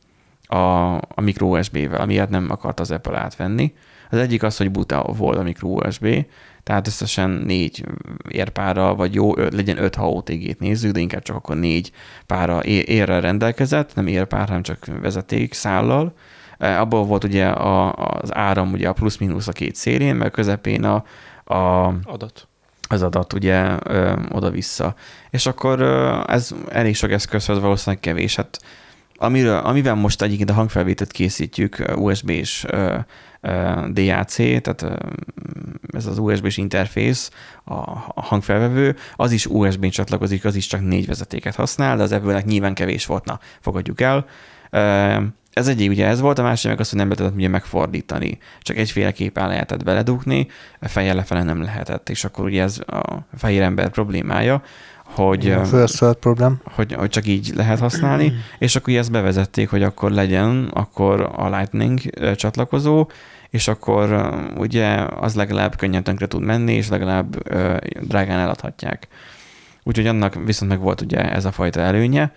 a, 0.47 0.93
a 0.95 1.22
micro 1.22 1.58
USB-vel, 1.58 2.01
amiért 2.01 2.30
nem 2.30 2.47
akart 2.49 2.80
az 2.80 2.91
Apple 2.91 3.18
átvenni. 3.18 3.74
Az 4.10 4.18
egyik 4.18 4.43
az, 4.43 4.58
hogy 4.58 4.72
buta 4.72 5.03
volt 5.18 5.38
a 5.38 5.43
micro 5.43 5.68
USB, 5.68 6.26
tehát 6.64 6.88
összesen 6.88 7.30
négy 7.30 7.86
érpára, 8.30 8.95
vagy 8.95 9.14
jó, 9.14 9.38
ö, 9.38 9.47
legyen 9.51 9.84
öt 9.84 9.95
ha 9.95 10.10
OTG-t 10.10 10.60
nézzük, 10.60 10.91
de 10.91 10.99
inkább 10.99 11.22
csak 11.22 11.36
akkor 11.36 11.56
négy 11.56 11.91
pára 12.26 12.64
érrel 12.64 13.22
rendelkezett, 13.22 13.95
nem 13.95 14.08
érpár, 14.08 14.47
hanem 14.47 14.64
csak 14.64 14.86
vezeték 15.01 15.53
szállal. 15.53 16.14
Abból 16.58 17.06
volt 17.06 17.24
ugye 17.24 17.45
a, 17.47 17.93
az 17.93 18.36
áram 18.36 18.72
ugye 18.72 18.88
a 18.88 18.93
plusz-minusz 18.93 19.47
a 19.47 19.51
két 19.51 19.76
szélén, 19.76 20.16
meg 20.16 20.32
közepén 20.32 20.84
a, 20.84 21.03
a, 21.46 21.93
Adat. 22.04 22.48
az 22.89 23.02
adat 23.02 23.34
ugye 23.34 23.78
ö, 23.84 24.14
oda-vissza. 24.32 24.96
És 25.30 25.46
akkor 25.46 25.80
ö, 25.80 26.22
ez 26.28 26.52
elég 26.70 26.96
sok 26.96 27.12
eszközhöz 27.12 27.60
valószínűleg 27.60 28.02
kevés. 28.04 28.36
Hát 28.36 28.60
amiről, 29.18 29.58
amivel 29.58 29.96
most 29.96 30.22
egyébként 30.22 30.50
a 30.50 30.54
hangfelvételt 30.54 31.12
készítjük, 31.12 31.80
ö, 31.80 31.93
USB-s 31.93 32.66
ö, 32.68 32.98
ö, 33.41 33.88
DAC, 33.91 34.36
tehát 34.36 34.82
ö, 34.82 34.96
ez 35.91 36.06
az 36.06 36.18
USB-s 36.18 36.58
interfész, 36.58 37.32
a, 37.64 37.74
a 38.14 38.22
hangfelvevő, 38.22 38.96
az 39.16 39.32
is 39.32 39.46
USB-n 39.46 39.89
csatlakozik, 39.89 40.46
az 40.46 40.56
is 40.56 40.68
csak 40.68 40.82
négy 40.82 41.08
vezetéket 41.08 41.56
használ, 41.56 41.98
de 41.98 42.04
az 42.04 42.12
ebből 42.12 42.39
nyilván 42.39 42.74
kevés 42.74 43.06
volt, 43.06 43.26
na, 43.26 43.39
fogadjuk 43.60 44.02
el. 44.02 44.26
Ö, 44.70 45.18
ez 45.56 45.68
egyik 45.68 45.89
ugye 45.89 46.08
ez 46.08 46.20
volt, 46.20 46.39
a 46.39 46.43
másik 46.43 46.70
meg 46.70 46.80
az, 46.80 46.89
hogy 46.89 46.99
nem 46.99 47.10
lehetett 47.10 47.36
ugye 47.36 47.47
megfordítani. 47.47 48.38
Csak 48.62 48.78
egyféleképpen 48.78 49.47
lehetett 49.47 49.84
beledugni, 49.84 50.47
fejjel 50.82 51.16
lefele 51.16 51.43
nem 51.43 51.62
lehetett. 51.62 52.10
És 52.10 52.24
akkor 52.24 52.45
ugye 52.45 52.62
ez 52.62 52.80
a 52.88 53.26
fehér 53.38 53.62
ember 53.62 53.89
problémája, 53.89 54.62
hogy, 55.03 55.56
First 55.64 56.14
problem. 56.20 56.62
hogy, 56.64 56.93
hogy 56.93 57.10
csak 57.10 57.28
így 57.28 57.51
lehet 57.56 57.80
használni, 57.80 58.34
és 58.60 58.76
akkor 58.76 58.89
ugye 58.89 58.99
ezt 58.99 59.12
bevezették, 59.12 59.70
hogy 59.70 59.84
akkor 59.84 60.12
legyen 60.12 60.70
akkor 60.74 61.32
a 61.36 61.49
Lightning 61.58 61.99
csatlakozó, 62.36 63.08
és 63.49 63.68
akkor 63.68 64.34
ugye 64.58 64.88
az 65.20 65.36
legalább 65.36 65.76
könnyen 65.76 66.03
tönkre 66.03 66.28
tud 66.28 66.43
menni, 66.43 66.74
és 66.74 66.89
legalább 66.89 67.49
ö, 67.49 67.78
drágán 68.01 68.39
eladhatják. 68.39 69.08
Úgyhogy 69.84 70.08
annak 70.08 70.36
viszont 70.45 70.72
meg 70.72 70.80
volt 70.80 71.01
ugye 71.01 71.32
ez 71.32 71.45
a 71.45 71.51
fajta 71.51 71.80
előnye. 71.80 72.32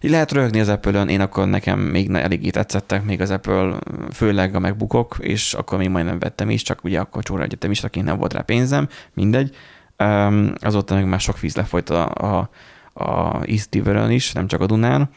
Lehet 0.00 0.32
röhögni 0.32 0.60
az 0.60 0.68
Apple-ön, 0.68 1.08
én 1.08 1.20
akkor 1.20 1.48
nekem 1.48 1.80
még 1.80 2.10
eléggé 2.10 2.50
tetszettek 2.50 3.04
még 3.04 3.20
az 3.20 3.30
Apple, 3.30 3.78
főleg 4.12 4.54
a 4.54 4.60
MacBookok, 4.60 5.16
és 5.20 5.54
akkor 5.54 5.78
még 5.78 5.88
majdnem 5.88 6.18
vettem 6.18 6.50
is, 6.50 6.62
csak 6.62 6.84
ugye 6.84 7.00
akkor 7.00 7.22
csóra 7.22 7.42
egyetemistaként 7.42 8.06
nem 8.06 8.18
volt 8.18 8.32
rá 8.32 8.40
pénzem, 8.40 8.88
mindegy. 9.14 9.56
Azóta 10.60 10.94
meg 10.94 11.06
már 11.06 11.20
sok 11.20 11.40
víz 11.40 11.56
lefolyt 11.56 11.90
a, 11.90 12.08
a, 12.08 12.50
a 13.04 13.42
East 13.46 13.74
River-ön 13.74 14.10
is, 14.10 14.32
nem 14.32 14.46
csak 14.46 14.60
a 14.60 14.66
Dunán. 14.66 15.10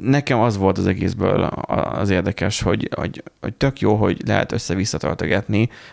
Nekem 0.00 0.40
az 0.40 0.56
volt 0.56 0.78
az 0.78 0.86
egészből 0.86 1.42
az 1.42 2.10
érdekes, 2.10 2.62
hogy, 2.62 2.88
hogy, 2.94 3.22
hogy 3.40 3.54
tök 3.54 3.80
jó, 3.80 3.94
hogy 3.94 4.22
lehet 4.26 4.52
össze-vissza 4.52 5.16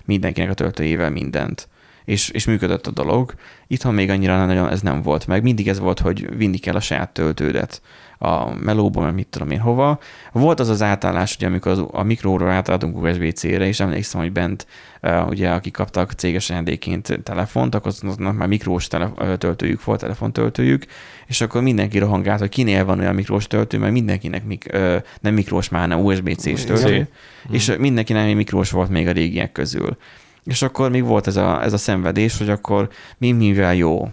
mindenkinek 0.05 0.49
a 0.49 0.53
töltőjével 0.53 1.09
mindent. 1.09 1.67
És, 2.05 2.29
és 2.29 2.45
működött 2.45 2.87
a 2.87 2.91
dolog. 2.91 3.33
Itthon 3.67 3.93
még 3.93 4.09
annyira 4.09 4.37
nem 4.37 4.47
nagyon 4.47 4.69
ez 4.69 4.81
nem 4.81 5.01
volt 5.01 5.27
meg. 5.27 5.43
Mindig 5.43 5.67
ez 5.67 5.79
volt, 5.79 5.99
hogy 5.99 6.37
vinni 6.37 6.57
kell 6.57 6.75
a 6.75 6.79
saját 6.79 7.13
töltődet 7.13 7.81
a 8.23 8.55
melóba, 8.55 9.01
mert 9.01 9.15
mit 9.15 9.27
tudom 9.27 9.49
én 9.49 9.59
hova. 9.59 9.99
Volt 10.31 10.59
az 10.59 10.69
az 10.69 10.81
átállás, 10.81 11.35
ugye, 11.35 11.47
amikor 11.47 11.71
az, 11.71 11.83
a 11.91 12.03
mikróról 12.03 12.49
átálltunk 12.49 13.01
USB-C-re, 13.01 13.67
és 13.67 13.79
emlékszem, 13.79 14.21
hogy 14.21 14.31
bent 14.31 14.67
uh, 15.01 15.27
ugye, 15.27 15.49
akik 15.49 15.73
kaptak 15.73 16.11
céges 16.11 16.49
ajándékként 16.49 17.19
telefont, 17.23 17.75
akkor 17.75 17.93
azoknak 18.01 18.37
már 18.37 18.47
mikrós 18.47 18.87
tele, 18.87 19.11
töltőjük 19.37 19.83
volt, 19.83 19.99
telefontöltőjük, 19.99 20.85
és 21.27 21.41
akkor 21.41 21.61
mindenki 21.61 21.97
rohangált, 21.97 22.39
hogy 22.39 22.49
kinél 22.49 22.85
van 22.85 22.99
olyan 22.99 23.15
mikrós 23.15 23.47
töltő, 23.47 23.77
mert 23.77 23.93
mindenkinek 23.93 24.45
mik, 24.45 24.65
ö, 24.71 24.97
nem 25.19 25.33
mikrós 25.33 25.69
már, 25.69 25.81
hanem 25.81 26.05
USB-C-s 26.05 26.63
töltő, 26.63 27.07
és 27.49 27.75
mindenkinek 27.77 28.25
még 28.25 28.35
mikrós 28.35 28.71
volt 28.71 28.89
még 28.89 29.07
a 29.07 29.11
régiek 29.11 29.51
közül. 29.51 29.97
És 30.45 30.61
akkor 30.61 30.89
még 30.89 31.03
volt 31.03 31.27
ez 31.27 31.35
a, 31.35 31.63
ez 31.63 31.73
a 31.73 31.77
szenvedés, 31.77 32.37
hogy 32.37 32.49
akkor 32.49 32.89
mi 33.17 33.31
mivel 33.31 33.75
jó. 33.75 34.09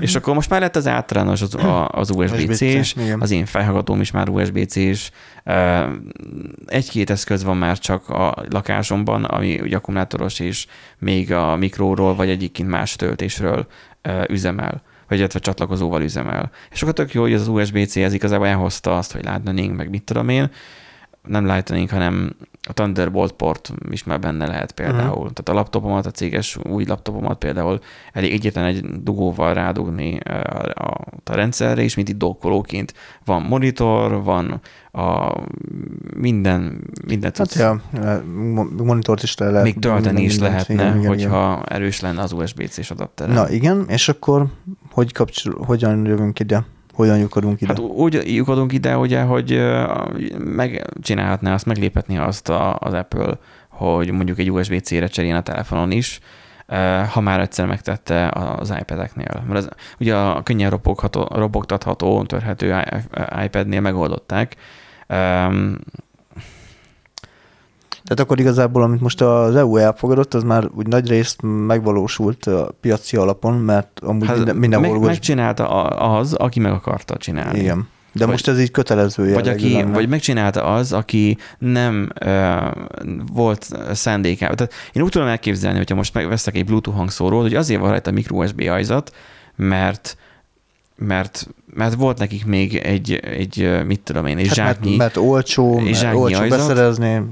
És 0.00 0.14
akkor 0.14 0.34
most 0.34 0.50
már 0.50 0.60
lett 0.60 0.76
az 0.76 0.86
általános 0.86 1.42
az, 1.42 1.56
az 1.86 2.10
USB-C-s, 2.10 2.96
az 3.18 3.30
én 3.30 3.46
fejhallgatóm 3.46 4.00
is 4.00 4.10
már 4.10 4.28
USB-C-s, 4.28 5.10
egy-két 6.66 7.10
eszköz 7.10 7.44
van 7.44 7.56
már 7.56 7.78
csak 7.78 8.08
a 8.08 8.34
lakásomban, 8.50 9.24
ami 9.24 9.60
ugye 9.60 9.76
akkumulátoros 9.76 10.40
és 10.40 10.66
még 10.98 11.32
a 11.32 11.56
mikróról, 11.56 12.14
vagy 12.14 12.28
egyébként 12.28 12.68
más 12.68 12.96
töltésről 12.96 13.66
üzemel 14.28 14.82
vagy 15.08 15.20
illetve 15.20 15.38
csatlakozóval 15.38 16.02
üzemel. 16.02 16.50
És 16.70 16.82
akkor 16.82 16.94
tök 16.94 17.12
jó, 17.12 17.22
hogy 17.22 17.32
az 17.32 17.48
USB-C 17.48 17.96
ez 17.96 18.12
igazából 18.12 18.46
elhozta 18.46 18.96
azt, 18.96 19.12
hogy 19.12 19.24
Lightning, 19.24 19.76
meg 19.76 19.90
mit 19.90 20.02
tudom 20.02 20.28
én, 20.28 20.50
nem 21.28 21.46
Lightning, 21.46 21.90
hanem 21.90 22.36
a 22.68 22.72
Thunderbolt 22.72 23.32
port 23.32 23.72
is 23.90 24.04
már 24.04 24.20
benne 24.20 24.46
lehet 24.46 24.72
például. 24.72 25.08
Uh-huh. 25.08 25.30
Tehát 25.32 25.48
a 25.48 25.52
laptopomat, 25.52 26.06
a 26.06 26.10
céges 26.10 26.58
új 26.62 26.84
laptopomat 26.84 27.38
például 27.38 27.80
elég 28.12 28.32
egyetlen 28.32 28.64
egy 28.64 29.02
dugóval 29.02 29.54
rádugni 29.54 30.18
a, 30.18 30.30
a, 30.74 31.06
a 31.24 31.34
rendszerre, 31.34 31.82
és 31.82 31.94
mint 31.94 32.08
itt 32.08 32.18
dokkolóként 32.18 32.94
van 33.24 33.42
monitor, 33.42 34.22
van 34.22 34.60
a 34.92 35.32
minden, 36.16 36.80
mindent 37.06 37.36
Hát 37.36 37.54
ja, 37.54 37.82
mo- 38.34 38.82
monitort 38.84 39.22
is 39.22 39.36
le 39.36 39.46
lehet. 39.46 39.64
még 39.64 39.78
tölteni 39.78 40.22
is 40.22 40.30
mindent, 40.30 40.52
lehetne, 40.52 40.74
igen, 40.74 40.96
igen, 40.96 41.08
hogyha 41.08 41.52
igen. 41.52 41.76
erős 41.78 42.00
lenne 42.00 42.22
az 42.22 42.32
USB-C-s 42.32 42.90
adapter. 42.90 43.28
Na 43.28 43.50
igen, 43.50 43.84
és 43.88 44.08
akkor 44.08 44.46
hogy 44.90 45.12
kapcsol, 45.12 45.64
hogyan 45.66 46.04
jövünk 46.04 46.40
ide? 46.40 46.64
Hogyan 46.92 47.18
lyukadunk 47.18 47.60
ide? 47.60 47.72
Hát 47.72 47.82
úgy 47.82 48.34
lyukadunk 48.34 48.72
ide, 48.72 48.96
ugye, 48.96 49.22
hogy 49.22 49.62
megcsinálhatná 50.38 51.54
azt, 51.54 51.66
megléphetné 51.66 52.16
azt 52.16 52.48
a, 52.48 52.76
az 52.78 52.92
Apple, 52.92 53.38
hogy 53.68 54.10
mondjuk 54.10 54.38
egy 54.38 54.50
USB-C-re 54.50 55.06
cseréljen 55.06 55.38
a 55.38 55.42
telefonon 55.42 55.90
is. 55.90 56.20
ha 57.12 57.20
már 57.20 57.40
egyszer 57.40 57.66
megtette 57.66 58.28
az 58.56 58.74
iPad-eknél. 58.80 59.44
Mert 59.46 59.58
az, 59.58 59.68
ugye 60.00 60.16
a 60.16 60.42
könnyen 60.42 60.70
robogható, 60.70 61.28
robogtatható, 61.34 62.22
törhető 62.22 62.82
iPad-nél 63.44 63.80
megoldották. 63.80 64.56
Tehát 68.04 68.20
akkor 68.20 68.40
igazából, 68.40 68.82
amit 68.82 69.00
most 69.00 69.20
az 69.20 69.56
EU 69.56 69.76
elfogadott, 69.76 70.34
az 70.34 70.42
már 70.42 70.68
úgy 70.74 70.86
nagy 70.86 71.08
részt 71.08 71.42
megvalósult 71.66 72.46
a 72.46 72.70
piaci 72.80 73.16
alapon, 73.16 73.54
mert 73.54 74.00
amúgy 74.02 74.26
hát 74.26 74.36
minden, 74.36 74.56
mindenhol 74.56 74.98
meg, 74.98 75.08
megcsinálta 75.08 75.68
az, 75.88 76.32
aki 76.32 76.60
meg 76.60 76.72
akarta 76.72 77.16
csinálni. 77.16 77.58
Igen. 77.58 77.88
De 78.12 78.24
Vagy- 78.24 78.28
most 78.28 78.48
ez 78.48 78.60
így 78.60 78.70
kötelező 78.70 79.32
Vagy, 79.32 79.48
aki, 79.48 79.72
lenne. 79.72 79.92
vagy 79.92 80.08
megcsinálta 80.08 80.64
az, 80.64 80.92
aki 80.92 81.38
nem 81.58 82.12
uh, 82.24 82.72
volt 83.32 83.68
szándékában. 83.92 84.56
Tehát 84.56 84.72
én 84.92 85.02
úgy 85.02 85.10
tudom 85.10 85.28
elképzelni, 85.28 85.76
hogyha 85.76 85.94
most 85.94 86.14
megveszek 86.14 86.56
egy 86.56 86.64
Bluetooth 86.64 86.98
hangszórót, 86.98 87.42
hogy 87.42 87.54
azért 87.54 87.80
van 87.80 87.90
rajta 87.90 88.10
micro 88.10 88.36
USB 88.36 88.60
ajzat, 88.60 89.12
mert 89.56 90.16
mert, 91.06 91.48
mert 91.74 91.94
volt 91.94 92.18
nekik 92.18 92.46
még 92.46 92.76
egy, 92.76 93.12
egy 93.12 93.84
mit 93.86 94.00
tudom 94.00 94.26
én, 94.26 94.38
egy 94.38 94.46
hát 94.46 94.54
zsáknyi, 94.56 94.96
mert, 94.96 94.98
mert 95.14 95.28
olcsó, 95.28 95.80
és 95.84 96.02
mert 96.02 96.14
olcsó 96.14 96.40
ajzat. 96.40 96.58
beszerezni. 96.58 97.22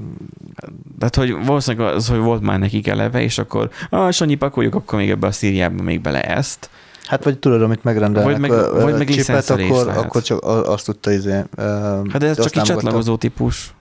tehát 0.99 1.15
hogy 1.15 1.45
valószínűleg 1.45 1.95
az, 1.95 2.07
hogy 2.07 2.19
volt 2.19 2.41
már 2.41 2.59
nekik 2.59 2.87
eleve, 2.87 3.21
és 3.21 3.37
akkor 3.37 3.69
ah, 3.89 4.11
Sanyi, 4.11 4.35
pakoljuk 4.35 4.75
akkor 4.75 4.99
még 4.99 5.09
ebbe 5.09 5.27
a 5.27 5.31
szíriába 5.31 5.83
még 5.83 6.01
bele 6.01 6.21
ezt. 6.21 6.69
Hát 7.05 7.23
vagy 7.23 7.39
tudod, 7.39 7.61
amit 7.61 7.83
megrendelnek, 7.83 8.31
Vagy 8.31 8.41
meg- 8.41 8.51
ö, 8.51 8.81
vagy 8.81 8.97
meg 8.97 9.09
licencelés 9.09 9.69
akkor, 9.69 9.85
lehet. 9.85 10.03
akkor 10.03 10.21
csak 10.21 10.41
a- 10.41 10.71
azt 10.71 10.85
tudta 10.85 11.11
izé. 11.11 11.31
Hát 11.57 12.17
de 12.17 12.27
ez 12.27 12.41
csak 12.41 12.55
egy 12.55 12.61
csatlakozó 12.63 13.15
típus. 13.15 13.73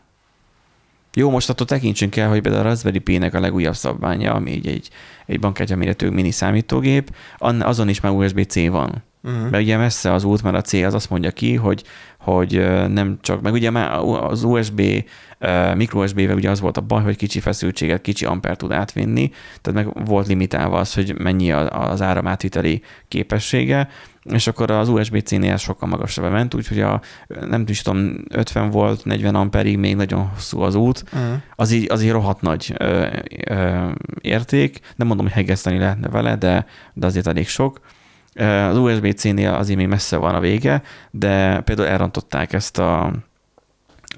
Jó, 1.14 1.30
most 1.30 1.50
attól 1.50 1.66
tekintsünk 1.66 2.16
el, 2.16 2.28
hogy 2.28 2.40
például 2.40 2.64
a 2.66 2.68
Raspberry 2.68 2.98
Pi-nek 2.98 3.34
a 3.34 3.40
legújabb 3.40 3.74
szabványa, 3.74 4.34
ami 4.34 4.50
egy, 4.50 4.66
egy, 4.66 4.88
egy 5.26 5.40
bankkártya 5.40 5.76
méretű 5.76 6.08
mini 6.08 6.30
számítógép, 6.30 7.14
azon 7.38 7.88
is 7.88 8.00
már 8.00 8.12
USB-C 8.12 8.68
van. 8.68 9.02
Mhm. 9.22 9.34
Mert 9.34 9.62
ugye 9.62 9.76
messze 9.76 10.12
az 10.12 10.24
út, 10.24 10.42
mert 10.42 10.56
a 10.56 10.60
C 10.60 10.72
az 10.72 10.94
azt 10.94 11.10
mondja 11.10 11.30
ki, 11.30 11.54
hogy, 11.54 11.82
hogy 12.18 12.52
nem 12.88 13.18
csak, 13.20 13.40
meg 13.40 13.52
ugye 13.52 13.70
már 13.70 13.98
az 14.02 14.42
USB, 14.42 14.80
ö, 15.38 15.74
micro 15.74 16.02
USB-vel 16.02 16.36
ugye 16.36 16.50
az 16.50 16.60
volt 16.60 16.76
a 16.76 16.80
baj, 16.80 17.02
hogy 17.02 17.16
kicsi 17.16 17.40
feszültséget, 17.40 18.00
kicsi 18.00 18.24
amper 18.24 18.56
tud 18.56 18.72
átvinni, 18.72 19.30
tehát 19.60 19.84
meg 19.84 20.06
volt 20.06 20.26
limitálva 20.26 20.78
az, 20.78 20.94
hogy 20.94 21.14
mennyi 21.18 21.52
az 21.52 22.02
áramátviteli 22.02 22.82
képessége, 23.08 23.88
és 24.22 24.46
akkor 24.46 24.70
az 24.70 24.88
USB-C-nél 24.88 25.56
sokkal 25.56 25.88
magasabbra 25.88 26.30
ment, 26.30 26.54
úgyhogy 26.54 26.80
a, 26.80 27.00
nem 27.26 27.64
is 27.66 27.82
tudom, 27.82 28.24
50 28.28 28.70
volt, 28.70 29.04
40 29.04 29.34
amperig 29.34 29.78
még 29.78 29.96
nagyon 29.96 30.26
hosszú 30.34 30.60
az 30.60 30.74
út, 30.74 31.04
Mhm. 31.12 31.22
az 31.56 31.70
így, 31.72 31.90
az 31.90 32.02
így 32.02 32.10
rohadt 32.10 32.40
nagy 32.40 32.74
ö, 32.78 33.06
ö, 33.46 33.88
érték. 34.20 34.80
Nem 34.96 35.06
mondom, 35.06 35.26
hogy 35.26 35.34
hegeszteni 35.34 35.78
lehetne 35.78 36.08
vele, 36.08 36.36
de, 36.36 36.66
de 36.92 37.06
azért 37.06 37.26
elég 37.26 37.48
sok. 37.48 37.80
Az 38.46 38.76
USB-C-nél 38.76 39.52
azért 39.52 39.78
még 39.78 39.88
messze 39.88 40.16
van 40.16 40.34
a 40.34 40.40
vége, 40.40 40.82
de 41.10 41.60
például 41.60 41.88
elrontották 41.88 42.52
ezt 42.52 42.78
a, 42.78 43.04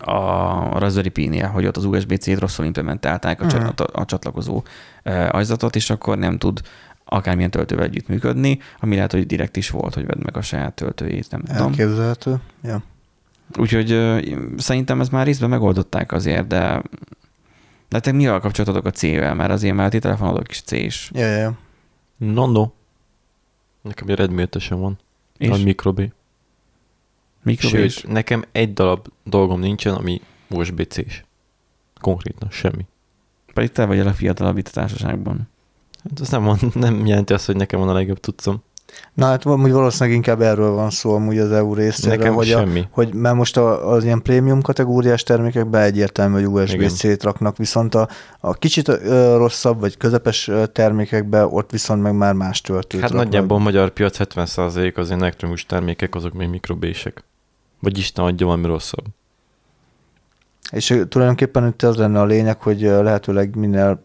a 0.01 0.79
Raspberry 0.79 1.09
Pi-nél, 1.09 1.47
hogy 1.47 1.67
ott 1.67 1.77
az 1.77 1.85
USB-C-t 1.85 2.39
rosszul 2.39 2.65
implementálták 2.65 3.41
a, 3.41 3.47
csat- 3.47 3.81
a, 3.81 4.05
csatlakozó 4.05 4.63
ö, 5.03 5.29
ajzatot, 5.31 5.77
és 5.77 5.91
akkor 5.91 6.19
nem 6.19 6.39
tud 6.39 6.61
akármilyen 7.05 7.51
töltővel 7.51 7.85
együtt 7.85 8.09
működni, 8.09 8.59
ami 8.81 8.95
lehet, 8.95 9.13
hogy 9.13 9.27
direkt 9.27 9.57
is 9.57 9.71
volt, 9.71 9.95
hogy 9.95 10.07
vedd 10.07 10.23
meg 10.23 10.37
a 10.37 10.43
saját 10.43 10.75
töltőjét, 10.75 11.31
nem 11.31 11.43
tudom. 11.43 11.67
Elképzelhető. 11.67 12.37
Ja. 12.63 12.83
Úgyhogy 13.59 14.01
szerintem 14.57 15.01
ezt 15.01 15.11
már 15.13 15.27
részben 15.27 15.49
megoldották 15.51 16.13
azért, 16.13 16.47
de 16.47 16.83
de 17.89 18.01
te 18.01 18.13
mi 18.13 18.27
a 18.27 18.41
kapcsolatotok 18.41 18.87
a 18.87 18.91
C-vel? 18.91 19.35
Mert 19.35 19.51
azért 19.51 19.75
már 19.75 19.87
a 19.87 19.89
ti 19.89 19.99
telefonotok 19.99 20.51
is 20.51 20.61
C-s. 20.63 21.11
Ja, 21.15 21.27
ja, 21.27 21.37
ja. 21.37 21.53
No, 22.17 22.47
no. 22.47 22.67
Nekem 23.83 24.09
egy 24.09 24.17
Redmi 24.17 24.43
5 24.43 24.69
van. 24.69 24.99
És 25.39 25.49
A 25.49 25.57
Microbi. 25.57 26.13
mikro 27.43 27.69
Sőt, 27.69 28.07
nekem 28.07 28.45
egy 28.53 28.73
darab 28.73 29.09
dolgom 29.25 29.61
nincsen, 29.61 29.95
ami 29.95 30.21
USB-C-s. 30.49 31.25
Konkrétan 32.01 32.51
semmi. 32.51 32.87
Pedig 33.55 33.71
te 33.71 33.85
vagy 33.85 33.99
a 33.99 34.13
fiatalabb 34.13 34.57
itt 34.57 34.69
a 34.69 34.71
társaságban. 34.71 35.49
Hát 36.05 36.21
az 36.21 36.29
nem, 36.29 36.43
mond, 36.43 36.75
nem 36.75 37.07
jelenti 37.07 37.33
azt, 37.33 37.47
hogy 37.47 37.57
nekem 37.57 37.81
van 37.81 37.89
a 37.89 37.93
legjobb 37.93 38.21
tudszom. 38.21 38.63
Na 39.15 39.27
hát 39.27 39.45
amúgy 39.45 39.73
valószínűleg 39.73 40.17
inkább 40.17 40.41
erről 40.41 40.71
van 40.71 40.91
szó 40.91 41.15
amúgy 41.15 41.39
az 41.39 41.53
EU 41.53 41.75
részéről, 41.75 42.17
Nekem 42.17 42.35
hogy, 42.35 42.51
a, 42.51 42.59
semmi. 42.59 42.89
hogy 42.91 43.15
mert 43.15 43.35
most 43.35 43.57
a, 43.57 43.91
az 43.93 44.05
ilyen 44.05 44.23
prémium 44.23 44.61
kategóriás 44.63 45.23
termékekben 45.23 45.83
egyértelmű, 45.83 46.35
hogy 46.43 46.47
USB-C-t 46.63 47.23
raknak, 47.23 47.57
viszont 47.57 47.95
a, 47.95 48.09
a 48.41 48.55
kicsit 48.55 48.89
ö, 48.89 49.37
rosszabb 49.37 49.81
vagy 49.81 49.97
közepes 49.97 50.49
ö, 50.49 50.67
termékekben 50.67 51.45
ott 51.45 51.71
viszont 51.71 52.03
meg 52.03 52.15
már 52.15 52.35
más 52.35 52.61
töltőt 52.61 53.01
Hát 53.01 53.11
raknak. 53.11 53.25
nagyjából 53.25 53.57
a 53.57 53.61
magyar 53.61 53.91
piac 53.91 54.17
70% 54.19 54.95
az 54.95 55.07
ilyen 55.07 55.21
elektronikus 55.23 55.67
termékek, 55.67 56.15
azok 56.15 56.33
még 56.33 56.49
mikrobések. 56.49 57.25
Vagy 57.81 57.99
Isten 57.99 58.25
adja 58.25 58.47
valami 58.47 58.67
rosszabb. 58.67 59.05
És 60.71 61.01
tulajdonképpen 61.09 61.67
itt 61.67 61.83
az 61.83 61.97
lenne 61.97 62.21
a 62.21 62.25
lényeg, 62.25 62.61
hogy 62.61 62.81
lehetőleg 62.81 63.57
minél 63.57 64.03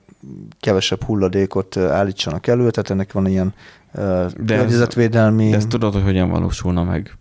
kevesebb 0.60 1.04
hulladékot 1.04 1.78
állítsanak 1.78 2.48
elő, 2.48 2.72
tehát 2.72 2.90
ennek 2.90 3.12
van 3.12 3.28
ilyen 3.28 3.54
De 3.94 4.02
ez- 4.02 4.34
környezetvédelmi... 4.46 5.50
De 5.50 5.56
ezt 5.56 5.68
tudod, 5.68 5.94
hogy 5.94 6.04
hogyan 6.04 6.30
valósulna 6.30 6.84
meg. 6.84 7.18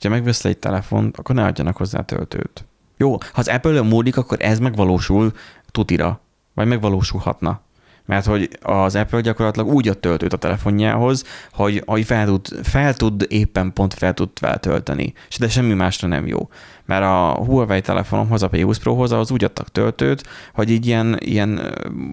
Ha 0.00 0.08
megveszel 0.08 0.50
egy 0.50 0.58
telefont, 0.58 1.16
akkor 1.16 1.34
ne 1.34 1.44
adjanak 1.44 1.76
hozzá 1.76 2.00
töltőt. 2.00 2.64
Jó, 2.96 3.12
ha 3.12 3.18
az 3.34 3.48
Apple 3.48 3.82
múlik, 3.82 4.16
akkor 4.16 4.38
ez 4.40 4.58
megvalósul 4.58 5.32
tutira. 5.70 6.20
Vagy 6.54 6.66
megvalósulhatna. 6.66 7.60
Mert 8.06 8.26
hogy 8.26 8.48
az 8.62 8.94
Apple 8.94 9.20
gyakorlatilag 9.20 9.68
úgy 9.68 9.88
ad 9.88 9.98
töltőt 9.98 10.32
a 10.32 10.36
telefonjához, 10.36 11.24
hogy, 11.52 11.82
hogy 11.86 12.04
fel, 12.04 12.26
tud, 12.26 12.46
fel 12.62 12.94
tud, 12.94 13.26
éppen 13.28 13.72
pont 13.72 13.94
fel 13.94 14.14
tud 14.14 14.28
vele 14.40 14.56
tölteni. 14.56 15.12
És 15.28 15.38
de 15.38 15.48
semmi 15.48 15.74
másra 15.74 16.08
nem 16.08 16.26
jó. 16.26 16.48
Mert 16.84 17.02
a 17.02 17.44
Huawei 17.44 17.80
telefonomhoz, 17.80 18.42
a 18.42 18.50
P20 18.50 18.76
Prohoz, 18.82 19.12
ahhoz 19.12 19.30
úgy 19.30 19.44
adtak 19.44 19.68
töltőt, 19.68 20.22
hogy 20.54 20.70
így 20.70 20.86
ilyen, 20.86 21.16
ilyen 21.20 21.58
ö, 21.58 21.70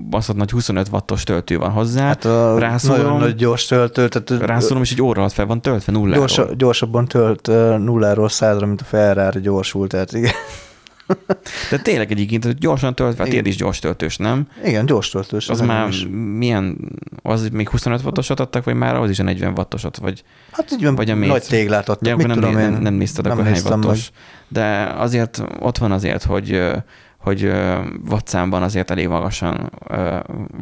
baszott 0.09 0.35
nagy 0.35 0.51
25 0.51 0.87
wattos 0.91 1.23
töltő 1.23 1.57
van 1.57 1.71
hozzá. 1.71 2.05
Hát 2.05 2.25
a 2.25 2.59
rászólom- 2.59 3.01
nagyon 3.01 3.19
nagy 3.19 3.35
gyors 3.35 3.65
töltő, 3.65 4.07
tehát 4.07 4.29
ö, 4.29 4.45
Rászólom, 4.45 4.83
és 4.83 4.91
egy 4.91 5.01
óra 5.01 5.19
alatt 5.19 5.33
fel 5.33 5.45
van 5.45 5.61
töltve 5.61 5.91
nulláról. 5.91 6.25
Gyors, 6.25 6.55
gyorsabban 6.57 7.07
tölt 7.07 7.47
nulláról 7.77 8.29
százra, 8.29 8.65
mint 8.65 8.81
a 8.81 8.83
Ferrari 8.83 9.39
gyorsult, 9.39 9.89
tehát 9.89 10.13
igen. 10.13 10.33
De 11.69 11.77
tényleg 11.81 12.11
egyébként 12.11 12.59
gyorsan 12.59 12.95
töltve, 12.95 13.21
Igen. 13.23 13.29
tiéd 13.33 13.45
is 13.45 13.55
gyors 13.55 13.79
töltős, 13.79 14.17
nem? 14.17 14.47
Igen, 14.65 14.85
gyors 14.85 15.09
töltős. 15.09 15.49
Az 15.49 15.61
enyém 15.61 15.75
már 15.75 15.87
is. 15.87 16.07
milyen, 16.37 16.77
az 17.21 17.49
még 17.51 17.69
25 17.69 18.03
wattosat 18.03 18.39
adtak, 18.39 18.63
vagy 18.63 18.75
már 18.75 18.95
az 18.95 19.09
is 19.09 19.19
a 19.19 19.23
40 19.23 19.53
wattosat, 19.57 19.97
vagy 19.97 20.23
Hát 20.51 20.71
így 20.71 20.85
vagy 20.95 21.09
a 21.09 21.15
nagy 21.15 21.43
téglát 21.43 21.89
adtak, 21.89 22.07
ja, 22.07 22.15
mit 22.15 22.27
nem, 22.27 22.35
tudom 22.35 22.57
én. 22.57 22.69
nem, 22.71 22.81
nem 22.81 22.93
nézted 22.93 23.23
nem 23.23 23.33
akkor 23.33 23.45
hány 23.51 23.61
wattos. 23.65 24.11
De 24.47 24.93
azért 24.97 25.43
ott 25.59 25.77
van 25.77 25.91
azért, 25.91 26.23
hogy 26.23 26.61
hogy 27.17 27.51
wattszámban 28.09 28.63
azért 28.63 28.91
elég 28.91 29.07
magasan 29.07 29.71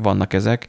vannak 0.02 0.34
ezek. 0.34 0.68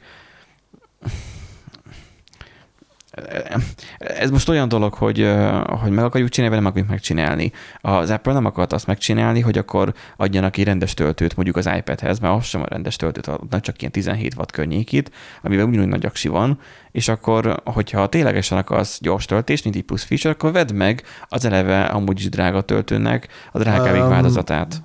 Ez 3.97 4.29
most 4.31 4.49
olyan 4.49 4.67
dolog, 4.67 4.93
hogy, 4.93 5.33
hogy 5.81 5.91
meg 5.91 6.03
akarjuk 6.03 6.29
csinálni, 6.29 6.55
vagy 6.55 6.63
nem 6.63 6.71
akarjuk 6.71 6.89
megcsinálni. 6.89 7.51
Az 7.81 8.09
Apple 8.09 8.33
nem 8.33 8.45
akart 8.45 8.73
azt 8.73 8.87
megcsinálni, 8.87 9.39
hogy 9.39 9.57
akkor 9.57 9.93
adjanak 10.17 10.57
egy 10.57 10.63
rendes 10.63 10.93
töltőt 10.93 11.35
mondjuk 11.35 11.57
az 11.57 11.69
iPadhez, 11.77 12.19
mert 12.19 12.33
az 12.33 12.45
sem 12.45 12.61
a 12.61 12.65
rendes 12.67 12.95
töltőt 12.95 13.27
adnak, 13.27 13.61
csak 13.61 13.79
ilyen 13.79 13.91
17 13.91 14.33
watt 14.37 14.51
környékét, 14.51 15.11
amivel 15.41 15.65
ugyanúgy 15.65 15.87
nagy 15.87 16.05
aksi 16.05 16.27
van, 16.27 16.59
és 16.91 17.07
akkor, 17.07 17.61
hogyha 17.65 18.09
ténylegesen 18.09 18.57
akarsz 18.57 18.99
gyors 19.01 19.25
töltést, 19.25 19.63
mint 19.63 19.75
egy 19.75 19.83
plusz 19.83 20.03
feature, 20.03 20.33
akkor 20.33 20.51
vedd 20.51 20.73
meg 20.73 21.03
az 21.27 21.45
eleve 21.45 21.83
amúgy 21.83 22.19
is 22.19 22.29
drága 22.29 22.61
töltőnek 22.61 23.27
a 23.51 23.59
drágábbik 23.59 24.01
Um, 24.01 24.09
változatát. 24.09 24.81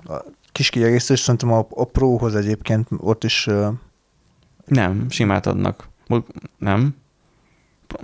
Kis 0.51 0.69
kiegészítés, 0.69 1.19
szerintem 1.19 1.51
a, 1.51 1.67
a 1.69 1.85
Prohoz 1.85 2.35
egyébként 2.35 2.87
ott 2.97 3.23
is 3.23 3.47
ö, 3.47 3.67
Nem, 4.65 5.05
simát 5.09 5.45
adnak. 5.45 5.89
Nem? 6.57 6.95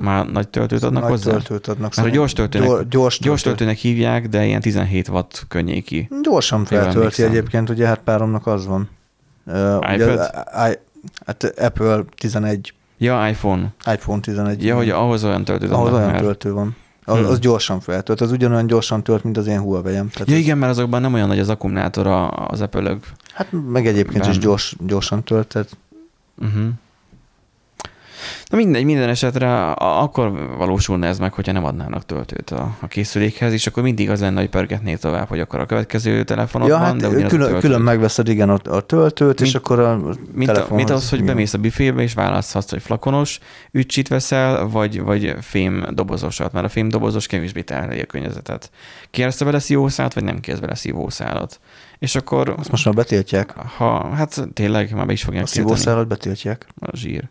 Már 0.02 0.26
nagy 0.26 0.48
töltőt 0.48 0.84
adnak 0.84 1.02
nagy 1.02 1.12
hozzá? 1.12 1.32
töltőt 1.32 1.68
adnak. 1.68 1.96
Mert 1.96 2.08
a 2.08 2.12
gyors 2.12 2.34
töltőnek, 2.34 2.68
Gyors, 2.68 2.88
gyors, 2.90 3.20
gyors 3.20 3.42
töltő. 3.42 3.58
töltőnek 3.58 3.78
hívják, 3.82 4.30
de 4.30 4.46
ilyen 4.46 4.62
17 4.62 5.08
watt 5.10 5.46
könnyéki. 5.48 6.10
Gyorsan 6.22 6.66
feltölti 6.66 7.24
egyébként, 7.24 7.70
ugye 7.70 7.88
hát 7.88 8.00
páromnak 8.00 8.48
az 8.48 8.66
van. 8.66 8.90
Ugye 9.46 9.96
iPad? 9.96 10.18
az 10.20 10.30
i- 10.72 10.80
hát 11.26 11.44
Apple 11.58 12.04
11, 12.18 12.74
Ja, 12.98 13.28
iPhone. 13.30 13.74
iPhone 13.94 14.20
11. 14.22 14.64
Ja, 14.64 14.76
hogy 14.76 14.90
ahhoz 14.90 15.24
olyan 15.24 15.44
töltőt 15.44 15.72
ahhoz 15.72 15.88
adnak 15.88 16.00
olyan 16.00 16.12
már. 16.12 16.22
töltő 16.22 16.54
van. 16.54 16.76
Az, 17.08 17.18
Hmm. 17.18 17.26
az 17.26 17.40
gyorsan 17.40 17.80
feltölt, 17.80 18.22
az 18.22 18.32
ugyanolyan 18.32 18.68
gyorsan 18.68 19.04
tölt, 19.04 19.24
mint 19.24 19.38
az 19.38 19.48
én 19.48 19.60
Huawei-em. 19.60 20.10
Tehát 20.10 20.30
Ja 20.30 20.38
igen, 20.38 20.58
mert 20.58 20.72
azokban 20.72 21.02
nem 21.02 21.14
olyan 21.14 21.28
nagy 21.28 21.40
az 21.40 21.50
akkumulátor 21.50 22.08
az 22.48 22.62
apple 22.62 22.98
Hát 23.34 23.48
meg 23.72 23.88
egyébként 23.88 24.26
is 24.26 24.32
Nem. 24.32 24.40
gyors, 24.40 24.76
gyorsan 24.86 25.24
tölt, 25.24 25.48
tehát 25.48 25.78
Uh-huh. 26.42 26.64
Na 28.56 28.62
mindegy, 28.62 28.84
minden 28.86 29.10
esetre 29.10 29.72
akkor 29.72 30.56
valósulna 30.58 31.06
ez 31.06 31.20
meg, 31.20 31.34
hogyha 31.34 31.52
nem 31.52 31.66
adnának 31.66 32.06
töltőt 32.06 32.50
a, 32.50 32.78
a 32.80 32.88
készülékhez, 32.88 33.54
és 33.54 33.68
akkor 33.68 33.84
mindig 33.84 34.10
az 34.10 34.20
lenne, 34.20 34.40
hogy 34.40 34.50
pörgetné 34.50 34.96
tovább, 34.96 35.28
hogy 35.28 35.40
akkor 35.40 35.60
a 35.60 35.66
következő 35.66 36.24
telefonod 36.24 36.68
Ja, 36.68 36.78
van, 36.78 36.84
hát 36.84 36.96
de 36.96 37.08
ugyanaz 37.08 37.34
a 37.34 37.36
külön, 37.36 37.60
külön 37.60 37.82
megveszed 37.82 38.28
igen 38.28 38.50
a, 38.50 38.60
a 38.70 38.82
töltőt, 38.82 39.42
és 39.42 39.52
Mint- 39.52 39.56
akkor 39.56 39.80
a 39.80 40.00
Mint, 40.34 40.50
a, 40.58 40.68
mint 40.76 40.90
az, 40.90 41.10
hogy 41.10 41.24
bemész 41.24 41.54
a 41.54 41.58
büfébe, 41.58 42.02
és 42.02 42.14
választhatsz, 42.14 42.70
hogy 42.70 42.82
flakonos 42.82 43.40
ücsit 43.72 44.08
veszel, 44.08 44.68
vagy, 44.68 45.02
vagy 45.02 45.36
fém 45.42 45.86
dobozosat, 45.92 46.52
mert 46.52 46.66
a 46.66 46.70
fém 46.70 46.90
dobozos 46.90 47.28
kevésbé 47.28 47.62
terheli 47.62 48.02
a 48.02 48.06
környezetet. 48.06 48.70
Kérsz 49.12 49.42
bele 49.42 49.60
szívószálat, 49.60 50.14
vagy 50.14 50.24
nem 50.24 50.40
kérsz 50.40 50.60
bele 50.60 50.76
szívószálat? 50.76 51.60
És 52.00 52.16
akkor, 52.16 52.56
Azt 52.58 52.72
most 52.72 52.86
már 52.86 52.94
betiltják. 52.94 53.54
ha, 53.78 54.10
hát 54.16 54.48
tényleg 54.54 54.94
már 54.94 55.06
be 55.06 55.14
is 55.14 55.24
fogják 55.24 55.44
A 55.44 55.48
tiltani 55.48 55.76
szívószálat 55.76 56.08
betiltják. 56.08 56.66
a 56.80 56.98
zsír. 56.98 57.30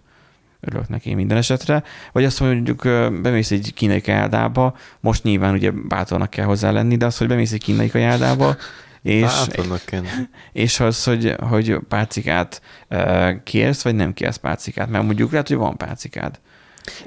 Örülök 0.64 0.88
neki 0.88 1.14
minden 1.14 1.36
esetre. 1.36 1.82
Vagy 2.12 2.24
azt 2.24 2.40
mondjuk, 2.40 2.82
bemész 3.22 3.50
egy 3.50 3.72
kínai 3.74 4.00
kajádába, 4.00 4.76
most 5.00 5.22
nyilván 5.22 5.54
ugye 5.54 5.70
bátornak 5.70 6.30
kell 6.30 6.44
hozzá 6.44 6.70
lenni, 6.70 6.96
de 6.96 7.06
az, 7.06 7.18
hogy 7.18 7.28
bemész 7.28 7.52
egy 7.52 7.62
kínai 7.62 7.88
kajádába, 7.88 8.56
és, 9.02 9.32
és 10.52 10.80
az, 10.80 11.04
hogy, 11.04 11.36
hogy 11.50 11.78
pálcikát 11.88 12.62
ö, 12.88 13.30
kérsz, 13.44 13.82
vagy 13.82 13.94
nem 13.94 14.12
kérsz 14.12 14.36
pálcikát, 14.36 14.88
mert 14.88 15.04
mondjuk 15.04 15.30
lehet, 15.30 15.48
hogy 15.48 15.56
van 15.56 15.76
pálcikád. 15.76 16.40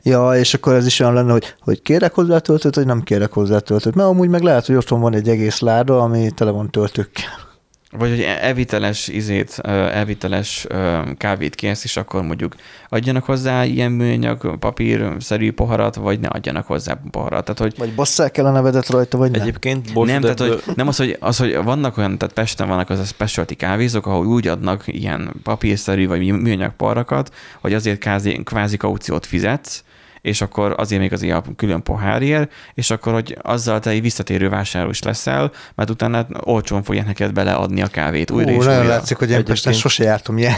Ja, 0.01 0.31
és 0.33 0.53
akkor 0.53 0.73
ez 0.73 0.85
is 0.85 0.99
olyan 0.99 1.13
lenne, 1.13 1.31
hogy, 1.31 1.55
hogy 1.59 1.81
kérek 1.81 2.13
hozzá 2.13 2.37
töltőt, 2.37 2.75
vagy 2.75 2.85
nem 2.85 3.03
kérek 3.03 3.31
hozzá 3.31 3.59
töltőt. 3.59 3.95
Mert 3.95 4.07
amúgy 4.07 4.29
meg 4.29 4.41
lehet, 4.41 4.65
hogy 4.65 4.75
otthon 4.75 4.99
van 4.99 5.13
egy 5.13 5.29
egész 5.29 5.59
láda, 5.59 5.99
ami 5.99 6.31
tele 6.31 6.51
van 6.51 6.69
töltőkkel. 6.69 7.46
Vagy 7.91 8.09
hogy 8.09 8.21
elviteles 8.21 9.07
izét, 9.07 9.59
ö, 9.63 11.01
kávét 11.17 11.55
kérsz, 11.55 11.83
és 11.83 11.97
akkor 11.97 12.23
mondjuk 12.23 12.55
adjanak 12.89 13.23
hozzá 13.23 13.65
ilyen 13.65 13.91
műanyag, 13.91 14.59
papírszerű 14.59 15.51
poharat, 15.51 15.95
vagy 15.95 16.19
ne 16.19 16.27
adjanak 16.27 16.67
hozzá 16.67 16.99
poharat. 17.11 17.43
Tehát, 17.43 17.59
hogy 17.59 17.73
Vagy 17.77 17.95
basszák 17.95 18.37
el 18.37 18.45
a 18.45 18.51
nevedet 18.51 18.89
rajta, 18.89 19.17
vagy 19.17 19.31
nem. 19.31 19.41
Egyébként 19.41 20.05
nem, 20.05 20.21
tehát, 20.21 20.39
hogy, 20.39 20.63
nem 20.75 20.87
az, 20.87 20.97
hogy, 20.97 21.17
az, 21.19 21.37
hogy 21.37 21.63
vannak 21.63 21.97
olyan, 21.97 22.17
tehát 22.17 22.33
Pesten 22.33 22.67
vannak 22.67 22.89
az 22.89 22.99
a 22.99 23.03
specialty 23.03 23.55
kávézók, 23.55 24.05
ahol 24.05 24.25
úgy 24.25 24.47
adnak 24.47 24.83
ilyen 24.85 25.33
papírszerű 25.43 26.07
vagy 26.07 26.31
műanyag 26.31 26.75
parakat, 26.75 27.33
hogy 27.61 27.73
azért 27.73 27.99
kvázi, 27.99 28.41
kvázi 28.43 28.77
kauciót 28.77 29.25
fizetsz, 29.25 29.83
és 30.27 30.41
akkor 30.41 30.73
azért 30.77 31.01
még 31.01 31.13
azért 31.13 31.33
a 31.35 31.43
külön 31.55 31.83
pohárért, 31.83 32.51
és 32.73 32.89
akkor, 32.91 33.13
hogy 33.13 33.37
azzal 33.41 33.79
te 33.79 33.89
egy 33.89 34.01
visszatérő 34.01 34.49
vásárló 34.49 34.89
is 34.89 35.01
leszel, 35.03 35.51
mert 35.75 35.89
utána 35.89 36.27
olcsón 36.43 36.83
fogják 36.83 37.05
neked 37.05 37.33
beleadni 37.33 37.81
a 37.81 37.87
kávét 37.87 38.31
újra 38.31 38.51
Ó, 38.51 38.55
és 38.57 38.65
nagyon 38.65 38.79
újra. 38.81 38.89
látszik, 38.93 39.17
hogy 39.17 39.27
én 39.29 39.33
Egyébként- 39.33 39.55
Pesten 39.63 39.81
sose 39.81 40.03
jártam 40.03 40.37
ilyen. 40.37 40.53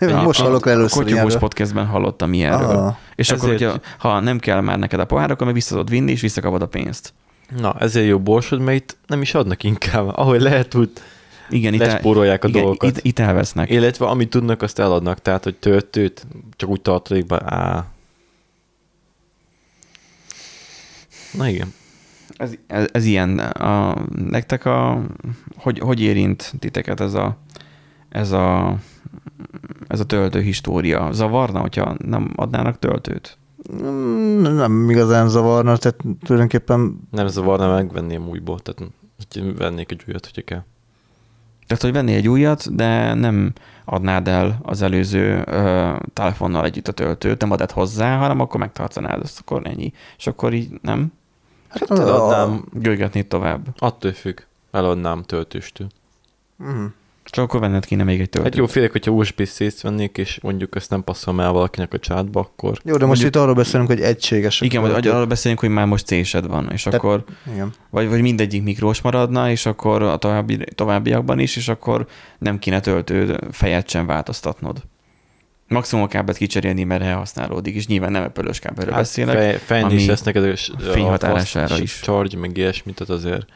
Ja, 0.00 0.22
Most 0.22 0.40
a- 0.40 0.42
hallok 0.42 0.66
A 0.66 0.70
először 0.70 0.90
Kotyogós 1.02 1.12
ilyenről. 1.12 1.38
podcastben 1.38 1.86
hallottam 1.86 2.32
ilyenről. 2.32 2.68
Ah. 2.76 2.94
És 3.14 3.30
akkor, 3.30 3.52
Ezért- 3.52 3.70
hogyha, 3.72 4.08
ha 4.08 4.20
nem 4.20 4.38
kell 4.38 4.60
már 4.60 4.78
neked 4.78 5.00
a 5.00 5.04
pohár, 5.04 5.30
akkor 5.30 5.46
meg 5.46 5.54
vissza 5.54 5.68
tudod 5.70 5.90
vinni, 5.90 6.10
és 6.10 6.20
visszakapod 6.20 6.62
a 6.62 6.66
pénzt. 6.66 7.12
Na, 7.60 7.74
ezért 7.78 8.06
jó 8.06 8.18
borsod, 8.18 8.60
mert 8.60 8.76
itt 8.76 8.96
nem 9.06 9.22
is 9.22 9.34
adnak 9.34 9.62
inkább. 9.62 10.08
Ahogy 10.16 10.40
lehet, 10.40 10.74
úgy 10.74 10.90
Igen, 11.50 11.72
itt, 11.74 11.80
lespórolják 11.80 12.44
a 12.44 12.48
igen, 12.48 12.60
dolgokat. 12.62 12.90
itt, 12.96 13.04
itt 13.04 13.18
elvesznek. 13.18 13.70
Illetve 13.70 14.06
amit 14.06 14.30
tudnak, 14.30 14.62
azt 14.62 14.78
eladnak. 14.78 15.22
Tehát, 15.22 15.44
hogy 15.44 15.54
töltőt 15.54 16.26
csak 16.56 16.68
úgy 16.68 16.80
tartalékban. 16.80 17.52
Á. 17.52 17.84
Na 21.38 21.48
igen. 21.48 21.72
Ez, 22.36 22.54
ez, 22.66 22.88
ez 22.92 23.04
ilyen. 23.04 23.38
A, 23.38 24.04
nektek 24.14 24.64
a, 24.64 25.02
hogy, 25.56 25.78
hogy 25.78 26.00
érint 26.00 26.52
titeket 26.58 27.00
ez 27.00 27.14
a, 27.14 27.36
ez 28.08 28.32
a, 28.32 28.76
ez 29.86 30.00
a 30.00 30.04
töltő 30.06 30.40
história? 30.40 31.12
Zavarna, 31.12 31.60
hogyha 31.60 31.96
nem 31.98 32.32
adnának 32.36 32.78
töltőt? 32.78 33.38
Mm, 33.72 34.42
Nem 34.42 34.90
igazán 34.90 35.28
zavarna, 35.28 35.76
tehát 35.76 36.00
tulajdonképpen 36.22 37.00
Nem 37.10 37.26
zavarna 37.26 37.74
megvenném 37.74 38.28
újból. 38.28 38.58
Tehát 38.58 38.92
hogy 39.32 39.56
vennék 39.56 39.90
egy 39.90 40.04
újat, 40.08 40.24
hogyha 40.24 40.42
kell. 40.42 40.64
Tehát, 41.66 41.82
hogy 41.82 41.92
venni 41.92 42.14
egy 42.14 42.28
újat, 42.28 42.74
de 42.74 43.14
nem 43.14 43.52
adnád 43.84 44.28
el 44.28 44.58
az 44.62 44.82
előző 44.82 45.42
ö, 45.46 45.92
telefonnal 46.12 46.64
együtt 46.64 46.88
a 46.88 46.92
töltőt, 46.92 47.40
nem 47.40 47.50
adod 47.50 47.70
hozzá, 47.70 48.16
hanem 48.16 48.40
akkor 48.40 48.60
megtartanád 48.60 49.22
azt, 49.22 49.40
akkor 49.40 49.66
ennyi. 49.66 49.92
És 50.16 50.26
akkor 50.26 50.52
így 50.52 50.70
nem 50.82 51.12
hát, 51.68 51.90
Eladnám, 51.90 52.64
gőgetnéd 52.72 53.26
tovább. 53.26 53.66
attól 53.78 54.12
függ. 54.12 54.38
Eladnám 54.70 55.22
töltőstől. 55.22 55.86
Mm. 56.64 56.84
Csak 57.24 57.44
akkor 57.44 57.60
venned 57.60 57.84
kéne 57.84 58.04
még 58.04 58.20
egy 58.20 58.28
töltőt. 58.28 58.52
Hát 58.52 58.60
jó, 58.60 58.66
félek, 58.66 58.92
hogyha 58.92 59.10
USB-C-t 59.10 59.80
vennék, 59.80 60.18
és 60.18 60.38
mondjuk 60.42 60.76
ezt 60.76 60.90
nem 60.90 61.04
passzol 61.04 61.42
el 61.42 61.52
valakinek 61.52 61.92
a 61.92 61.98
csátba, 61.98 62.40
akkor 62.40 62.70
Jó, 62.84 62.96
de 62.96 63.06
most 63.06 63.06
Mondjuk- 63.06 63.28
itt 63.34 63.36
arról 63.40 63.54
beszélünk, 63.54 63.88
hogy 63.88 64.00
egységes. 64.00 64.60
Igen, 64.60 64.82
vagy 64.82 65.06
arról 65.08 65.26
beszélünk, 65.26 65.60
hogy 65.60 65.68
már 65.68 65.86
most 65.86 66.06
C-sed 66.06 66.46
van, 66.46 66.70
és 66.72 66.82
Tehát- 66.82 66.98
akkor, 66.98 67.24
Igen. 67.52 67.72
vagy, 67.90 68.08
vagy 68.08 68.20
mindegyik 68.20 68.62
mikrós 68.62 69.00
maradna, 69.00 69.50
és 69.50 69.66
akkor 69.66 70.02
a 70.02 70.16
további, 70.16 70.64
továbbiakban 70.74 71.38
is, 71.38 71.56
és 71.56 71.68
akkor 71.68 72.06
nem 72.38 72.58
kéne 72.58 72.80
töltő 72.80 73.40
fejet 73.50 73.88
sem 73.88 74.06
változtatnod. 74.06 74.82
Maximum 75.68 76.04
a 76.04 76.08
kábelt 76.08 76.36
kicserélni, 76.36 76.84
mert 76.84 77.02
elhasználódik, 77.02 77.74
és 77.74 77.86
nyilván 77.86 78.12
nem 78.12 78.22
Apple-ös 78.22 78.58
kábelről 78.58 78.92
hát 78.92 79.02
beszélek. 79.02 79.36
fej, 79.36 79.54
fejni 79.56 79.84
ami 79.84 79.94
is 79.94 80.06
lesz 80.06 80.22
neked 80.22 80.44
a, 80.44 80.56
s- 80.56 80.72
a 80.78 80.80
fényhatására 80.80 81.66
fast 81.68 81.82
is. 81.82 82.00
Charge, 82.02 82.36
meg 82.38 82.56
ilyesmit, 82.56 82.94
tehát 82.94 83.12
azért 83.22 83.46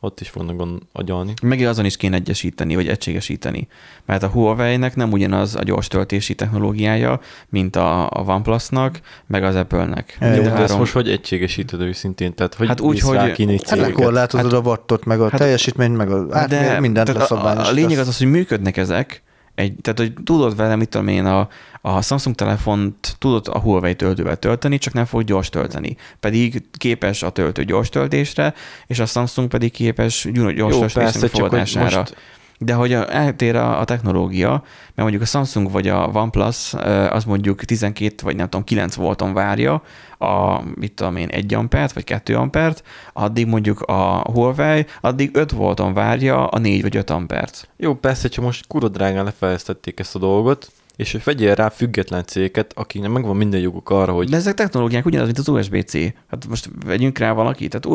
ott 0.00 0.20
is 0.20 0.28
fognak 0.28 0.56
gond 0.56 0.78
agyalni. 0.92 1.32
Meg 1.42 1.60
azon 1.60 1.84
is 1.84 1.96
kéne 1.96 2.16
egyesíteni, 2.16 2.74
vagy 2.74 2.88
egységesíteni. 2.88 3.68
Mert 4.04 4.22
a 4.22 4.26
Huawei-nek 4.28 4.96
nem 4.96 5.12
ugyanaz 5.12 5.54
a 5.56 5.62
gyors 5.62 5.88
töltési 5.88 6.34
technológiája, 6.34 7.20
mint 7.48 7.76
a, 7.76 8.10
a 8.10 8.22
OnePlus-nak, 8.26 9.00
meg 9.26 9.44
az 9.44 9.54
Apple-nek. 9.54 10.16
Jó, 10.20 10.26
de 10.28 10.40
ezt 10.40 10.50
három- 10.50 10.78
most 10.78 10.92
hogy 10.92 11.08
egységesíted 11.08 11.80
őszintén? 11.80 12.34
Tehát 12.34 12.54
hogy 12.54 12.66
Hát 12.68 12.80
úgy, 12.80 13.00
hogy- 13.00 13.16
Hát 13.16 13.78
lekorlátozod 13.78 14.52
a 14.52 14.58
wattot, 14.58 15.04
meg 15.04 15.20
a 15.20 15.28
hát- 15.30 15.40
teljesítményt, 15.40 15.96
meg 15.96 16.10
a 16.10 16.26
hát 16.34 16.48
de 16.48 16.80
mindent 16.80 17.12
tehát 17.12 17.30
a, 17.30 17.68
a 17.68 17.70
lényeg 17.70 17.98
az 17.98 18.08
az, 18.08 18.18
hogy 18.18 18.30
működnek 18.30 18.76
ezek, 18.76 19.22
egy, 19.56 19.74
tehát, 19.80 19.98
hogy 19.98 20.12
tudod 20.24 20.56
vele, 20.56 20.76
mit 20.76 20.88
tudom 20.88 21.08
én, 21.08 21.24
a, 21.24 21.48
a 21.80 22.02
Samsung 22.02 22.36
telefont 22.36 23.16
tudod 23.18 23.48
a 23.52 23.58
Huawei 23.58 23.96
töltővel 23.96 24.36
tölteni, 24.36 24.78
csak 24.78 24.92
nem 24.92 25.04
fog 25.04 25.24
gyors 25.24 25.48
tölteni. 25.48 25.96
Pedig 26.20 26.62
képes 26.78 27.22
a 27.22 27.30
töltő 27.30 27.64
gyors 27.64 27.88
töltésre, 27.88 28.54
és 28.86 28.98
a 28.98 29.06
Samsung 29.06 29.48
pedig 29.48 29.72
képes 29.72 30.28
gyors 30.32 30.54
Jó, 30.56 30.80
persze, 30.80 31.10
csak 31.10 31.20
hogy 31.20 31.30
fogadására. 31.30 31.98
most 31.98 32.16
De 32.58 32.74
hogy 32.74 32.92
eltér 32.92 33.56
a, 33.56 33.80
a 33.80 33.84
technológia, 33.84 34.50
mert 34.50 34.94
mondjuk 34.96 35.22
a 35.22 35.24
Samsung 35.24 35.70
vagy 35.70 35.88
a 35.88 36.10
OnePlus 36.12 36.74
az 37.10 37.24
mondjuk 37.24 37.64
12 37.64 38.14
vagy 38.22 38.36
nem 38.36 38.48
tudom 38.48 38.64
9 38.64 38.94
volton 38.94 39.34
várja 39.34 39.82
a, 40.18 40.60
mit 40.74 40.92
tudom 40.92 41.16
én, 41.16 41.28
1 41.28 41.54
ampert 41.54 41.92
vagy 41.92 42.04
2 42.04 42.36
ampert, 42.36 42.82
addig 43.12 43.46
mondjuk 43.46 43.80
a 43.80 44.30
Huawei 44.32 44.86
addig 45.00 45.30
5 45.32 45.50
volton 45.50 45.94
várja 45.94 46.46
a 46.46 46.58
4 46.58 46.82
vagy 46.82 46.96
5 46.96 47.10
ampert. 47.10 47.68
Jó, 47.76 47.94
persze, 47.94 48.28
csak 48.28 48.44
most 48.44 48.66
kurva 48.66 48.88
drágán 48.88 49.24
lefejlesztették 49.24 50.00
ezt 50.00 50.14
a 50.14 50.18
dolgot, 50.18 50.70
és 50.96 51.12
hogy 51.12 51.24
vegyél 51.24 51.54
rá 51.54 51.68
független 51.68 52.24
cégeket, 52.24 52.72
akiknek 52.74 53.10
megvan 53.10 53.36
minden 53.36 53.60
joguk 53.60 53.90
arra, 53.90 54.12
hogy 54.12 54.28
De 54.28 54.36
ezek 54.36 54.54
technológiák 54.54 55.06
ugyanaz, 55.06 55.26
mint 55.26 55.38
az 55.38 55.48
USB-C. 55.48 55.92
Hát 56.30 56.46
most 56.48 56.70
vegyünk 56.86 57.18
rá 57.18 57.32
valakit, 57.32 57.70
tehát 57.70 57.86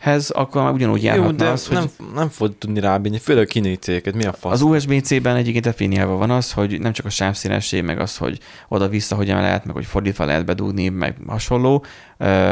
USB-C-hez 0.00 0.30
akkor 0.30 0.62
már 0.62 0.72
ugyanúgy 0.72 1.02
jó, 1.02 1.08
járhatna 1.08 1.32
de 1.32 1.48
az, 1.48 1.66
hogy 1.66 1.90
nem, 2.14 2.28
fog 2.28 2.58
tudni 2.58 2.80
rábírni, 2.80 3.18
főleg 3.18 3.48
cégeket, 3.80 4.14
mi 4.14 4.24
a 4.24 4.32
fasz? 4.32 4.52
Az 4.52 4.62
USB-C-ben 4.62 5.36
egyébként 5.36 5.64
definiálva 5.64 6.16
van 6.16 6.30
az, 6.30 6.52
hogy 6.52 6.80
nem 6.80 6.92
csak 6.92 7.06
a 7.06 7.10
sávszélesség, 7.10 7.82
meg 7.82 8.00
az, 8.00 8.16
hogy 8.16 8.38
oda-vissza 8.68 9.16
hogyan 9.16 9.40
lehet, 9.40 9.64
meg 9.64 9.74
hogy 9.74 9.84
fordítva 9.84 10.24
lehet 10.24 10.44
bedugni, 10.44 10.88
meg 10.88 11.16
hasonló, 11.26 11.84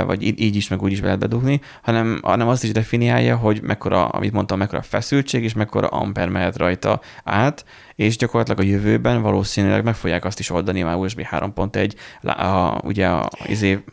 vagy 0.07 0.41
így 0.41 0.57
is, 0.57 0.69
meg 0.69 0.83
úgy 0.83 0.93
is 0.93 0.99
be 0.99 1.05
lehet 1.05 1.21
bedugni, 1.21 1.61
hanem, 1.83 2.21
hanem 2.23 2.49
azt 2.49 2.65
is 2.65 2.73
definiálja, 2.73 3.37
hogy 3.37 3.63
mekkora, 3.63 4.09
amit 4.09 4.33
mondtam, 4.33 4.59
mekkora 4.59 4.83
feszültség, 4.83 5.43
és 5.43 5.53
mekkora 5.53 5.87
amper 5.87 6.29
mehet 6.29 6.57
rajta 6.57 7.01
át, 7.25 7.65
és 7.95 8.17
gyakorlatilag 8.17 8.61
a 8.61 8.71
jövőben 8.71 9.23
valószínűleg 9.23 9.85
meg 9.85 9.95
fogják 9.95 10.25
azt 10.25 10.39
is 10.39 10.51
oldani 10.51 10.83
már 10.83 10.97
USB 10.97 11.21
3.1, 11.31 11.93
lá- 12.21 12.39
a, 12.39 12.81
ugye 12.85 13.07
a, 13.07 13.29
izé, 13.47 13.85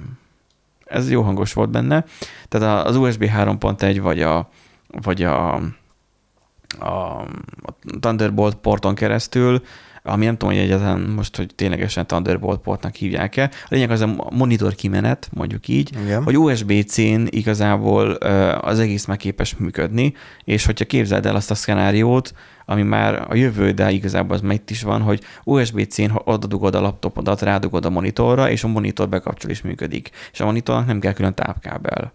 ez 0.86 1.12
jó 1.12 1.22
hangos 1.22 1.54
volt 1.54 1.70
benne, 1.70 2.06
tehát 2.48 2.86
az 2.86 2.96
USB 2.96 3.24
3.1 3.24 4.00
vagy 4.02 4.22
a, 4.22 4.50
vagy 4.88 5.24
a 5.24 5.62
a, 6.80 7.26
Thunderbolt 8.00 8.56
porton 8.56 8.96
keresztül, 8.96 9.64
ami 10.06 10.26
nem 10.26 10.38
tudom, 10.38 10.54
hogy 10.56 10.64
egyáltalán 10.64 11.00
most, 11.00 11.36
hogy 11.36 11.56
ténylegesen 11.56 12.08
Thunderbolt 12.08 12.60
portnak 12.62 12.96
hívják-e. 12.96 13.50
A 13.64 13.68
lényeg 13.70 13.92
az 13.92 14.02
a 14.02 14.30
monitor 14.30 14.76
kimenet, 14.76 15.30
mondjuk 15.34 15.68
így, 15.68 15.90
Igen. 16.04 16.24
hogy 16.24 16.38
USB-C-n 16.38 17.22
igazából 17.30 18.12
az 18.62 18.80
egész 18.80 19.06
már 19.06 19.18
képes 19.18 19.56
működni, 19.56 20.14
és 20.44 20.66
hogyha 20.66 20.86
képzeld 20.86 21.26
el 21.26 21.36
azt 21.36 21.52
a 21.52 21.56
szkenáriót, 21.56 22.34
ami 22.66 22.82
már 22.82 23.26
a 23.30 23.36
jövő, 23.36 23.72
de 23.72 23.92
igazából 23.92 24.36
az 24.36 24.42
már 24.42 24.54
itt 24.54 24.70
is 24.70 24.82
van, 24.82 25.02
hogy 25.02 25.22
USB-C-n 25.44 26.10
ha 26.10 26.22
oda 26.26 26.48
dugod 26.48 26.76
a 26.76 26.82
laptopodat, 26.82 27.42
rádugod 27.42 27.86
a 27.86 27.90
monitorra, 27.90 28.50
és 28.50 28.64
a 28.64 28.68
monitor 28.68 29.10
bekapcsol 29.10 29.52
és 29.52 29.62
működik. 29.62 30.10
És 30.32 30.40
a 30.40 30.46
monitornak 30.46 30.86
nem 30.86 31.00
kell 31.00 31.14
külön 31.14 31.34
tápkábel. 31.34 32.14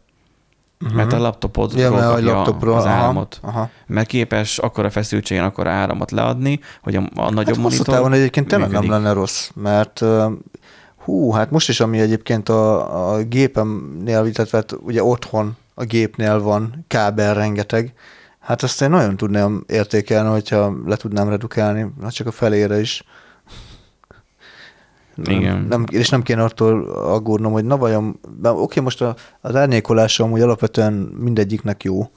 Uh-huh. 0.84 0.96
Mert 0.96 1.12
a 1.12 1.18
laptopod 1.18 1.72
Ja, 1.76 1.90
mert 1.90 2.04
a 2.04 2.20
laptopról, 2.20 2.76
az 2.76 2.84
aha, 2.84 2.94
áramot. 2.94 3.38
aha. 3.42 3.70
Mert 3.86 4.06
képes 4.06 4.58
akkora 4.58 4.90
feszültségen 4.90 5.44
akkor 5.44 5.66
áramot 5.66 6.10
leadni, 6.10 6.60
hogy 6.82 6.96
a, 6.96 7.02
a 7.14 7.30
nagyobb 7.30 7.54
Hát 7.54 7.64
monitor 7.64 7.94
távon 7.94 8.12
egyébként 8.12 8.48
tényleg 8.48 8.70
nem 8.70 8.90
lenne 8.90 9.12
rossz, 9.12 9.48
mert 9.54 10.02
hú, 10.96 11.30
hát 11.30 11.50
most 11.50 11.68
is, 11.68 11.80
ami 11.80 12.00
egyébként 12.00 12.48
a, 12.48 13.12
a 13.12 13.22
gépemnél, 13.22 14.24
illetve 14.24 14.58
hát 14.58 14.72
ugye 14.80 15.02
otthon 15.04 15.56
a 15.74 15.84
gépnél 15.84 16.40
van 16.40 16.84
kábel 16.88 17.34
rengeteg, 17.34 17.92
hát 18.40 18.62
azt 18.62 18.82
én 18.82 18.90
nagyon 18.90 19.16
tudnám 19.16 19.64
értékelni, 19.66 20.30
hogyha 20.30 20.74
le 20.86 20.96
tudnám 20.96 21.28
redukálni, 21.28 21.86
hát 22.02 22.12
csak 22.12 22.26
a 22.26 22.32
felére 22.32 22.80
is. 22.80 23.04
Igen. 25.24 25.66
Nem, 25.68 25.84
és 25.90 26.08
nem 26.08 26.22
kéne 26.22 26.42
attól 26.42 26.82
aggódnom, 26.90 27.52
hogy 27.52 27.64
na 27.64 27.76
vajon, 27.76 28.20
de 28.40 28.50
oké, 28.50 28.80
most 28.80 29.02
a, 29.02 29.16
az 29.40 29.54
árnyékolása 29.54 30.24
amúgy 30.24 30.40
alapvetően 30.40 30.92
mindegyiknek 31.18 31.84
jó, 31.84 32.10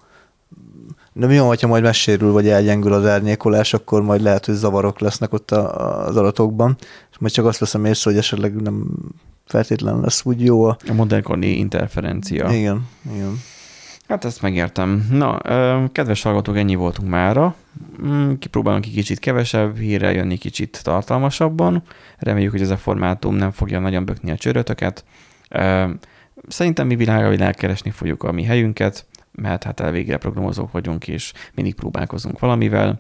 de 1.14 1.28
mi 1.28 1.38
van, 1.38 1.47
hogyha 1.47 1.68
majd 1.68 1.84
megsérül, 1.84 2.32
vagy 2.32 2.47
elgyengül 2.47 2.93
az 2.93 3.06
árnyékolás, 3.06 3.74
akkor 3.74 4.01
majd 4.01 4.22
lehet, 4.22 4.45
hogy 4.45 4.56
zavarok 4.56 4.99
lesznek 4.99 5.34
ott 5.34 5.51
a, 5.51 6.06
az 6.08 6.18
adatokban, 6.18 6.76
és 7.12 7.18
majd 7.18 7.34
csak 7.34 7.45
azt 7.45 7.60
veszem 7.60 7.86
észre, 7.86 8.10
hogy 8.10 8.20
esetleg 8.20 8.62
nem 8.62 8.86
feltétlen 9.45 9.99
lesz 9.99 10.26
úgy 10.26 10.43
jó 10.43 10.64
a... 10.64 10.78
A 10.89 10.93
modernkori 10.93 11.58
interferencia. 11.58 12.51
Igen, 12.51 12.88
igen. 13.16 13.39
Hát 14.14 14.26
ezt 14.26 14.41
megértem. 14.41 15.07
Na, 15.11 15.39
kedves 15.91 16.22
hallgatók, 16.22 16.57
ennyi 16.57 16.76
voltunk 16.76 17.09
mára. 17.09 17.55
Mm, 18.01 18.34
Kipróbálunk 18.34 18.86
egy 18.86 18.93
kicsit 18.93 19.20
kevesebb 19.20 19.78
hírrel 19.78 20.14
jönni, 20.14 20.38
kicsit 20.38 20.80
tartalmasabban. 20.84 21.84
Reméljük, 22.18 22.51
hogy 22.51 22.61
ez 22.61 22.70
a 22.70 22.78
formátum 22.78 23.36
nem 23.36 23.51
fogja 23.51 23.80
nagyon 23.80 24.05
bökni 24.05 24.32
a 24.32 24.38
csörötöket. 24.38 25.05
Szerintem 26.47 26.88
mi 26.88 26.95
világra 26.95 27.30
világ 27.30 27.55
keresni 27.55 27.91
fogjuk 27.91 28.24
a 28.24 28.32
mi 28.32 28.43
helyünket, 28.43 29.05
mert 29.32 29.64
hát 29.64 29.80
elvégre 29.80 30.18
programozók 30.18 30.72
vagyunk, 30.72 31.07
és 31.07 31.34
mindig 31.53 31.76
próbálkozunk 31.76 32.39
valamivel. 32.39 32.99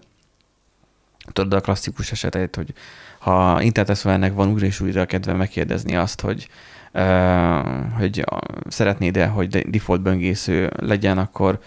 Tudod 1.31 1.53
a 1.53 1.61
klasszikus 1.61 2.11
esetet, 2.11 2.55
hogy 2.55 2.73
ha 3.19 3.61
interneteszvelennek 3.61 4.33
van 4.33 4.51
újra 4.51 4.65
és 4.65 4.79
újra 4.79 5.05
kedve 5.05 5.33
megkérdezni 5.33 5.95
azt, 5.95 6.21
hogy 6.21 6.47
hogy 7.97 8.23
szeretnéd-e, 8.67 9.27
hogy 9.27 9.47
de- 9.47 9.63
default 9.69 10.01
böngésző 10.01 10.71
legyen, 10.75 11.17
akkor 11.17 11.59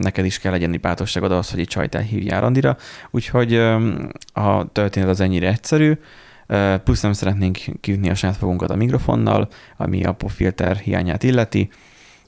neked 0.00 0.24
is 0.24 0.38
kell 0.38 0.52
legyen 0.52 0.78
bátorságod 0.80 1.32
ahhoz, 1.32 1.50
hogy 1.50 1.60
egy 1.60 1.68
csajt 1.68 1.94
elhívjál 1.94 2.40
randira. 2.40 2.76
Úgyhogy 3.10 3.54
a 4.32 4.72
történet 4.72 5.08
az 5.08 5.20
ennyire 5.20 5.48
egyszerű, 5.48 5.98
plusz 6.84 7.00
nem 7.00 7.12
szeretnénk 7.12 7.58
kiütni 7.80 8.10
a 8.10 8.14
saját 8.14 8.36
fogunkat 8.36 8.70
a 8.70 8.76
mikrofonnal, 8.76 9.48
ami 9.76 10.04
a 10.04 10.12
popfilter 10.12 10.76
hiányát 10.76 11.22
illeti. 11.22 11.70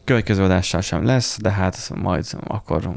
Következő 0.05 0.43
adással 0.43 0.81
sem 0.81 1.05
lesz, 1.05 1.39
de 1.41 1.51
hát 1.51 1.93
majd 2.03 2.27
akkor 2.47 2.91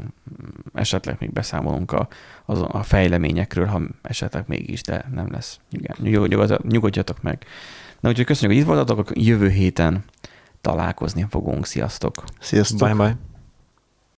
esetleg 0.74 1.16
még 1.18 1.32
beszámolunk 1.32 1.92
a, 1.92 2.08
az, 2.44 2.64
a 2.68 2.82
fejleményekről, 2.82 3.66
ha 3.66 3.80
esetleg 4.02 4.44
mégis, 4.46 4.82
de 4.82 5.04
nem 5.14 5.28
lesz. 5.30 5.60
Igen, 5.70 5.96
nyugod- 6.00 6.28
nyugod- 6.28 6.66
nyugodjatok 6.68 7.22
meg. 7.22 7.44
Na 8.00 8.08
úgyhogy 8.08 8.24
köszönjük, 8.26 8.58
hogy 8.58 8.68
itt 8.68 8.76
voltatok, 8.76 9.10
jövő 9.14 9.48
héten 9.48 10.04
találkozni 10.60 11.26
fogunk. 11.30 11.66
Sziasztok! 11.66 12.24
Sziasztok! 12.40 12.78
Bye 12.88 12.94
bye. 12.94 13.35